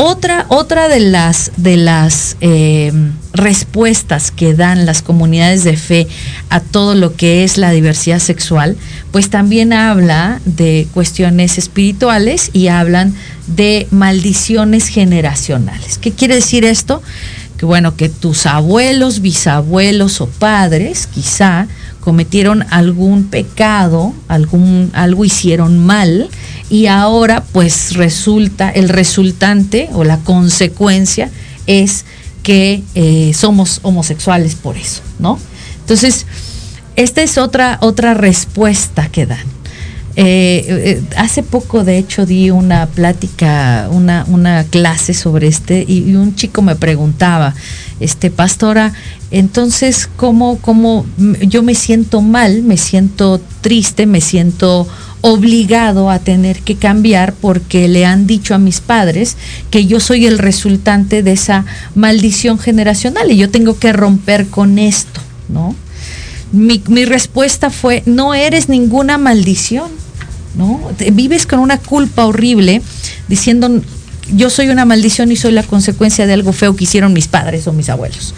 Otra, 0.00 0.46
otra 0.46 0.86
de 0.86 1.00
las, 1.00 1.50
de 1.56 1.76
las 1.76 2.36
eh, 2.40 2.92
respuestas 3.32 4.30
que 4.30 4.54
dan 4.54 4.86
las 4.86 5.02
comunidades 5.02 5.64
de 5.64 5.76
fe 5.76 6.06
a 6.50 6.60
todo 6.60 6.94
lo 6.94 7.16
que 7.16 7.42
es 7.42 7.58
la 7.58 7.72
diversidad 7.72 8.20
sexual, 8.20 8.76
pues 9.10 9.28
también 9.28 9.72
habla 9.72 10.40
de 10.44 10.86
cuestiones 10.94 11.58
espirituales 11.58 12.50
y 12.52 12.68
hablan 12.68 13.12
de 13.48 13.88
maldiciones 13.90 14.86
generacionales. 14.86 15.98
¿Qué 15.98 16.12
quiere 16.12 16.36
decir 16.36 16.64
esto? 16.64 17.02
Que 17.58 17.66
bueno, 17.66 17.96
que 17.96 18.08
tus 18.08 18.46
abuelos, 18.46 19.20
bisabuelos 19.20 20.20
o 20.20 20.26
padres 20.26 21.06
quizá 21.06 21.66
cometieron 22.00 22.64
algún 22.70 23.24
pecado, 23.24 24.14
algún, 24.28 24.90
algo 24.94 25.24
hicieron 25.24 25.84
mal 25.84 26.30
y 26.70 26.86
ahora 26.86 27.42
pues 27.52 27.96
resulta, 27.96 28.70
el 28.70 28.88
resultante 28.88 29.90
o 29.92 30.04
la 30.04 30.18
consecuencia 30.18 31.30
es 31.66 32.04
que 32.42 32.82
eh, 32.94 33.32
somos 33.34 33.80
homosexuales 33.82 34.54
por 34.54 34.78
eso, 34.78 35.02
¿no? 35.18 35.38
Entonces, 35.80 36.24
esta 36.96 37.22
es 37.22 37.36
otra, 37.38 37.78
otra 37.82 38.14
respuesta 38.14 39.08
que 39.08 39.26
dan. 39.26 39.57
Eh, 40.20 40.64
eh, 40.68 41.02
hace 41.16 41.44
poco, 41.44 41.84
de 41.84 41.96
hecho, 41.96 42.26
di 42.26 42.50
una 42.50 42.86
plática, 42.86 43.88
una, 43.92 44.24
una 44.26 44.64
clase 44.64 45.14
sobre 45.14 45.46
este 45.46 45.84
y, 45.86 46.10
y 46.10 46.16
un 46.16 46.34
chico 46.34 46.60
me 46.60 46.74
preguntaba, 46.74 47.54
este, 48.00 48.32
pastora, 48.32 48.92
entonces, 49.30 50.08
¿cómo, 50.16 50.58
¿cómo 50.58 51.06
yo 51.18 51.62
me 51.62 51.76
siento 51.76 52.20
mal, 52.20 52.64
me 52.64 52.76
siento 52.76 53.40
triste, 53.60 54.06
me 54.06 54.20
siento 54.20 54.88
obligado 55.20 56.10
a 56.10 56.18
tener 56.18 56.62
que 56.62 56.74
cambiar 56.74 57.32
porque 57.34 57.86
le 57.86 58.04
han 58.04 58.26
dicho 58.26 58.56
a 58.56 58.58
mis 58.58 58.80
padres 58.80 59.36
que 59.70 59.86
yo 59.86 60.00
soy 60.00 60.26
el 60.26 60.38
resultante 60.38 61.22
de 61.22 61.30
esa 61.30 61.64
maldición 61.94 62.58
generacional 62.58 63.30
y 63.30 63.36
yo 63.36 63.50
tengo 63.50 63.78
que 63.78 63.92
romper 63.92 64.48
con 64.48 64.80
esto, 64.80 65.20
¿no? 65.48 65.76
Mi, 66.50 66.82
mi 66.88 67.04
respuesta 67.04 67.70
fue, 67.70 68.02
no 68.04 68.34
eres 68.34 68.68
ninguna 68.68 69.16
maldición, 69.16 70.07
¿no? 70.56 70.80
Vives 71.12 71.46
con 71.46 71.58
una 71.60 71.78
culpa 71.78 72.26
horrible 72.26 72.82
diciendo, 73.28 73.80
yo 74.34 74.50
soy 74.50 74.68
una 74.68 74.84
maldición 74.84 75.32
y 75.32 75.36
soy 75.36 75.52
la 75.52 75.62
consecuencia 75.62 76.26
de 76.26 76.34
algo 76.34 76.52
feo 76.52 76.76
que 76.76 76.84
hicieron 76.84 77.12
mis 77.12 77.28
padres 77.28 77.66
o 77.66 77.72
mis 77.72 77.88
abuelos. 77.88 78.34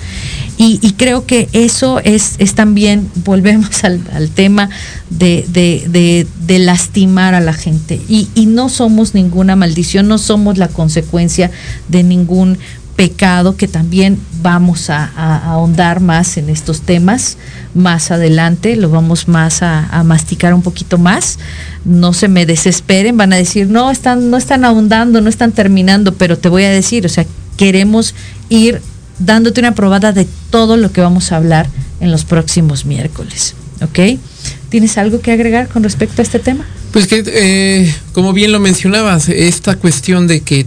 Y, 0.57 0.79
y 0.83 0.93
creo 0.93 1.25
que 1.27 1.49
eso 1.53 2.01
es, 2.01 2.35
es 2.39 2.55
también, 2.55 3.09
volvemos 3.25 3.83
al, 3.83 4.01
al 4.13 4.29
tema 4.29 4.69
de, 5.09 5.47
de- 5.49 5.87
de- 5.89 6.27
de 6.47 6.59
lastimar 6.59 7.35
a 7.35 7.41
la 7.41 7.55
gente. 7.55 7.99
Y, 8.09 8.29
y 8.35 8.47
no 8.47 8.69
somos 8.69 9.15
ninguna 9.15 9.57
maldición, 9.57 10.07
no 10.07 10.19
somos 10.19 10.59
la 10.59 10.69
consecuencia 10.69 11.51
de 11.89 12.03
ningún 12.03 12.59
pecado, 13.01 13.57
que 13.57 13.67
también 13.67 14.19
vamos 14.43 14.91
a, 14.91 15.07
ahondar 15.51 16.01
más 16.01 16.37
en 16.37 16.51
estos 16.51 16.83
temas 16.83 17.39
más 17.73 18.11
adelante, 18.11 18.77
lo 18.77 18.91
vamos 18.91 19.27
más 19.27 19.63
a, 19.63 19.87
a 19.87 20.05
masticar 20.05 20.53
un 20.53 20.61
poquito 20.61 20.99
más. 20.99 21.39
No 21.87 22.13
se 22.13 22.29
me 22.29 22.45
desesperen, 22.45 23.17
van 23.17 23.33
a 23.33 23.37
decir, 23.37 23.69
no 23.69 23.91
están, 23.91 24.29
no 24.29 24.37
están 24.37 24.67
ahondando, 24.67 25.23
no 25.23 25.31
están 25.31 25.53
terminando, 25.53 26.13
pero 26.13 26.37
te 26.37 26.51
voy 26.51 26.65
a 26.65 26.71
decir, 26.71 27.07
o 27.07 27.09
sea, 27.09 27.25
queremos 27.57 28.15
ir 28.51 28.83
dándote 29.19 29.61
una 29.61 29.75
probada 29.75 30.13
de 30.13 30.27
todo 30.51 30.77
lo 30.77 30.93
que 30.93 31.01
vamos 31.01 31.33
a 31.33 31.37
hablar 31.37 31.71
en 32.01 32.11
los 32.11 32.27
próximos 32.27 32.85
miércoles. 32.85 33.55
¿Ok? 33.81 34.21
¿Tienes 34.69 34.99
algo 34.99 35.23
que 35.23 35.33
agregar 35.33 35.69
con 35.69 35.83
respecto 35.83 36.21
a 36.21 36.23
este 36.23 36.39
tema? 36.39 36.67
Pues 36.93 37.07
que, 37.07 37.25
eh, 37.27 37.95
como 38.13 38.35
bien 38.35 38.53
lo 38.53 38.61
mencionabas, 38.61 39.31
esta 39.31 39.77
cuestión 39.77 40.27
de 40.27 40.43
que 40.43 40.67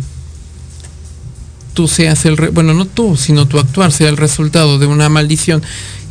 tú 1.74 1.88
seas 1.88 2.26
el, 2.26 2.38
re- 2.38 2.50
bueno, 2.50 2.74
no 2.74 2.86
tú, 2.86 3.18
sino 3.18 3.48
tu 3.48 3.60
actuar 3.60 3.92
sea 3.92 4.10
el 4.10 4.18
resultado 4.18 4.80
de 4.80 4.86
una 4.88 5.10
maldición 5.10 5.62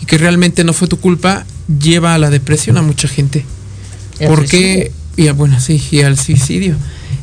y 0.01 0.07
que 0.07 0.19
realmente 0.19 0.65
no 0.65 0.73
fue 0.73 0.89
tu 0.89 0.99
culpa, 0.99 1.45
lleva 1.81 2.15
a 2.15 2.19
la 2.19 2.31
depresión 2.31 2.77
a 2.77 2.83
mucha 2.83 3.09
gente. 3.09 3.45
¿Por 4.27 4.47
qué? 4.47 4.93
Y 5.17 5.29
a, 5.29 5.33
bueno, 5.33 5.61
sí, 5.61 5.83
y 5.91 6.01
al 6.03 6.19
suicidio. 6.19 6.77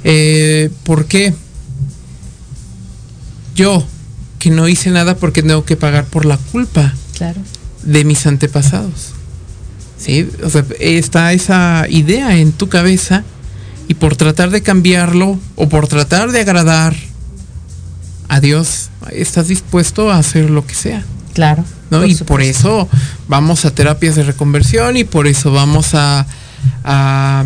Eh, 0.04 0.70
¿Por 0.84 1.06
qué? 1.06 1.34
Yo, 3.56 3.86
que 4.38 4.50
no 4.50 4.68
hice 4.68 4.90
nada 4.92 5.16
porque 5.16 5.42
tengo 5.44 5.66
que 5.66 5.76
pagar 5.76 6.06
por 6.06 6.26
la 6.26 6.38
culpa 6.38 6.94
Claro. 7.18 7.42
de 7.84 8.06
mis 8.06 8.26
antepasados. 8.26 9.10
¿Sí? 9.98 10.30
O 10.44 10.50
sea, 10.50 10.64
está 10.80 11.34
esa 11.34 11.86
idea 11.90 12.38
en 12.38 12.54
tu 12.54 12.70
cabeza 12.70 13.24
y 13.90 13.96
por 13.96 14.16
tratar 14.16 14.50
de 14.50 14.62
cambiarlo 14.62 15.38
o 15.58 15.68
por 15.68 15.88
tratar 15.90 16.32
de 16.32 16.40
agradar 16.40 16.96
a 18.30 18.40
Dios, 18.40 18.90
estás 19.12 19.48
dispuesto 19.50 20.12
a 20.12 20.18
hacer 20.18 20.50
lo 20.50 20.66
que 20.66 20.76
sea. 20.76 21.04
Claro. 21.34 21.66
¿no? 21.90 22.00
por 22.00 22.10
y 22.10 22.16
por 22.16 22.42
eso 22.42 22.88
vamos 23.28 23.66
a 23.66 23.72
terapias 23.72 24.16
de 24.16 24.24
reconversión 24.24 24.96
y 24.98 25.04
por 25.04 25.28
eso 25.28 25.52
vamos 25.52 25.96
a, 25.96 26.26
a 26.84 27.46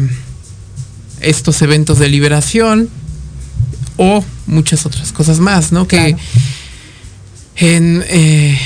estos 1.22 1.62
eventos 1.62 2.00
de 2.00 2.10
liberación 2.10 2.90
o 3.98 4.24
muchas 4.48 4.86
otras 4.86 5.12
cosas 5.12 5.40
más, 5.40 5.72
¿no? 5.72 5.88
Que 5.88 5.98
Claro. 5.98 6.18
en 7.56 8.04
eh, 8.08 8.60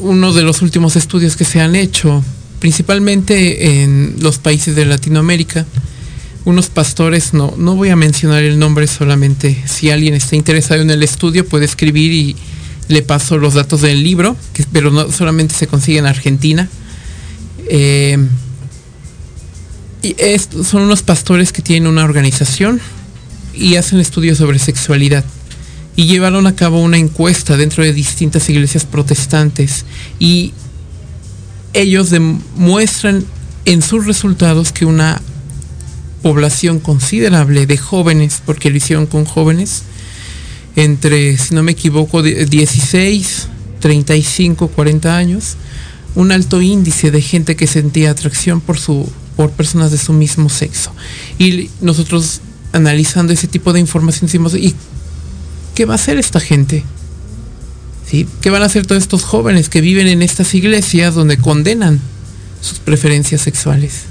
uno 0.00 0.32
de 0.32 0.42
los 0.42 0.62
últimos 0.62 0.96
estudios 0.96 1.36
que 1.36 1.44
se 1.44 1.60
han 1.60 1.76
hecho, 1.76 2.22
principalmente 2.58 3.82
en 3.82 4.16
los 4.18 4.38
países 4.38 4.74
de 4.74 4.84
Latinoamérica, 4.86 5.66
unos 6.46 6.68
pastores, 6.68 7.34
no, 7.34 7.52
no 7.58 7.74
voy 7.74 7.90
a 7.90 7.96
mencionar 7.96 8.44
el 8.44 8.60
nombre 8.60 8.86
solamente, 8.86 9.60
si 9.66 9.90
alguien 9.90 10.14
está 10.14 10.36
interesado 10.36 10.80
en 10.80 10.90
el 10.90 11.02
estudio 11.02 11.44
puede 11.44 11.64
escribir 11.64 12.12
y 12.12 12.36
le 12.86 13.02
paso 13.02 13.36
los 13.36 13.54
datos 13.54 13.80
del 13.80 14.04
libro, 14.04 14.36
que, 14.52 14.64
pero 14.70 14.92
no 14.92 15.10
solamente 15.10 15.56
se 15.56 15.66
consigue 15.66 15.98
en 15.98 16.06
Argentina. 16.06 16.68
Eh, 17.68 18.16
y 20.02 20.14
son 20.62 20.82
unos 20.82 21.02
pastores 21.02 21.50
que 21.50 21.62
tienen 21.62 21.90
una 21.90 22.04
organización 22.04 22.80
y 23.52 23.74
hacen 23.74 23.98
estudios 23.98 24.38
sobre 24.38 24.60
sexualidad. 24.60 25.24
Y 25.96 26.06
llevaron 26.06 26.46
a 26.46 26.54
cabo 26.54 26.80
una 26.80 26.96
encuesta 26.96 27.56
dentro 27.56 27.82
de 27.82 27.92
distintas 27.92 28.48
iglesias 28.48 28.84
protestantes 28.84 29.84
y 30.20 30.52
ellos 31.72 32.10
demuestran 32.10 33.24
en 33.64 33.82
sus 33.82 34.06
resultados 34.06 34.70
que 34.70 34.84
una 34.84 35.20
población 36.22 36.80
considerable 36.80 37.66
de 37.66 37.76
jóvenes, 37.76 38.42
porque 38.44 38.70
lo 38.70 38.76
hicieron 38.76 39.06
con 39.06 39.24
jóvenes, 39.24 39.82
entre, 40.76 41.36
si 41.38 41.54
no 41.54 41.62
me 41.62 41.72
equivoco, 41.72 42.22
de 42.22 42.46
16, 42.46 43.48
35, 43.80 44.68
40 44.68 45.16
años, 45.16 45.56
un 46.14 46.32
alto 46.32 46.62
índice 46.62 47.10
de 47.10 47.22
gente 47.22 47.56
que 47.56 47.66
sentía 47.66 48.10
atracción 48.10 48.60
por 48.60 48.78
su 48.78 49.08
por 49.36 49.50
personas 49.50 49.90
de 49.90 49.98
su 49.98 50.12
mismo 50.12 50.48
sexo. 50.48 50.92
Y 51.38 51.70
nosotros 51.80 52.40
analizando 52.72 53.32
ese 53.32 53.46
tipo 53.46 53.72
de 53.72 53.80
información 53.80 54.26
decimos, 54.26 54.54
¿y 54.54 54.74
qué 55.74 55.84
va 55.84 55.94
a 55.94 55.96
hacer 55.96 56.18
esta 56.18 56.40
gente? 56.40 56.82
¿Sí? 58.10 58.26
¿Qué 58.40 58.50
van 58.50 58.62
a 58.62 58.66
hacer 58.66 58.86
todos 58.86 59.02
estos 59.02 59.24
jóvenes 59.24 59.68
que 59.68 59.80
viven 59.80 60.08
en 60.08 60.22
estas 60.22 60.54
iglesias 60.54 61.14
donde 61.14 61.36
condenan 61.36 62.00
sus 62.60 62.78
preferencias 62.78 63.42
sexuales? 63.42 64.04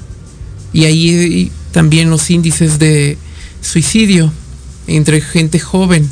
Y 0.73 0.85
ahí 0.85 1.51
también 1.75 2.09
los 2.09 2.31
índices 2.31 2.79
de 2.79 3.17
suicidio 3.59 4.31
entre 4.87 5.19
gente 5.19 5.59
joven 5.59 6.09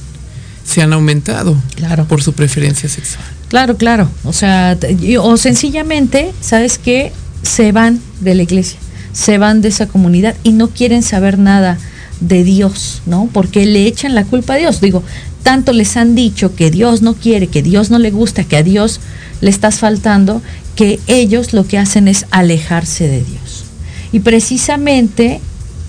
se 0.66 0.82
han 0.82 0.92
aumentado 0.92 1.56
Claro. 1.78 2.06
por 2.06 2.22
su 2.22 2.34
preferencia 2.34 2.90
sexual. 2.90 3.24
Claro, 3.48 3.78
claro. 3.78 4.10
O 4.26 4.34
sea, 4.34 4.78
o 5.22 5.38
sencillamente, 5.38 6.34
¿sabes 6.42 6.78
qué? 6.78 7.14
Se 7.44 7.72
van 7.72 8.02
de 8.20 8.36
la 8.36 8.44
iglesia, 8.44 8.78
se 9.14 9.38
van 9.38 9.62
de 9.62 9.70
esa 9.70 9.88
comunidad 9.88 10.36
y 10.44 10.52
no 10.52 10.68
quieren 10.68 11.02
saber 11.02 11.40
nada 11.40 11.78
de 12.20 12.44
Dios, 12.44 13.02
¿no? 13.06 13.30
Porque 13.32 13.66
le 13.66 13.86
echan 13.88 14.16
la 14.16 14.26
culpa 14.26 14.56
a 14.56 14.58
Dios. 14.58 14.82
Digo, 14.82 15.02
tanto 15.44 15.72
les 15.72 15.96
han 15.96 16.14
dicho 16.14 16.58
que 16.58 16.72
Dios 16.72 17.02
no 17.02 17.14
quiere, 17.14 17.48
que 17.48 17.64
Dios 17.64 17.90
no 17.90 18.00
le 18.00 18.12
gusta, 18.12 18.44
que 18.44 18.58
a 18.58 18.64
Dios 18.64 19.00
le 19.40 19.50
estás 19.50 19.80
faltando, 19.80 20.42
que 20.76 21.00
ellos 21.08 21.54
lo 21.54 21.66
que 21.66 21.78
hacen 21.78 22.10
es 22.10 22.26
alejarse 22.32 23.08
de 23.08 23.24
Dios. 23.24 23.64
Y 24.12 24.20
precisamente 24.20 25.40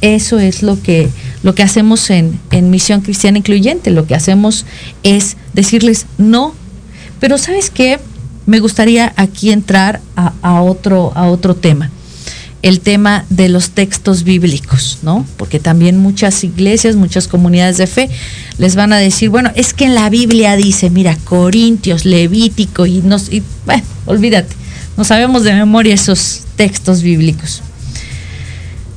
eso 0.05 0.39
es 0.39 0.63
lo 0.63 0.83
que, 0.83 1.09
lo 1.43 1.55
que 1.55 1.63
hacemos 1.63 2.11
en, 2.11 2.39
en 2.51 2.69
Misión 2.69 3.01
Cristiana 3.01 3.39
Incluyente. 3.39 3.91
Lo 3.91 4.07
que 4.07 4.15
hacemos 4.15 4.67
es 5.03 5.39
decirles 5.55 6.05
no. 6.19 6.55
Pero 7.21 7.39
¿sabes 7.39 7.71
qué? 7.71 7.99
Me 8.45 8.61
gustaría 8.61 9.15
aquí 9.17 9.51
entrar 9.51 10.03
a, 10.15 10.35
a 10.43 10.61
otro, 10.61 11.13
a 11.15 11.29
otro 11.29 11.55
tema. 11.55 11.91
El 12.61 12.81
tema 12.81 13.25
de 13.31 13.49
los 13.49 13.71
textos 13.71 14.25
bíblicos, 14.25 14.99
¿no? 15.03 15.27
Porque 15.39 15.59
también 15.59 15.97
muchas 15.97 16.45
iglesias, 16.45 16.97
muchas 16.97 17.27
comunidades 17.27 17.79
de 17.79 17.87
fe 17.87 18.11
les 18.59 18.77
van 18.77 18.93
a 18.93 18.99
decir, 18.99 19.31
bueno, 19.31 19.51
es 19.55 19.73
que 19.73 19.87
en 19.87 19.95
la 19.95 20.11
Biblia 20.11 20.55
dice, 20.57 20.91
mira, 20.91 21.17
Corintios, 21.25 22.05
Levítico, 22.05 22.85
y 22.85 23.01
nos, 23.01 23.33
y, 23.33 23.43
bueno, 23.65 23.83
olvídate, 24.05 24.55
no 24.99 25.05
sabemos 25.05 25.45
de 25.45 25.55
memoria 25.55 25.95
esos 25.95 26.43
textos 26.57 27.03
bíblicos. 27.03 27.63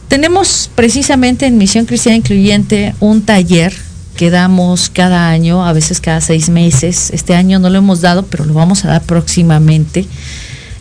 Tenemos 0.07 0.69
precisamente 0.73 1.45
en 1.45 1.57
Misión 1.57 1.85
Cristiana 1.85 2.17
Incluyente 2.17 2.95
un 2.99 3.21
taller 3.23 3.73
que 4.15 4.29
damos 4.29 4.89
cada 4.89 5.29
año, 5.29 5.65
a 5.65 5.73
veces 5.73 5.99
cada 5.99 6.21
seis 6.21 6.49
meses. 6.49 7.11
Este 7.11 7.35
año 7.35 7.59
no 7.59 7.69
lo 7.69 7.77
hemos 7.77 8.01
dado, 8.01 8.25
pero 8.25 8.45
lo 8.45 8.53
vamos 8.53 8.85
a 8.85 8.89
dar 8.89 9.03
próximamente, 9.03 10.07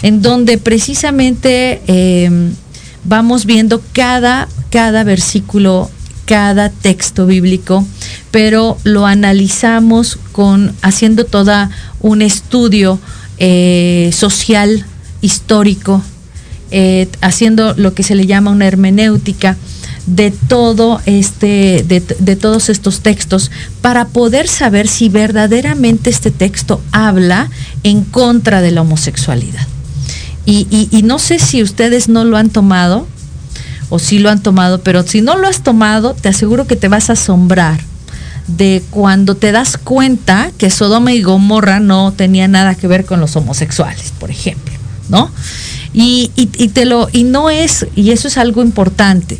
en 0.02 0.22
donde 0.22 0.58
precisamente 0.58 1.82
eh, 1.86 2.30
vamos 3.04 3.46
viendo 3.46 3.82
cada, 3.92 4.48
cada 4.70 5.04
versículo, 5.04 5.90
cada 6.24 6.70
texto 6.70 7.26
bíblico, 7.26 7.86
pero 8.30 8.78
lo 8.84 9.06
analizamos 9.06 10.18
con 10.32 10.74
haciendo 10.82 11.24
toda 11.24 11.70
un 12.00 12.22
estudio 12.22 12.98
eh, 13.38 14.10
social, 14.12 14.86
histórico, 15.20 16.02
eh, 16.70 17.08
haciendo 17.20 17.74
lo 17.74 17.94
que 17.94 18.02
se 18.02 18.14
le 18.14 18.26
llama 18.26 18.50
una 18.50 18.66
hermenéutica 18.66 19.56
de 20.06 20.30
todo 20.30 21.00
este 21.06 21.84
de, 21.86 22.36
todos 22.36 22.68
estos 22.68 23.00
textos 23.00 23.50
para 23.80 24.06
poder 24.06 24.46
saber 24.46 24.86
si 24.86 25.08
verdaderamente 25.08 26.10
este 26.10 26.30
texto 26.30 26.80
habla 26.92 27.50
en 27.82 28.02
contra 28.04 28.62
de 28.62 28.70
la 28.70 28.82
homosexualidad 28.82 29.66
y, 30.44 31.02
no 31.02 31.18
sé 31.18 31.40
si 31.40 31.60
ustedes 31.62 32.08
no 32.08 32.24
lo 32.24 32.36
han 32.36 32.50
tomado 32.50 33.08
o 33.88 33.98
sí 33.98 34.20
lo 34.20 34.30
han 34.30 34.42
tomado, 34.42 34.80
pero 34.80 35.02
si 35.02 35.20
no 35.20 35.36
lo 35.36 35.48
has 35.48 35.62
tomado, 35.62 36.14
te 36.14 36.28
aseguro 36.28 36.68
que 36.68 36.76
te 36.76 36.86
vas 36.86 37.10
a 37.10 37.14
asombrar 37.14 37.80
de 38.46 38.82
cuando 38.90 39.34
te 39.34 39.50
das 39.50 39.76
cuenta 39.76 40.52
que 40.56 40.70
Sodoma 40.70 41.12
y 41.12 41.22
Gomorra 41.22 41.80
no 41.80 42.12
tenía 42.12 42.46
nada 42.46 42.76
que 42.76 42.86
ver 42.86 43.04
con 43.04 43.18
los 43.18 43.34
homosexuales, 43.34 44.12
por 44.20 44.30
ejemplo, 44.30 44.72
¿no? 45.08 45.32
Y, 45.98 46.30
y, 46.36 46.68
te 46.68 46.84
lo, 46.84 47.08
y 47.10 47.24
no 47.24 47.48
es, 47.48 47.86
y 47.96 48.10
eso 48.10 48.28
es 48.28 48.36
algo 48.36 48.60
importante. 48.60 49.38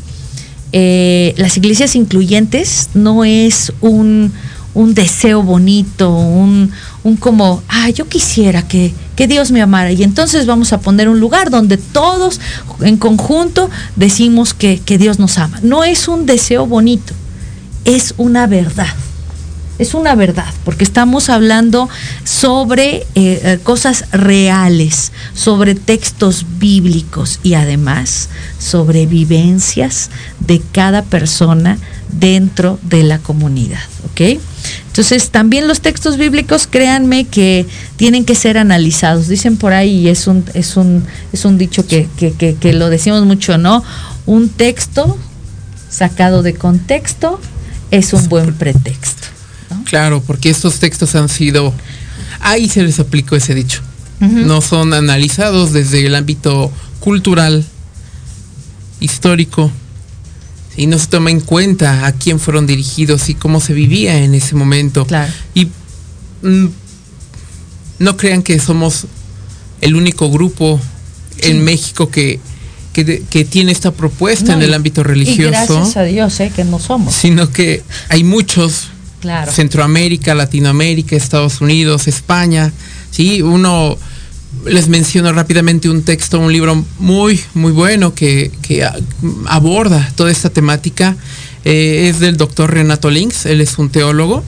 Eh, 0.73 1.35
las 1.37 1.59
iglesias 1.59 1.95
incluyentes 1.95 2.89
no 2.95 3.25
es 3.25 3.75
un, 3.83 4.33
un 4.73 4.95
deseo 4.95 5.43
bonito, 5.43 6.11
un, 6.11 6.71
un 7.05 7.17
como, 7.17 7.63
ah, 7.69 7.91
yo 7.91 8.09
quisiera 8.09 8.67
que, 8.67 8.95
que 9.17 9.29
Dios 9.29 9.51
me 9.51 9.61
amara. 9.61 9.93
Y 9.93 10.03
entonces 10.03 10.47
vamos 10.47 10.73
a 10.73 10.81
poner 10.81 11.11
un 11.11 11.21
lugar 11.21 11.51
donde 11.51 11.77
todos 11.77 12.41
en 12.81 12.97
conjunto 12.97 13.69
decimos 13.95 14.55
que, 14.55 14.81
que 14.81 14.97
Dios 14.97 15.19
nos 15.19 15.37
ama. 15.37 15.61
No 15.63 15.85
es 15.85 16.09
un 16.09 16.25
deseo 16.25 16.67
bonito, 16.67 17.13
es 17.85 18.15
una 18.17 18.47
verdad. 18.47 18.95
Es 19.79 19.93
una 19.93 20.15
verdad, 20.15 20.53
porque 20.65 20.85
estamos 20.85 21.29
hablando 21.29 21.89
sobre 22.25 22.97
eh, 22.97 23.05
eh, 23.15 23.59
cosas 23.63 24.07
reales, 24.11 25.13
sobre 25.35 25.75
textos 25.75 26.47
bíblicos 26.59 27.41
y 27.43 27.55
además 27.55 28.31
sobre 28.59 29.05
vivencias 29.05 30.11
de 30.41 30.63
cada 30.73 31.03
persona 31.03 31.79
dentro 32.11 32.79
de 32.83 33.03
la 33.03 33.19
comunidad, 33.19 33.83
¿ok? 34.11 34.41
Entonces, 34.87 35.29
también 35.29 35.69
los 35.69 35.83
textos 35.83 36.17
bíblicos, 36.17 36.67
créanme 36.67 37.27
que 37.27 37.67
tienen 37.97 38.25
que 38.25 38.35
ser 38.35 38.57
analizados. 38.57 39.29
Dicen 39.29 39.59
por 39.59 39.75
ahí, 39.75 40.09
es 40.09 40.27
un, 40.27 40.45
es 40.55 40.79
un, 40.79 41.05
es 41.35 41.45
un 41.45 41.59
dicho 41.59 41.87
que, 41.87 42.09
que, 42.17 42.33
que, 42.33 42.55
que 42.55 42.73
lo 42.73 42.89
decimos 42.89 43.27
mucho, 43.27 43.59
¿no? 43.59 43.85
Un 44.25 44.49
texto 44.49 45.19
sacado 45.91 46.43
de 46.43 46.55
contexto 46.55 47.39
es 47.91 48.15
un 48.15 48.27
buen 48.29 48.55
pretexto. 48.55 49.36
¿No? 49.71 49.85
Claro, 49.85 50.23
porque 50.27 50.51
estos 50.51 50.79
textos 50.79 51.15
han 51.15 51.29
sido, 51.29 51.73
ahí 52.41 52.69
se 52.69 52.83
les 52.83 52.99
aplicó 53.01 53.37
ese 53.37 53.55
dicho. 53.55 53.83
No 54.19 54.63
son 54.63 54.95
analizados 54.95 55.73
desde 55.75 56.07
el 56.07 56.15
ámbito 56.15 56.73
cultural, 57.01 57.67
histórico, 59.01 59.71
y 60.77 60.87
no 60.87 60.99
se 60.99 61.07
toma 61.07 61.31
en 61.31 61.41
cuenta 61.41 62.07
a 62.07 62.13
quién 62.13 62.39
fueron 62.41 62.67
dirigidos 62.67 63.29
y 63.29 63.35
cómo 63.35 63.61
se 63.61 63.73
vivía 63.75 64.23
en 64.23 64.35
ese 64.35 64.55
momento. 64.55 65.07
Claro. 65.07 65.33
Y 65.55 65.67
mm, 66.43 66.67
no 67.99 68.17
crean 68.17 68.43
que 68.43 68.59
somos 68.59 69.07
el 69.81 69.97
único 69.97 70.31
grupo 70.31 70.81
en 71.39 71.63
México 71.65 72.11
que, 72.11 72.41
que, 72.93 73.45
tiene 73.45 73.73
esta 73.73 73.91
propuesta 73.91 74.53
No, 74.53 74.59
en 74.59 74.63
el 74.63 74.71
y- 74.71 74.75
ámbito 74.75 75.03
Y 75.03 75.05
religioso, 75.05 75.51
gracias 75.51 75.97
a 75.99 76.03
Dios, 76.05 76.41
¿eh? 76.41 76.51
que 76.55 76.65
no 76.65 76.79
somos. 76.79 77.15
sino 77.15 77.51
que 77.53 77.83
hay 78.09 78.25
muchos 78.25 78.89
Centroamérica, 79.51 80.35
Latinoamérica, 80.35 81.17
Estados 81.17 81.61
Unidos, 81.61 82.09
España. 82.09 82.73
Sí, 83.11 83.43
uno 83.43 83.99
les 84.65 84.89
menciono 84.89 85.33
rápidamente 85.33 85.89
un 85.89 86.03
texto, 86.03 86.41
un 86.41 86.53
libro 86.53 86.85
muy, 86.99 87.41
muy 87.55 87.73
bueno 87.73 88.15
que, 88.15 88.51
aborda 89.47 90.13
toda 90.17 90.31
esta 90.31 90.51
temática. 90.51 91.17
Eh, 91.65 92.09
es 92.09 92.21
del 92.21 92.37
doctor 92.37 92.73
Renato 92.73 93.11
Links, 93.11 93.47
él 93.47 93.61
es 93.61 93.79
un 93.79 93.91
teólogo. 93.91 94.45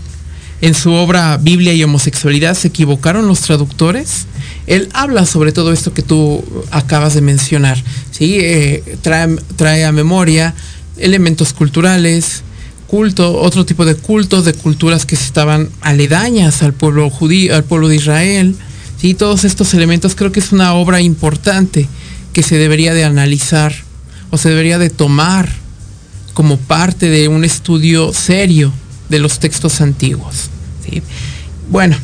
En 0.61 0.75
su 0.75 0.93
obra 0.93 1.37
Biblia 1.37 1.73
y 1.73 1.85
homosexualidad 1.85 2.55
se 2.55 2.69
equivocaron 2.69 3.29
los 3.29 3.41
traductores. 3.43 4.27
Él 4.67 4.89
habla 4.93 5.25
sobre 5.25 5.53
todo 5.53 5.73
esto 5.73 5.95
que 5.95 6.03
tú 6.03 6.45
acabas 6.71 7.15
de 7.15 7.21
mencionar. 7.21 7.83
¿sí? 8.11 8.39
Eh, 8.41 8.99
trae 9.03 9.85
a 9.85 9.93
memoria 9.93 10.55
elementos 10.97 11.53
culturales, 11.53 12.43
culto, 12.89 13.39
otro 13.39 13.65
tipo 13.65 13.85
de 13.85 13.95
cultos, 13.95 14.45
de 14.45 14.55
culturas 14.55 15.07
que 15.07 15.15
estaban 15.15 15.69
aledañas 15.83 16.63
al 16.63 16.73
pueblo 16.73 17.09
judío, 17.11 17.55
al 17.55 17.63
pueblo 17.63 17.87
de 17.87 17.97
Israel. 17.97 18.57
¿sí? 19.01 19.15
Todos 19.15 19.45
estos 19.45 19.75
elementos 19.75 20.17
creo 20.17 20.33
que 20.33 20.41
es 20.41 20.51
una 20.51 20.75
obra 20.75 21.01
importante 21.01 21.87
que 22.33 22.43
se 22.43 22.57
debería 22.57 22.95
de 22.95 23.05
analizar 23.05 23.73
o 24.31 24.39
se 24.39 24.49
debería 24.49 24.79
de 24.79 24.91
tomar 24.91 25.49
como 26.33 26.57
parte 26.57 27.09
de 27.09 27.29
un 27.29 27.45
estudio 27.45 28.13
serio 28.13 28.73
de 29.09 29.19
los 29.19 29.39
textos 29.39 29.81
antiguos. 29.81 30.49
¿sí? 30.85 31.03
Bueno, 31.71 31.97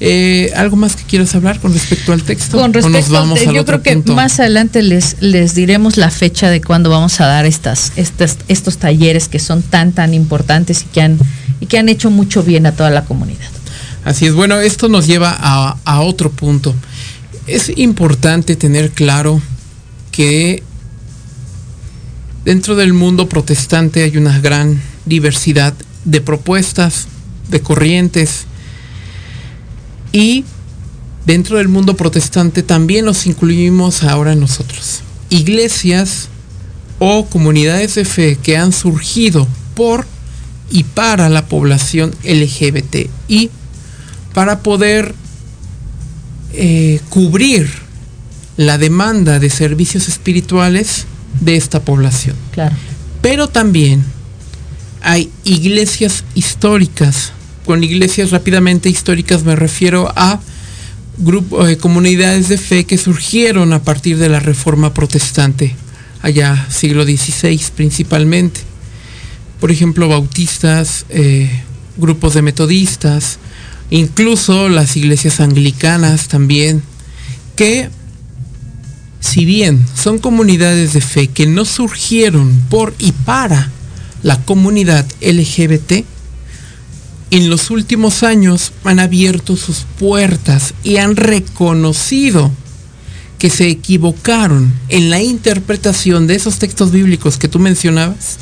eh, 0.00 0.52
¿algo 0.54 0.76
más 0.76 0.94
que 0.94 1.02
quieras 1.02 1.34
hablar 1.34 1.58
con 1.60 1.72
respecto 1.72 2.12
al 2.12 2.22
texto? 2.22 2.58
Con 2.58 2.70
¿O 2.70 2.74
nos 2.74 2.92
respecto, 2.92 3.12
vamos 3.12 3.40
yo 3.40 3.64
creo 3.64 3.82
que 3.82 3.94
punto? 3.94 4.14
más 4.14 4.38
adelante 4.38 4.82
les, 4.82 5.16
les 5.20 5.54
diremos 5.54 5.96
la 5.96 6.10
fecha 6.10 6.50
de 6.50 6.60
cuándo 6.60 6.90
vamos 6.90 7.20
a 7.20 7.26
dar 7.26 7.46
estas, 7.46 7.92
estas, 7.96 8.38
estos 8.48 8.78
talleres 8.78 9.28
que 9.28 9.38
son 9.38 9.62
tan, 9.62 9.92
tan 9.92 10.14
importantes 10.14 10.82
y 10.82 10.84
que 10.86 11.00
han, 11.00 11.18
y 11.60 11.66
que 11.66 11.78
han 11.78 11.88
hecho 11.88 12.10
mucho 12.10 12.42
bien 12.42 12.66
a 12.66 12.72
toda 12.72 12.90
la 12.90 13.04
comunidad. 13.04 13.50
Así 14.04 14.26
es, 14.26 14.34
bueno, 14.34 14.60
esto 14.60 14.88
nos 14.88 15.06
lleva 15.06 15.36
a, 15.38 15.76
a 15.84 16.00
otro 16.00 16.30
punto. 16.30 16.74
Es 17.46 17.72
importante 17.76 18.56
tener 18.56 18.90
claro 18.90 19.40
que 20.12 20.62
dentro 22.44 22.76
del 22.76 22.92
mundo 22.92 23.28
protestante 23.28 24.02
hay 24.04 24.16
una 24.16 24.38
gran 24.38 24.80
diversidad 25.06 25.74
de 26.04 26.20
propuestas, 26.20 27.06
de 27.50 27.60
corrientes, 27.60 28.46
y 30.12 30.44
dentro 31.26 31.58
del 31.58 31.68
mundo 31.68 31.96
protestante 31.96 32.62
también 32.62 33.04
los 33.04 33.26
incluimos 33.26 34.02
ahora 34.02 34.34
nosotros. 34.34 35.02
Iglesias 35.30 36.28
o 36.98 37.26
comunidades 37.26 37.94
de 37.94 38.04
fe 38.04 38.38
que 38.42 38.56
han 38.56 38.72
surgido 38.72 39.46
por 39.74 40.06
y 40.70 40.84
para 40.84 41.28
la 41.28 41.46
población 41.46 42.14
LGBT 42.24 43.08
y 43.28 43.50
para 44.34 44.60
poder 44.60 45.14
eh, 46.52 47.00
cubrir 47.08 47.70
la 48.56 48.78
demanda 48.78 49.38
de 49.38 49.50
servicios 49.50 50.08
espirituales 50.08 51.06
de 51.40 51.56
esta 51.56 51.80
población. 51.80 52.36
Claro. 52.52 52.74
Pero 53.22 53.48
también 53.48 54.04
hay 55.02 55.30
iglesias 55.44 56.24
históricas. 56.34 57.32
Con 57.68 57.84
iglesias 57.84 58.30
rápidamente 58.30 58.88
históricas 58.88 59.44
me 59.44 59.54
refiero 59.54 60.10
a 60.16 60.40
eh, 60.40 61.76
comunidades 61.76 62.48
de 62.48 62.56
fe 62.56 62.84
que 62.84 62.96
surgieron 62.96 63.74
a 63.74 63.82
partir 63.82 64.16
de 64.16 64.30
la 64.30 64.40
Reforma 64.40 64.94
Protestante, 64.94 65.76
allá 66.22 66.66
siglo 66.70 67.04
XVI 67.04 67.60
principalmente. 67.76 68.62
Por 69.60 69.70
ejemplo, 69.70 70.08
bautistas, 70.08 71.04
eh, 71.10 71.50
grupos 71.98 72.32
de 72.32 72.40
metodistas, 72.40 73.38
incluso 73.90 74.70
las 74.70 74.96
iglesias 74.96 75.38
anglicanas 75.38 76.28
también, 76.28 76.82
que 77.54 77.90
si 79.20 79.44
bien 79.44 79.84
son 79.94 80.20
comunidades 80.20 80.94
de 80.94 81.02
fe 81.02 81.28
que 81.28 81.46
no 81.46 81.66
surgieron 81.66 82.50
por 82.70 82.94
y 82.98 83.12
para 83.12 83.70
la 84.22 84.42
comunidad 84.46 85.04
LGBT, 85.20 86.06
en 87.30 87.50
los 87.50 87.70
últimos 87.70 88.22
años 88.22 88.72
han 88.84 88.98
abierto 89.00 89.56
sus 89.56 89.84
puertas 89.98 90.74
y 90.82 90.96
han 90.96 91.16
reconocido 91.16 92.50
que 93.38 93.50
se 93.50 93.68
equivocaron 93.68 94.72
en 94.88 95.10
la 95.10 95.20
interpretación 95.22 96.26
de 96.26 96.34
esos 96.34 96.58
textos 96.58 96.90
bíblicos 96.90 97.36
que 97.38 97.48
tú 97.48 97.58
mencionabas 97.58 98.38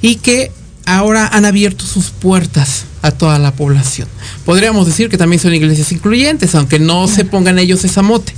y 0.00 0.16
que 0.16 0.50
ahora 0.84 1.28
han 1.28 1.44
abierto 1.44 1.84
sus 1.86 2.06
puertas 2.10 2.84
a 3.02 3.10
toda 3.12 3.38
la 3.38 3.54
población. 3.54 4.08
Podríamos 4.44 4.86
decir 4.86 5.08
que 5.08 5.18
también 5.18 5.40
son 5.40 5.54
iglesias 5.54 5.92
incluyentes, 5.92 6.54
aunque 6.54 6.78
no 6.80 7.06
se 7.08 7.24
pongan 7.24 7.58
ellos 7.58 7.84
esa 7.84 8.02
mote 8.02 8.32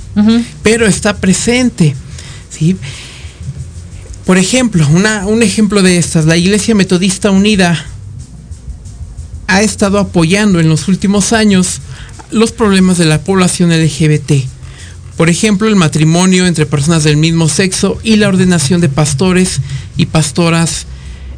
pero 0.63 0.85
está 0.87 1.17
presente. 1.17 1.95
¿sí? 2.49 2.77
Por 4.25 4.37
ejemplo, 4.37 4.87
una- 4.91 5.25
un 5.27 5.43
ejemplo 5.43 5.81
de 5.81 5.97
estas, 5.97 6.25
la 6.25 6.37
Iglesia 6.37 6.73
Metodista 6.75 7.31
Unida 7.31 7.85
ha 9.47 9.61
estado 9.61 9.99
apoyando 9.99 10.59
en 10.59 10.69
los 10.69 10.87
últimos 10.87 11.33
años 11.33 11.81
los 12.31 12.51
problemas 12.51 12.97
de 12.97 13.05
la 13.05 13.21
población 13.21 13.71
LGBT. 13.71 14.31
Por 15.17 15.29
ejemplo, 15.29 15.67
el 15.67 15.75
matrimonio 15.75 16.45
entre 16.45 16.65
personas 16.65 17.03
del 17.03 17.17
mismo 17.17 17.47
sexo 17.47 17.97
y 18.03 18.17
la 18.17 18.27
ordenación 18.27 18.81
de 18.81 18.89
pastores 18.89 19.61
y 19.95 20.07
pastoras 20.07 20.87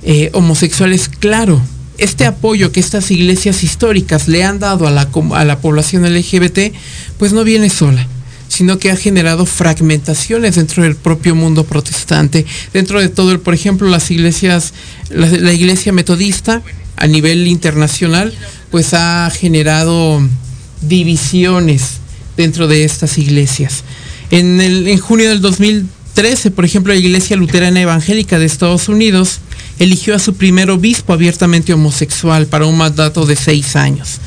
eh, 0.03 0.31
homosexuales. 0.33 1.09
Claro, 1.09 1.61
este 1.97 2.25
apoyo 2.25 2.71
que 2.71 2.79
estas 2.79 3.11
iglesias 3.11 3.63
históricas 3.63 4.27
le 4.27 4.43
han 4.43 4.59
dado 4.59 4.87
a 4.87 4.91
la, 4.91 5.09
a 5.33 5.45
la 5.45 5.59
población 5.59 6.11
LGBT, 6.11 6.73
pues 7.17 7.33
no 7.33 7.43
viene 7.43 7.69
sola 7.69 8.07
sino 8.49 8.79
que 8.79 8.89
ha 8.89 8.95
generado 8.95 9.45
fragmentaciones 9.45 10.55
dentro 10.55 10.81
del 10.81 10.95
propio 10.95 11.35
mundo 11.35 11.65
protestante, 11.65 12.45
dentro 12.73 13.01
de 13.01 13.09
todo 13.09 13.33
el, 13.33 13.41
por 13.41 13.53
ejemplo, 13.53 13.89
las 13.89 14.09
iglesias, 14.09 14.73
la 15.09 15.53
iglesia 15.53 15.91
metodista 15.91 16.63
a 16.97 17.07
nivel 17.07 17.47
internacional, 17.47 18.33
pues 18.69 18.93
ha 18.93 19.29
generado 19.29 20.21
divisiones 20.81 21.97
dentro 22.35 22.67
de 22.67 22.83
estas 22.83 23.17
iglesias. 23.17 23.83
En, 24.29 24.59
el, 24.59 24.87
en 24.87 24.99
junio 24.99 25.29
del 25.29 25.41
2000 25.41 25.85
2013, 26.17 26.49
por 26.49 26.65
ejemplo, 26.65 26.93
la 26.93 26.99
Iglesia 26.99 27.37
Luterana 27.37 27.79
Evangélica 27.79 28.39
de 28.39 28.45
Estados 28.45 28.89
Unidos 28.89 29.37
eligió 29.77 30.15
a 30.15 30.19
su 30.19 30.33
primer 30.33 30.71
obispo 30.71 31.13
abiertamente 31.13 31.75
homosexual 31.75 32.47
para 32.47 32.65
un 32.65 32.75
mandato 32.75 33.27
de 33.27 33.35
seis 33.35 33.75
años. 33.75 34.17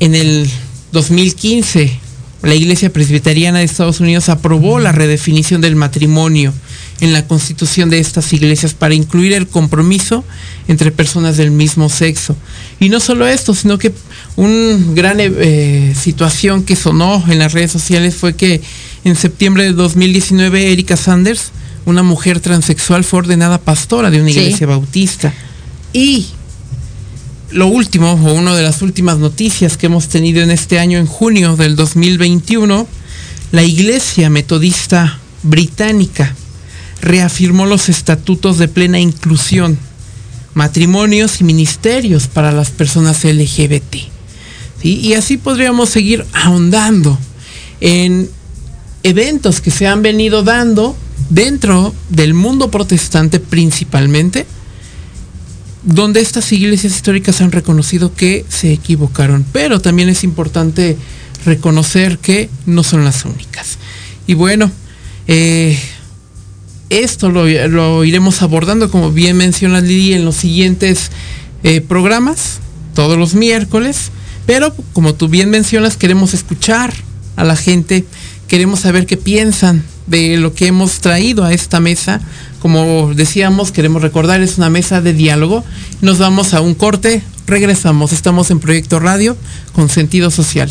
En 0.00 0.14
el 0.14 0.48
2015, 0.92 2.00
la 2.42 2.54
Iglesia 2.54 2.90
Presbiteriana 2.90 3.58
de 3.58 3.66
Estados 3.66 4.00
Unidos 4.00 4.30
aprobó 4.30 4.78
la 4.78 4.92
redefinición 4.92 5.60
del 5.60 5.76
matrimonio 5.76 6.54
en 7.00 7.12
la 7.12 7.26
constitución 7.26 7.90
de 7.90 7.98
estas 7.98 8.32
iglesias 8.32 8.74
para 8.74 8.94
incluir 8.94 9.32
el 9.34 9.46
compromiso 9.46 10.24
entre 10.68 10.90
personas 10.90 11.36
del 11.36 11.50
mismo 11.50 11.88
sexo. 11.88 12.36
Y 12.80 12.88
no 12.88 13.00
solo 13.00 13.26
esto, 13.26 13.54
sino 13.54 13.78
que 13.78 13.92
una 14.36 14.76
gran 14.94 15.18
eh, 15.20 15.94
situación 16.00 16.62
que 16.62 16.76
sonó 16.76 17.22
en 17.28 17.38
las 17.38 17.52
redes 17.52 17.72
sociales 17.72 18.14
fue 18.14 18.34
que 18.34 18.62
en 19.04 19.14
septiembre 19.16 19.64
de 19.64 19.72
2019 19.72 20.72
Erika 20.72 20.96
Sanders, 20.96 21.50
una 21.84 22.02
mujer 22.02 22.40
transexual, 22.40 23.04
fue 23.04 23.20
ordenada 23.20 23.58
pastora 23.58 24.10
de 24.10 24.20
una 24.20 24.30
Sí. 24.32 24.38
iglesia 24.38 24.66
bautista. 24.66 25.32
Y 25.92 26.26
lo 27.52 27.68
último, 27.68 28.12
o 28.12 28.32
una 28.32 28.56
de 28.56 28.62
las 28.62 28.82
últimas 28.82 29.18
noticias 29.18 29.76
que 29.76 29.86
hemos 29.86 30.08
tenido 30.08 30.42
en 30.42 30.50
este 30.50 30.78
año, 30.78 30.98
en 30.98 31.06
junio 31.06 31.56
del 31.56 31.76
2021, 31.76 32.88
la 33.52 33.62
Iglesia 33.62 34.28
Metodista 34.30 35.20
Británica 35.44 36.34
reafirmó 37.06 37.66
los 37.66 37.88
estatutos 37.88 38.58
de 38.58 38.66
plena 38.66 38.98
inclusión, 38.98 39.78
matrimonios 40.54 41.40
y 41.40 41.44
ministerios 41.44 42.26
para 42.26 42.50
las 42.50 42.70
personas 42.70 43.22
LGBT. 43.24 43.94
Y 44.82 45.14
así 45.14 45.36
podríamos 45.36 45.88
seguir 45.88 46.24
ahondando 46.32 47.16
en 47.80 48.28
eventos 49.02 49.60
que 49.60 49.70
se 49.70 49.86
han 49.86 50.02
venido 50.02 50.42
dando 50.42 50.96
dentro 51.30 51.94
del 52.08 52.34
mundo 52.34 52.70
protestante 52.70 53.40
principalmente, 53.40 54.44
donde 55.84 56.20
estas 56.20 56.50
iglesias 56.52 56.94
históricas 56.94 57.40
han 57.40 57.52
reconocido 57.52 58.14
que 58.14 58.44
se 58.48 58.72
equivocaron. 58.72 59.44
Pero 59.52 59.80
también 59.80 60.08
es 60.08 60.24
importante 60.24 60.96
reconocer 61.44 62.18
que 62.18 62.50
no 62.66 62.82
son 62.82 63.04
las 63.04 63.24
únicas. 63.24 63.78
Y 64.26 64.34
bueno, 64.34 64.70
eh, 65.28 65.78
esto 66.90 67.30
lo, 67.30 68.04
iremos 68.04 68.42
abordando, 68.42 68.90
como 68.90 69.12
bien 69.12 69.36
menciona 69.36 69.80
Lili, 69.80 70.14
en 70.14 70.24
los 70.24 70.36
siguientes 70.36 71.10
eh, 71.62 71.80
programas, 71.80 72.60
todos 72.94 73.18
los 73.18 73.34
miércoles. 73.34 74.10
Pero 74.46 74.74
como 74.92 75.14
tú 75.14 75.28
bien 75.28 75.50
mencionas, 75.50 75.96
queremos 75.96 76.32
escuchar 76.34 76.92
a 77.34 77.44
la 77.44 77.56
gente, 77.56 78.04
queremos 78.48 78.80
saber 78.80 79.06
qué 79.06 79.16
piensan 79.16 79.82
de 80.06 80.36
lo 80.36 80.54
que 80.54 80.68
hemos 80.68 81.00
traído 81.00 81.44
a 81.44 81.52
esta 81.52 81.80
mesa. 81.80 82.20
Como 82.60 83.12
decíamos, 83.14 83.72
queremos 83.72 84.02
recordar, 84.02 84.40
es 84.40 84.56
una 84.58 84.70
mesa 84.70 85.00
de 85.00 85.12
diálogo. 85.12 85.64
Nos 86.00 86.18
vamos 86.18 86.54
a 86.54 86.60
un 86.60 86.74
corte, 86.74 87.22
regresamos. 87.46 88.12
Estamos 88.12 88.50
en 88.50 88.60
Proyecto 88.60 89.00
Radio 89.00 89.36
con 89.72 89.88
sentido 89.88 90.30
social. 90.30 90.70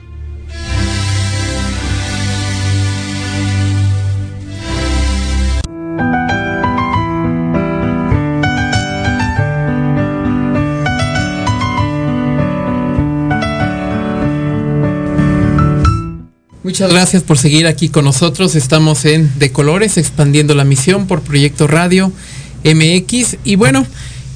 Muchas 16.71 16.89
gracias 16.89 17.23
por 17.23 17.37
seguir 17.37 17.67
aquí 17.67 17.89
con 17.89 18.05
nosotros. 18.05 18.55
Estamos 18.55 19.03
en 19.03 19.29
De 19.37 19.51
Colores, 19.51 19.97
expandiendo 19.97 20.55
la 20.55 20.63
misión 20.63 21.05
por 21.05 21.19
Proyecto 21.21 21.67
Radio 21.67 22.13
MX. 22.63 23.39
Y 23.43 23.57
bueno, 23.57 23.85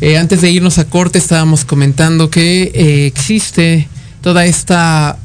eh, 0.02 0.18
antes 0.18 0.42
de 0.42 0.52
irnos 0.52 0.78
a 0.78 0.84
corte 0.84 1.18
estábamos 1.18 1.64
comentando 1.64 2.30
que 2.30 2.74
eh, 2.76 3.06
existe 3.06 3.88
toda 4.22 4.46
esta 4.46 5.18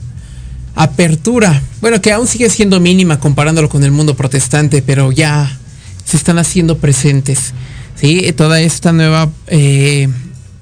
apertura, 0.77 1.61
bueno, 1.81 2.01
que 2.01 2.13
aún 2.13 2.29
sigue 2.29 2.49
siendo 2.49 2.79
mínima 2.79 3.19
comparándolo 3.19 3.69
con 3.69 3.83
el 3.83 3.91
mundo 3.91 4.15
protestante, 4.15 4.81
pero 4.81 5.11
ya 5.11 5.59
se 6.05 6.17
están 6.17 6.39
haciendo 6.39 6.79
presentes. 6.79 7.55
¿sí? 7.97 8.33
Toda 8.37 8.61
esta 8.61 8.93
nueva 8.93 9.29
eh, 9.49 10.09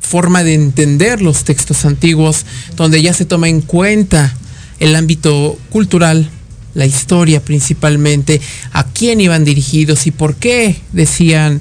forma 0.00 0.42
de 0.44 0.54
entender 0.54 1.20
los 1.20 1.44
textos 1.44 1.84
antiguos, 1.84 2.46
donde 2.74 3.02
ya 3.02 3.12
se 3.12 3.26
toma 3.26 3.50
en 3.50 3.60
cuenta 3.60 4.34
el 4.80 4.96
ámbito 4.96 5.58
cultural, 5.68 6.30
la 6.78 6.86
historia 6.86 7.40
principalmente, 7.40 8.40
a 8.72 8.84
quién 8.84 9.20
iban 9.20 9.44
dirigidos 9.44 10.06
y 10.06 10.12
por 10.12 10.36
qué 10.36 10.76
decían 10.92 11.60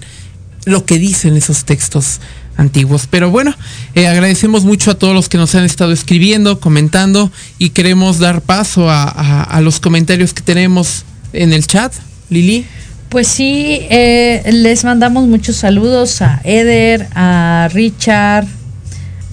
lo 0.66 0.86
que 0.86 1.00
dicen 1.00 1.36
esos 1.36 1.66
textos 1.66 2.20
antiguos. 2.56 3.08
Pero 3.10 3.32
bueno, 3.32 3.56
eh, 3.96 4.08
agradecemos 4.08 4.64
mucho 4.64 4.92
a 4.92 4.94
todos 4.94 5.16
los 5.16 5.28
que 5.28 5.40
nos 5.40 5.56
han 5.56 5.64
estado 5.64 5.92
escribiendo, 5.92 6.60
comentando 6.60 7.32
y 7.58 7.72
queremos 7.72 8.20
dar 8.20 8.42
paso 8.42 8.90
a, 8.92 9.60
los 9.64 9.80
comentarios 9.80 10.34
que 10.34 10.44
tenemos 10.44 11.04
en 11.34 11.52
el 11.52 11.66
chat. 11.66 11.94
Lili. 12.30 12.66
Pues 13.10 13.28
sí, 13.28 13.80
eh, 13.90 14.44
les 14.52 14.84
mandamos 14.84 15.26
muchos 15.28 15.56
saludos 15.56 16.22
a 16.22 16.42
Eder, 16.44 17.08
a 17.16 17.70
Richard, 17.74 18.46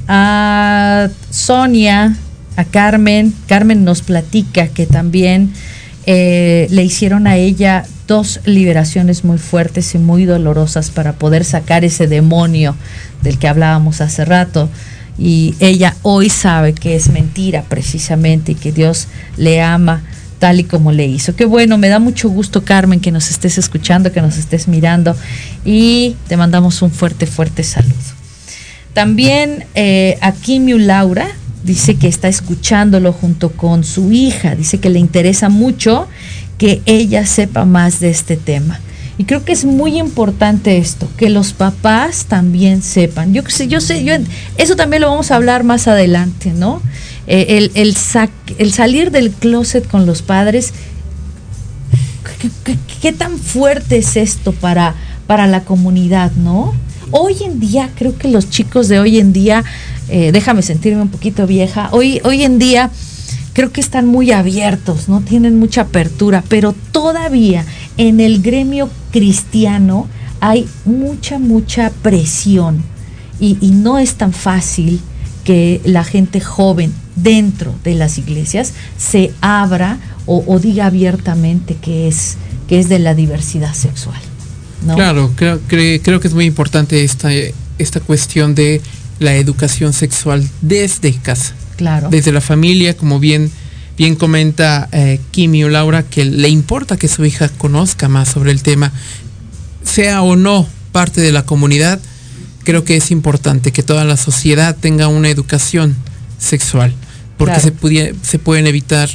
a 0.08 1.08
Sonia, 1.28 2.16
a 2.56 2.64
Carmen. 2.64 3.34
Carmen 3.48 3.84
nos 3.84 4.02
platica 4.02 4.68
que 4.68 4.86
también 4.86 5.52
eh, 6.06 6.66
le 6.70 6.84
hicieron 6.84 7.26
a 7.26 7.36
ella 7.36 7.84
dos 8.06 8.40
liberaciones 8.44 9.24
muy 9.24 9.38
fuertes 9.38 9.94
y 9.94 9.98
muy 9.98 10.24
dolorosas 10.24 10.90
para 10.90 11.14
poder 11.14 11.44
sacar 11.44 11.84
ese 11.84 12.06
demonio 12.06 12.76
del 13.22 13.38
que 13.38 13.48
hablábamos 13.48 14.00
hace 14.00 14.24
rato. 14.24 14.68
Y 15.18 15.54
ella 15.60 15.94
hoy 16.02 16.28
sabe 16.28 16.74
que 16.74 16.96
es 16.96 17.08
mentira 17.08 17.62
precisamente 17.62 18.52
y 18.52 18.54
que 18.56 18.72
Dios 18.72 19.06
le 19.36 19.62
ama 19.62 20.02
tal 20.38 20.60
y 20.60 20.64
como 20.64 20.92
le 20.92 21.06
hizo. 21.06 21.36
Qué 21.36 21.46
bueno, 21.46 21.78
me 21.78 21.88
da 21.88 21.98
mucho 21.98 22.28
gusto 22.28 22.64
Carmen 22.64 23.00
que 23.00 23.12
nos 23.12 23.30
estés 23.30 23.56
escuchando, 23.56 24.12
que 24.12 24.20
nos 24.20 24.36
estés 24.36 24.68
mirando 24.68 25.16
y 25.64 26.16
te 26.28 26.36
mandamos 26.36 26.82
un 26.82 26.90
fuerte, 26.90 27.26
fuerte 27.26 27.62
saludo. 27.62 27.94
También 28.92 29.64
eh, 29.74 30.18
Miu 30.60 30.78
Laura 30.78 31.28
dice 31.64 31.96
que 31.96 32.08
está 32.08 32.28
escuchándolo 32.28 33.12
junto 33.12 33.50
con 33.50 33.84
su 33.84 34.12
hija, 34.12 34.54
dice 34.54 34.78
que 34.78 34.90
le 34.90 34.98
interesa 34.98 35.48
mucho 35.48 36.06
que 36.58 36.82
ella 36.86 37.26
sepa 37.26 37.64
más 37.64 38.00
de 38.00 38.10
este 38.10 38.36
tema. 38.36 38.80
Y 39.16 39.24
creo 39.24 39.44
que 39.44 39.52
es 39.52 39.64
muy 39.64 39.98
importante 39.98 40.76
esto, 40.76 41.08
que 41.16 41.30
los 41.30 41.52
papás 41.52 42.26
también 42.26 42.82
sepan. 42.82 43.32
Yo 43.32 43.42
sé, 43.46 43.68
yo 43.68 43.80
sé, 43.80 44.02
yo 44.04 44.14
eso 44.58 44.74
también 44.76 45.02
lo 45.02 45.10
vamos 45.10 45.30
a 45.30 45.36
hablar 45.36 45.62
más 45.64 45.86
adelante, 45.88 46.52
¿no? 46.52 46.82
Eh, 47.26 47.70
el, 47.74 48.72
salir 48.72 49.10
del 49.10 49.30
closet 49.30 49.86
con 49.88 50.04
los 50.04 50.20
padres, 50.22 50.72
¿qué, 52.40 52.50
qué- 52.64 52.78
qué 53.00 53.12
tan 53.12 53.38
fuerte 53.38 53.98
es 53.98 54.16
esto 54.16 54.52
para, 54.52 54.94
para 55.26 55.46
la 55.46 55.64
comunidad, 55.64 56.32
no? 56.32 56.74
Hoy 57.10 57.36
en 57.44 57.60
día, 57.60 57.90
creo 57.94 58.16
que 58.18 58.28
los 58.28 58.50
chicos 58.50 58.88
de 58.88 58.98
hoy 58.98 59.18
en 59.18 59.32
día, 59.32 59.62
eh, 60.08 60.30
déjame 60.32 60.62
sentirme 60.62 61.02
un 61.02 61.08
poquito 61.08 61.46
vieja, 61.46 61.88
hoy, 61.92 62.20
hoy 62.24 62.42
en 62.42 62.58
día 62.58 62.90
creo 63.52 63.72
que 63.72 63.80
están 63.80 64.06
muy 64.06 64.32
abiertos, 64.32 65.08
no 65.08 65.20
tienen 65.20 65.58
mucha 65.58 65.82
apertura, 65.82 66.42
pero 66.48 66.74
todavía 66.92 67.64
en 67.96 68.20
el 68.20 68.42
gremio 68.42 68.90
cristiano 69.12 70.08
hay 70.40 70.68
mucha, 70.84 71.38
mucha 71.38 71.90
presión. 72.02 72.82
Y, 73.40 73.54
no 73.72 73.98
es 73.98 74.14
tan 74.14 74.32
fácil 74.32 75.00
que 75.44 75.80
la 75.84 76.04
gente 76.04 76.40
joven 76.40 76.92
dentro 77.14 77.74
de 77.84 77.94
las 77.94 78.16
iglesias 78.18 78.72
se 78.96 79.32
abra 79.40 79.98
o, 80.26 80.58
diga 80.58 80.86
abiertamente 80.86 81.76
que 81.76 82.08
es, 82.08 82.36
que 82.68 82.78
es 82.78 82.88
de 82.88 82.98
la 82.98 83.14
diversidad 83.14 83.74
sexual. 83.74 84.20
Claro, 84.94 85.30
creo, 85.36 85.60
cre- 85.68 86.00
creo 86.02 86.20
que 86.20 86.28
es 86.28 86.34
muy 86.34 86.44
importante 86.44 87.04
esta, 87.04 87.30
esta 87.78 88.00
cuestión 88.00 88.54
de 88.54 88.80
la 89.18 89.34
educación 89.36 89.92
sexual 89.92 90.48
desde 90.60 91.14
casa. 91.14 91.54
Claro. 91.76 92.08
desde 92.08 92.30
la 92.30 92.40
familia, 92.40 92.96
como 92.96 93.18
bien, 93.18 93.50
bien 93.98 94.14
comenta 94.14 94.88
eh, 94.92 95.18
Kimi 95.32 95.64
o 95.64 95.68
Laura, 95.68 96.04
que 96.04 96.24
le 96.24 96.48
importa 96.48 96.96
que 96.96 97.08
su 97.08 97.24
hija 97.24 97.48
conozca 97.48 98.08
más 98.08 98.28
sobre 98.28 98.52
el 98.52 98.62
tema, 98.62 98.92
sea 99.82 100.22
o 100.22 100.36
no 100.36 100.68
parte 100.92 101.20
de 101.20 101.32
la 101.32 101.44
comunidad, 101.44 101.98
creo 102.62 102.84
que 102.84 102.96
es 102.96 103.10
importante 103.10 103.72
que 103.72 103.82
toda 103.82 104.04
la 104.04 104.16
sociedad 104.16 104.76
tenga 104.78 105.08
una 105.08 105.28
educación 105.30 105.96
sexual, 106.38 106.94
porque 107.38 107.54
Claro. 107.54 107.68
se, 107.68 107.74
pudie- 107.76 108.14
se 108.22 108.38
pueden 108.38 108.68
evitar, 108.68 109.08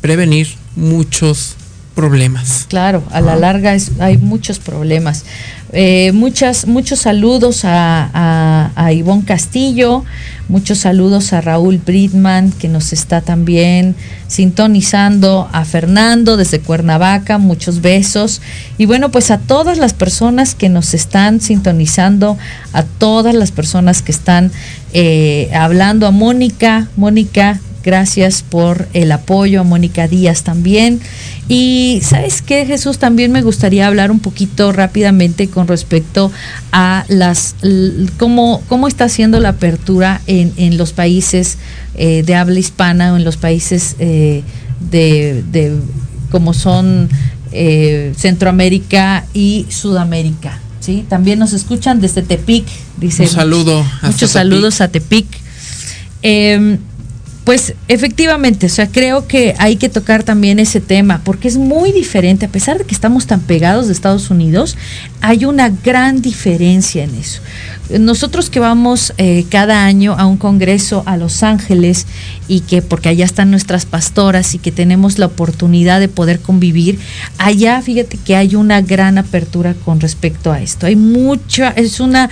prevenir 0.00 0.48
muchos 0.76 1.54
problemas. 1.94 2.64
Claro, 2.68 3.04
a 3.12 3.20
la 3.20 3.36
larga 3.36 3.74
es- 3.74 3.92
hay 4.00 4.16
muchos 4.16 4.58
problemas. 4.58 5.24
Eh, 5.76 6.12
muchas, 6.12 6.68
muchos 6.68 7.00
saludos 7.00 7.62
a, 7.64 8.70
Ivonne 8.92 9.24
Castillo, 9.24 10.04
muchos 10.48 10.78
saludos 10.78 11.32
a 11.32 11.40
Raúl 11.40 11.78
Bridman, 11.78 12.52
que 12.52 12.68
nos 12.68 12.92
está 12.92 13.22
también 13.22 13.96
sintonizando, 14.28 15.48
a 15.52 15.64
Fernando 15.64 16.36
desde 16.36 16.60
Cuernavaca, 16.60 17.38
muchos 17.38 17.80
besos. 17.80 18.40
Y 18.78 18.86
bueno, 18.86 19.10
pues 19.10 19.32
a 19.32 19.38
todas 19.38 19.76
las 19.78 19.94
personas 19.94 20.54
que 20.54 20.68
nos 20.68 20.94
están 20.94 21.40
sintonizando, 21.40 22.38
a 22.72 22.84
todas 22.84 23.34
las 23.34 23.50
personas 23.50 24.00
que 24.00 24.12
están 24.12 24.52
eh, 24.92 25.50
hablando, 25.52 26.06
a 26.06 26.12
Mónica, 26.12 26.86
Mónica, 26.96 27.58
Gracias 27.84 28.42
por 28.42 28.88
el 28.94 29.12
apoyo 29.12 29.60
a 29.60 29.64
Mónica 29.64 30.08
Díaz 30.08 30.42
también. 30.42 31.00
Y 31.48 32.00
sabes 32.02 32.40
qué, 32.40 32.64
Jesús, 32.64 32.98
también 32.98 33.30
me 33.30 33.42
gustaría 33.42 33.86
hablar 33.86 34.10
un 34.10 34.20
poquito 34.20 34.72
rápidamente 34.72 35.48
con 35.48 35.68
respecto 35.68 36.32
a 36.72 37.04
las 37.08 37.54
cómo, 38.18 38.62
cómo 38.68 38.88
está 38.88 39.04
haciendo 39.04 39.38
la 39.40 39.50
apertura 39.50 40.22
en, 40.26 40.52
en 40.56 40.78
los 40.78 40.92
países 40.92 41.58
eh, 41.96 42.22
de 42.24 42.34
habla 42.34 42.58
hispana 42.58 43.12
o 43.12 43.16
en 43.16 43.24
los 43.24 43.36
países 43.36 43.96
eh, 43.98 44.42
de, 44.90 45.44
de 45.52 45.76
como 46.30 46.54
son 46.54 47.10
eh, 47.52 48.14
Centroamérica 48.16 49.26
y 49.34 49.66
Sudamérica. 49.68 50.58
¿sí? 50.80 51.04
También 51.08 51.38
nos 51.38 51.52
escuchan 51.52 52.00
desde 52.00 52.22
Tepic, 52.22 52.64
dice. 52.96 53.24
Un 53.24 53.28
saludo 53.28 53.84
Muchos 54.02 54.18
Tepic. 54.20 54.28
saludos 54.32 54.80
a 54.80 54.88
Tepic. 54.88 55.26
Pues 57.44 57.74
efectivamente, 57.88 58.66
o 58.66 58.68
sea, 58.70 58.88
creo 58.88 59.28
que 59.28 59.54
hay 59.58 59.76
que 59.76 59.90
tocar 59.90 60.22
también 60.22 60.58
ese 60.58 60.80
tema, 60.80 61.20
porque 61.24 61.46
es 61.46 61.58
muy 61.58 61.92
diferente, 61.92 62.46
a 62.46 62.48
pesar 62.48 62.78
de 62.78 62.84
que 62.84 62.94
estamos 62.94 63.26
tan 63.26 63.40
pegados 63.40 63.86
de 63.86 63.92
Estados 63.92 64.30
Unidos, 64.30 64.78
hay 65.20 65.44
una 65.44 65.68
gran 65.68 66.22
diferencia 66.22 67.04
en 67.04 67.14
eso. 67.14 67.42
Nosotros 67.90 68.48
que 68.48 68.60
vamos 68.60 69.12
eh, 69.18 69.44
cada 69.50 69.84
año 69.84 70.16
a 70.18 70.24
un 70.24 70.38
congreso 70.38 71.02
a 71.04 71.18
Los 71.18 71.42
Ángeles 71.42 72.06
y 72.48 72.60
que 72.60 72.80
porque 72.80 73.10
allá 73.10 73.26
están 73.26 73.50
nuestras 73.50 73.84
pastoras 73.84 74.54
y 74.54 74.58
que 74.58 74.72
tenemos 74.72 75.18
la 75.18 75.26
oportunidad 75.26 76.00
de 76.00 76.08
poder 76.08 76.40
convivir, 76.40 76.98
allá 77.36 77.80
fíjate 77.82 78.16
que 78.16 78.36
hay 78.36 78.54
una 78.54 78.80
gran 78.80 79.18
apertura 79.18 79.74
con 79.84 80.00
respecto 80.00 80.50
a 80.50 80.62
esto. 80.62 80.86
Hay 80.86 80.96
mucha, 80.96 81.70
es 81.70 82.00
una, 82.00 82.30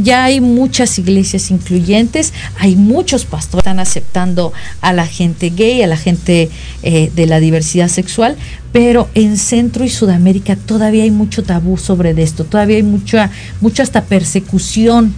ya 0.00 0.24
hay 0.24 0.40
muchas 0.40 0.98
iglesias 0.98 1.50
incluyentes, 1.52 2.32
hay 2.58 2.74
muchos 2.74 3.24
pastores 3.24 3.62
que 3.62 3.70
están 3.70 3.78
aceptando 3.78 4.52
a 4.80 4.92
la 4.92 5.06
gente 5.06 5.50
gay, 5.50 5.82
a 5.82 5.86
la 5.86 5.96
gente 5.96 6.50
eh, 6.82 7.10
de 7.14 7.26
la 7.26 7.38
diversidad 7.38 7.88
sexual, 7.88 8.36
pero 8.72 9.08
en 9.14 9.36
Centro 9.36 9.84
y 9.84 9.90
Sudamérica 9.90 10.56
todavía 10.56 11.02
hay 11.04 11.10
mucho 11.10 11.42
tabú 11.42 11.76
sobre 11.76 12.10
esto, 12.22 12.44
todavía 12.44 12.76
hay 12.76 12.82
mucha, 12.82 13.30
mucha 13.60 13.82
hasta 13.82 14.04
persecución, 14.04 15.14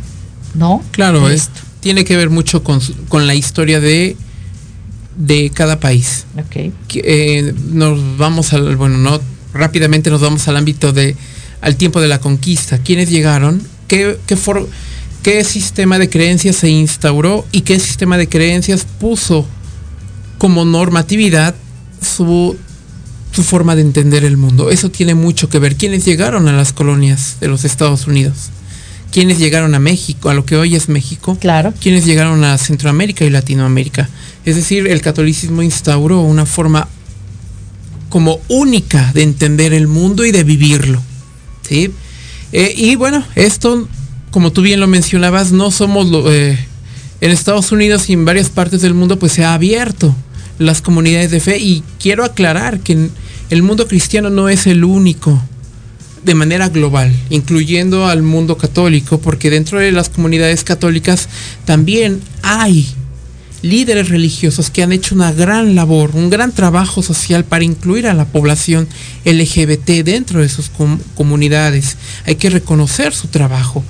¿no? 0.55 0.83
Claro, 0.91 1.29
es, 1.29 1.51
tiene 1.81 2.05
que 2.05 2.17
ver 2.17 2.31
mucho 2.31 2.63
con, 2.65 2.81
con 3.09 3.27
la 3.27 3.35
historia 3.35 3.79
de, 3.81 4.17
de 5.17 5.51
cada 5.55 5.79
país. 5.79 6.27
Ok. 6.37 6.73
que, 6.89 7.03
eh, 7.05 7.55
nos 7.71 8.19
vamos 8.19 8.53
al, 8.53 8.77
bueno, 8.77 8.99
no, 8.99 9.21
rápidamente 9.53 10.11
nos 10.11 10.21
vamos 10.21 10.49
al 10.49 10.57
ámbito 10.57 10.93
de, 10.93 11.17
al 11.61 11.77
tiempo 11.77 12.01
de 12.01 12.09
la 12.09 12.19
conquista. 12.19 12.79
¿Quiénes 12.79 13.09
llegaron? 13.11 13.63
¿Qué, 13.87 14.19
qué, 14.27 14.37
for- 14.37 14.69
qué 15.23 15.45
sistema 15.45 15.99
de 15.99 16.09
creencias 16.09 16.57
se 16.57 16.71
instauró 16.71 17.47
y 17.53 17.61
qué 17.61 17.79
sistema 17.79 18.17
de 18.17 18.29
creencias 18.29 18.87
puso 18.99 19.47
como 20.39 20.65
normatividad 20.65 21.55
su, 22.03 22.57
su 23.35 23.43
forma 23.43 23.75
de 23.75 23.83
entender 23.83 24.25
el 24.25 24.37
mundo? 24.37 24.71
Eso 24.71 24.91
tiene 24.91 25.15
mucho 25.15 25.49
que 25.49 25.59
ver. 25.59 25.77
¿Quiénes 25.77 26.05
llegaron 26.05 26.47
a 26.49 26.53
las 26.53 26.73
colonias 26.73 27.37
de 27.41 27.49
los 27.49 27.65
Estados 27.65 28.07
Unidos? 28.07 28.51
¿Quiénes 29.11 29.39
llegaron 29.39 29.75
a 29.75 29.79
México, 29.79 30.31
a 30.31 30.35
lo 30.35 30.45
que 30.45 30.57
hoy 30.57 30.75
es 30.75 30.89
México? 30.89 31.37
Claro. 31.41 31.73
quienes 31.81 32.05
llegaron 32.05 32.43
a 32.45 32.59
Centroamérica 32.59 33.25
y 33.25 33.31
Latinoamérica. 33.31 34.09
Es 34.45 34.57
decir, 34.57 34.87
el 34.87 35.01
catolicismo 35.01 35.63
instauró 35.63 36.21
una 36.21 36.47
forma 36.47 36.89
como 38.09 38.41
única 38.49 39.13
de 39.13 39.23
entender 39.23 39.73
el 39.73 39.89
mundo 39.89 40.25
y 40.25 40.31
de 40.31 40.45
vivirlo. 40.45 41.03
¿sí? 41.63 41.91
Eh, 42.53 42.73
y 42.77 42.95
bueno, 42.95 43.25
esto, 43.35 43.89
como 44.31 44.53
tú 44.53 44.63
bien 44.63 44.79
lo 44.79 44.87
mencionabas, 44.87 45.51
no 45.51 45.71
somos 45.71 46.09
lo, 46.09 46.33
eh, 46.33 46.59
en 47.21 47.31
Estados 47.31 47.73
Unidos 47.73 48.09
y 48.11 48.13
en 48.13 48.25
varias 48.25 48.51
partes 48.51 48.83
del 48.83 48.95
mundo, 48.95 49.19
pues 49.19 49.33
se 49.33 49.45
ha 49.45 49.55
abierto 49.55 50.15
las 50.59 50.81
comunidades 50.83 51.31
de 51.31 51.41
fe 51.41 51.59
y 51.59 51.83
quiero 51.99 52.25
aclarar 52.25 52.81
que 52.81 53.09
el 53.51 53.63
mundo 53.63 53.87
cristiano 53.87 54.31
no 54.31 54.49
es 54.49 54.67
el 54.67 54.85
único 54.85 55.41
de 56.25 56.35
manera 56.35 56.69
global, 56.69 57.15
incluyendo 57.29 58.07
al 58.07 58.23
mundo 58.23 58.57
católico, 58.57 59.19
porque 59.19 59.51
dentro 59.51 59.79
de 59.79 59.93
las 59.93 60.09
comunidades 60.09 60.65
católicas 60.65 61.29
también 61.67 62.21
hay 62.43 62.89
líderes 63.65 64.11
religiosos 64.11 64.69
que 64.71 64.83
han 64.83 64.93
hecho 64.93 65.15
una 65.15 65.33
gran 65.33 65.75
labor, 65.75 66.11
un 66.15 66.29
gran 66.29 66.53
trabajo 66.53 67.03
social 67.03 67.45
para 67.45 67.65
incluir 67.65 68.07
a 68.07 68.15
la 68.15 68.27
población 68.27 68.87
LGBT 69.25 70.05
dentro 70.05 70.41
de 70.41 70.49
sus 70.51 70.69
com 70.69 70.99
comunidades. 71.15 71.97
Hay 72.27 72.37
que 72.37 72.51
reconocer 72.51 73.15
su 73.15 73.29
trabajo. 73.29 73.83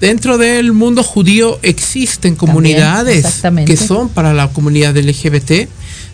Dentro 0.00 0.38
del 0.38 0.72
mundo 0.72 1.02
judío 1.02 1.58
existen 1.62 2.36
comunidades 2.36 3.42
También, 3.42 3.66
que 3.66 3.76
son 3.76 4.08
para 4.08 4.32
la 4.32 4.48
comunidad 4.48 4.96
LGBT. 4.96 5.68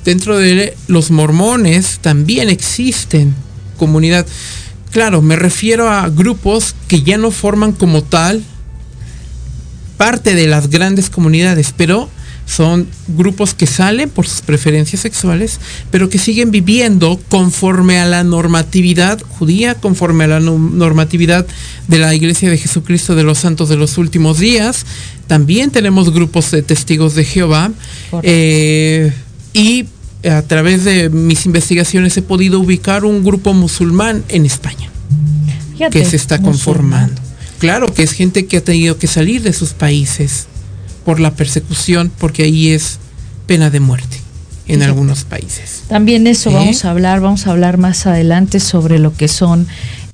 Dentro 0.07 0.38
de 0.38 0.76
los 0.86 1.11
mormones 1.11 1.98
también 2.00 2.48
existen 2.48 3.34
comunidad. 3.76 4.24
Claro, 4.92 5.20
me 5.20 5.34
refiero 5.34 5.90
a 5.90 6.09
grupos 6.09 6.76
que 6.86 7.02
ya 7.02 7.18
no 7.18 7.32
forman 7.32 7.72
como 7.72 8.04
tal 8.04 8.40
parte 9.96 10.36
de 10.36 10.46
las 10.46 10.70
grandes 10.70 11.11
comunidades, 11.11 11.74
pero 11.76 12.09
son 12.46 12.86
grupos 13.09 13.52
que 13.52 13.66
salen 13.66 14.09
por 14.09 14.28
sus 14.28 14.42
preferencias 14.42 15.02
sexuales, 15.02 15.59
pero 15.90 16.09
que 16.09 16.18
siguen 16.18 16.52
viviendo 16.52 17.18
conforme 17.28 17.98
a 17.98 18.07
la 18.07 18.22
normatividad 18.22 19.20
judía, 19.20 19.74
conforme 19.74 20.22
a 20.22 20.28
la 20.28 20.38
no 20.38 20.57
normatividad 20.57 21.48
de 21.88 21.98
la 21.98 22.14
Iglesia 22.14 22.48
de 22.48 22.59
Jesucristo 22.59 23.16
de 23.16 23.24
los 23.24 23.38
Santos 23.38 23.68
de 23.68 23.76
los 23.76 23.98
Últimos 23.98 24.38
Días. 24.38 24.86
También 25.26 25.72
tenemos 25.72 26.12
grupos 26.12 26.52
de 26.52 26.62
testigos 26.62 27.16
de 27.16 27.24
Jehová. 27.24 27.72
Eh, 28.22 29.12
y 29.52 29.86
a 30.24 30.42
través 30.42 30.84
de 30.84 31.08
mis 31.08 31.46
investigaciones 31.46 32.16
he 32.16 32.22
podido 32.22 32.60
ubicar 32.60 33.04
un 33.04 33.24
grupo 33.24 33.52
musulmán 33.54 34.24
en 34.28 34.46
España 34.46 34.90
Fíjate, 35.72 35.98
que 35.98 36.04
se 36.04 36.16
está 36.16 36.38
musulmán. 36.38 36.52
conformando. 37.10 37.22
Claro 37.58 37.92
que 37.92 38.02
es 38.02 38.12
gente 38.12 38.46
que 38.46 38.58
ha 38.58 38.64
tenido 38.64 38.98
que 38.98 39.06
salir 39.06 39.42
de 39.42 39.52
sus 39.52 39.72
países 39.72 40.46
por 41.04 41.20
la 41.20 41.34
persecución, 41.34 42.10
porque 42.18 42.42
ahí 42.42 42.70
es 42.70 42.98
pena 43.46 43.70
de 43.70 43.80
muerte 43.80 44.16
en 44.66 44.76
Fíjate. 44.76 44.84
algunos 44.86 45.24
países. 45.24 45.82
También 45.88 46.26
eso 46.26 46.50
¿Eh? 46.50 46.54
vamos 46.54 46.84
a 46.84 46.90
hablar, 46.90 47.20
vamos 47.20 47.46
a 47.46 47.52
hablar 47.52 47.78
más 47.78 48.06
adelante 48.06 48.58
sobre 48.60 48.98
lo 48.98 49.14
que 49.16 49.28
son 49.28 49.66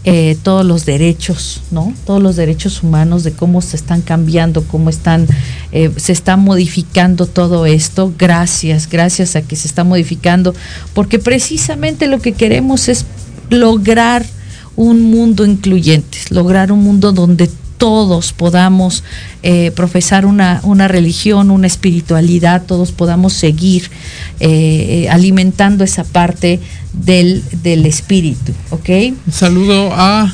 eh, 0.05 0.37
todos 0.43 0.67
los 0.67 0.85
derechos, 0.85 1.63
¿no? 1.71 1.95
Todos 2.05 2.21
los 2.21 2.35
derechos 2.35 2.83
humanos, 2.83 3.23
de 3.23 3.33
cómo 3.33 3.63
se 3.63 3.77
están 3.77 4.03
cambiando, 4.03 4.65
cómo 4.65 4.91
están, 4.91 5.29
eh, 5.71 5.93
se 5.97 6.13
está 6.13 6.37
modificando 6.37 7.27
todo 7.27 7.67
esto. 7.67 8.13
Gracias, 8.19 8.89
gracias 8.89 9.37
a 9.37 9.43
que 9.43 9.55
se 9.55 9.69
está 9.69 9.85
modificando, 9.85 10.55
porque 10.93 11.21
precisamente 11.21 12.09
lo 12.09 12.21
que 12.21 12.33
queremos 12.33 12.89
es 12.89 13.07
lograr 13.49 14.27
un 14.75 15.03
mundo 15.03 15.47
incluyente, 15.47 16.19
lograr 16.31 16.73
un 16.73 16.83
mundo 16.83 17.13
donde 17.13 17.49
todos 17.83 18.33
podamos 18.33 19.03
eh, 19.43 19.73
profesar 19.75 20.25
una, 20.25 20.61
una 20.63 20.87
religión, 20.87 21.51
una 21.51 21.67
espiritualidad, 21.67 22.63
todos 22.65 22.93
podamos 22.93 23.33
seguir 23.33 23.91
eh, 24.39 24.47
eh, 24.49 25.11
alimentando 25.11 25.83
esa 25.83 26.05
parte 26.05 26.61
del, 26.93 27.43
del 27.65 27.85
espíritu, 27.87 28.53
¿ok? 28.71 28.89
Un 29.27 29.33
saludo 29.33 29.91
a 29.93 30.33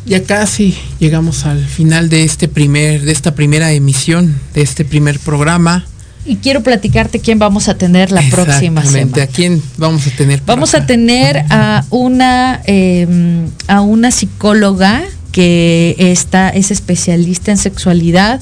Ya 0.05 0.23
casi 0.23 0.77
llegamos 0.99 1.45
al 1.45 1.65
final 1.65 2.09
de 2.09 2.23
este 2.23 2.47
primer, 2.47 3.01
de 3.01 3.11
esta 3.11 3.33
primera 3.33 3.71
emisión, 3.71 4.35
de 4.53 4.61
este 4.61 4.85
primer 4.85 5.19
programa. 5.19 5.85
Y 6.25 6.37
quiero 6.37 6.63
platicarte 6.63 7.19
quién 7.19 7.37
vamos 7.37 7.67
a 7.67 7.77
tener 7.77 8.11
la 8.11 8.23
próxima 8.29 8.83
semana. 8.83 9.23
¿A 9.23 9.27
quién 9.27 9.61
vamos 9.77 10.07
a 10.07 10.11
tener? 10.11 10.41
Vamos 10.45 10.73
acá? 10.73 10.83
a 10.83 10.87
tener 10.87 11.45
a 11.49 11.85
una 11.91 12.61
eh, 12.65 13.47
a 13.67 13.81
una 13.81 14.11
psicóloga 14.11 15.03
que 15.31 15.95
está 15.99 16.49
es 16.49 16.71
especialista 16.71 17.51
en 17.51 17.57
sexualidad 17.57 18.41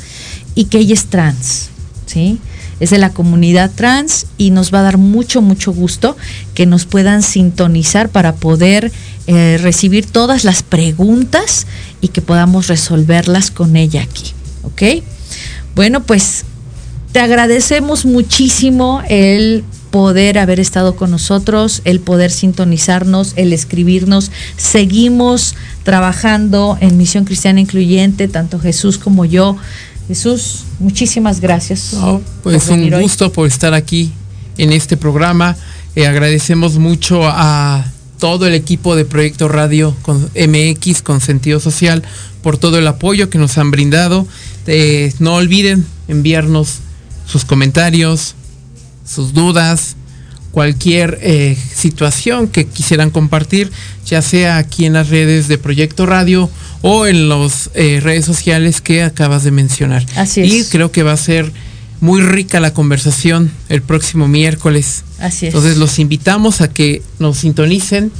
y 0.55 0.65
que 0.65 0.77
ella 0.77 0.93
es 0.93 1.05
trans, 1.05 1.69
¿sí? 2.05 2.39
Es 2.83 2.89
de 2.89 2.97
la 2.97 3.11
comunidad 3.11 3.71
trans 3.73 4.25
y 4.37 4.51
nos 4.51 4.73
va 4.73 4.79
a 4.79 4.83
dar 4.83 4.97
mucho 4.97 5.41
mucho 5.41 5.71
gusto 5.71 6.17
que 6.53 6.65
nos 6.65 6.83
puedan 6.83 7.23
sintonizar 7.23 8.09
para 8.09 8.35
poder 8.35 8.91
eh, 9.27 9.57
recibir 9.61 10.05
todas 10.05 10.43
las 10.43 10.63
preguntas 10.63 11.65
y 12.01 12.09
que 12.09 12.21
podamos 12.21 12.67
resolverlas 12.67 13.51
con 13.51 13.77
ella 13.77 14.01
aquí, 14.01 14.33
¿ok? 14.63 15.01
Bueno, 15.75 16.03
pues 16.03 16.43
te 17.13 17.21
agradecemos 17.21 18.05
muchísimo 18.05 19.01
el 19.07 19.63
poder 19.89 20.37
haber 20.37 20.59
estado 20.59 20.97
con 20.97 21.11
nosotros, 21.11 21.83
el 21.85 22.01
poder 22.01 22.31
sintonizarnos, 22.31 23.31
el 23.37 23.53
escribirnos. 23.53 24.29
Seguimos 24.57 25.55
trabajando 25.83 26.77
en 26.81 26.97
Misión 26.97 27.23
Cristiana 27.23 27.61
Incluyente, 27.61 28.27
tanto 28.27 28.59
Jesús 28.59 28.97
como 28.97 29.23
yo. 29.23 29.55
Jesús, 30.07 30.63
muchísimas 30.79 31.39
gracias. 31.39 31.93
No, 31.93 32.21
pues 32.43 32.63
por 32.63 32.75
venir 32.75 32.93
un 32.93 32.99
hoy. 32.99 33.03
gusto 33.03 33.31
por 33.31 33.47
estar 33.47 33.73
aquí 33.73 34.11
en 34.57 34.71
este 34.73 34.97
programa. 34.97 35.55
Eh, 35.95 36.07
agradecemos 36.07 36.77
mucho 36.77 37.21
a 37.23 37.85
todo 38.19 38.47
el 38.47 38.53
equipo 38.53 38.95
de 38.95 39.05
Proyecto 39.05 39.47
Radio 39.47 39.95
con 40.01 40.29
MX 40.35 41.01
con 41.01 41.21
sentido 41.21 41.59
social 41.59 42.03
por 42.41 42.57
todo 42.57 42.77
el 42.77 42.87
apoyo 42.87 43.29
que 43.29 43.37
nos 43.37 43.57
han 43.57 43.71
brindado. 43.71 44.27
Eh, 44.67 45.13
no 45.19 45.35
olviden 45.35 45.85
enviarnos 46.07 46.79
sus 47.25 47.45
comentarios, 47.45 48.35
sus 49.05 49.33
dudas, 49.33 49.95
cualquier 50.51 51.19
eh, 51.21 51.57
situación 51.75 52.47
que 52.47 52.65
quisieran 52.65 53.09
compartir, 53.09 53.71
ya 54.05 54.21
sea 54.21 54.57
aquí 54.57 54.85
en 54.85 54.93
las 54.93 55.09
redes 55.09 55.47
de 55.47 55.57
Proyecto 55.57 56.05
Radio 56.05 56.49
o 56.83 57.07
en 57.07 57.27
las 57.29 57.71
redes 57.73 58.25
sociales 58.25 58.79
que 58.81 59.01
acabas 59.01 59.43
de 59.43 59.49
mencionar. 59.51 60.05
Así 60.15 60.41
Y 60.41 60.57
es. 60.59 60.69
creo 60.69 60.91
que 60.91 61.01
va 61.01 61.13
a 61.13 61.17
ser 61.17 61.51
muy 62.01 62.21
rica 62.21 62.59
la 62.59 62.73
conversación 62.73 63.49
el 63.69 63.81
próximo 63.81 64.27
miércoles. 64.27 65.03
Así 65.19 65.47
es. 65.47 65.53
Entonces 65.55 65.77
los 65.77 65.97
invitamos 65.97 66.59
a 66.61 66.67
que 66.67 67.01
nos 67.19 67.37
sintonicen 67.39 68.11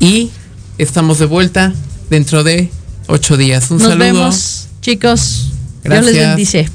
y 0.00 0.30
estamos 0.78 1.18
de 1.20 1.26
vuelta 1.26 1.72
dentro 2.10 2.42
de 2.44 2.68
ocho 3.06 3.36
días. 3.36 3.70
Un 3.70 3.78
Nos 3.78 3.88
saludo. 3.88 4.04
vemos, 4.04 4.66
chicos. 4.82 5.52
Dios 5.84 6.04
les 6.04 6.14
Gracias. 6.14 6.28
bendice. 6.28 6.68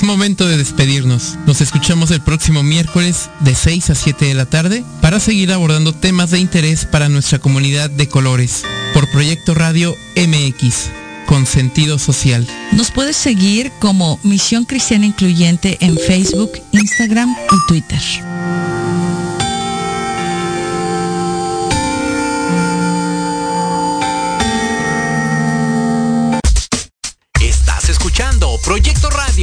Es 0.00 0.06
momento 0.06 0.48
de 0.48 0.56
despedirnos. 0.56 1.36
Nos 1.46 1.60
escuchamos 1.60 2.10
el 2.10 2.22
próximo 2.22 2.62
miércoles 2.62 3.28
de 3.40 3.54
6 3.54 3.90
a 3.90 3.94
7 3.94 4.24
de 4.24 4.32
la 4.32 4.46
tarde 4.46 4.82
para 5.02 5.20
seguir 5.20 5.52
abordando 5.52 5.92
temas 5.92 6.30
de 6.30 6.38
interés 6.38 6.86
para 6.86 7.10
nuestra 7.10 7.38
comunidad 7.38 7.90
de 7.90 8.08
colores 8.08 8.64
por 8.94 9.10
Proyecto 9.10 9.52
Radio 9.52 9.94
MX 10.16 10.88
con 11.26 11.44
sentido 11.44 11.98
social. 11.98 12.46
Nos 12.72 12.90
puedes 12.90 13.14
seguir 13.14 13.72
como 13.78 14.18
Misión 14.22 14.64
Cristiana 14.64 15.04
Incluyente 15.04 15.76
en 15.82 15.98
Facebook, 15.98 16.52
Instagram 16.72 17.36
y 17.52 17.66
Twitter. 17.68 18.00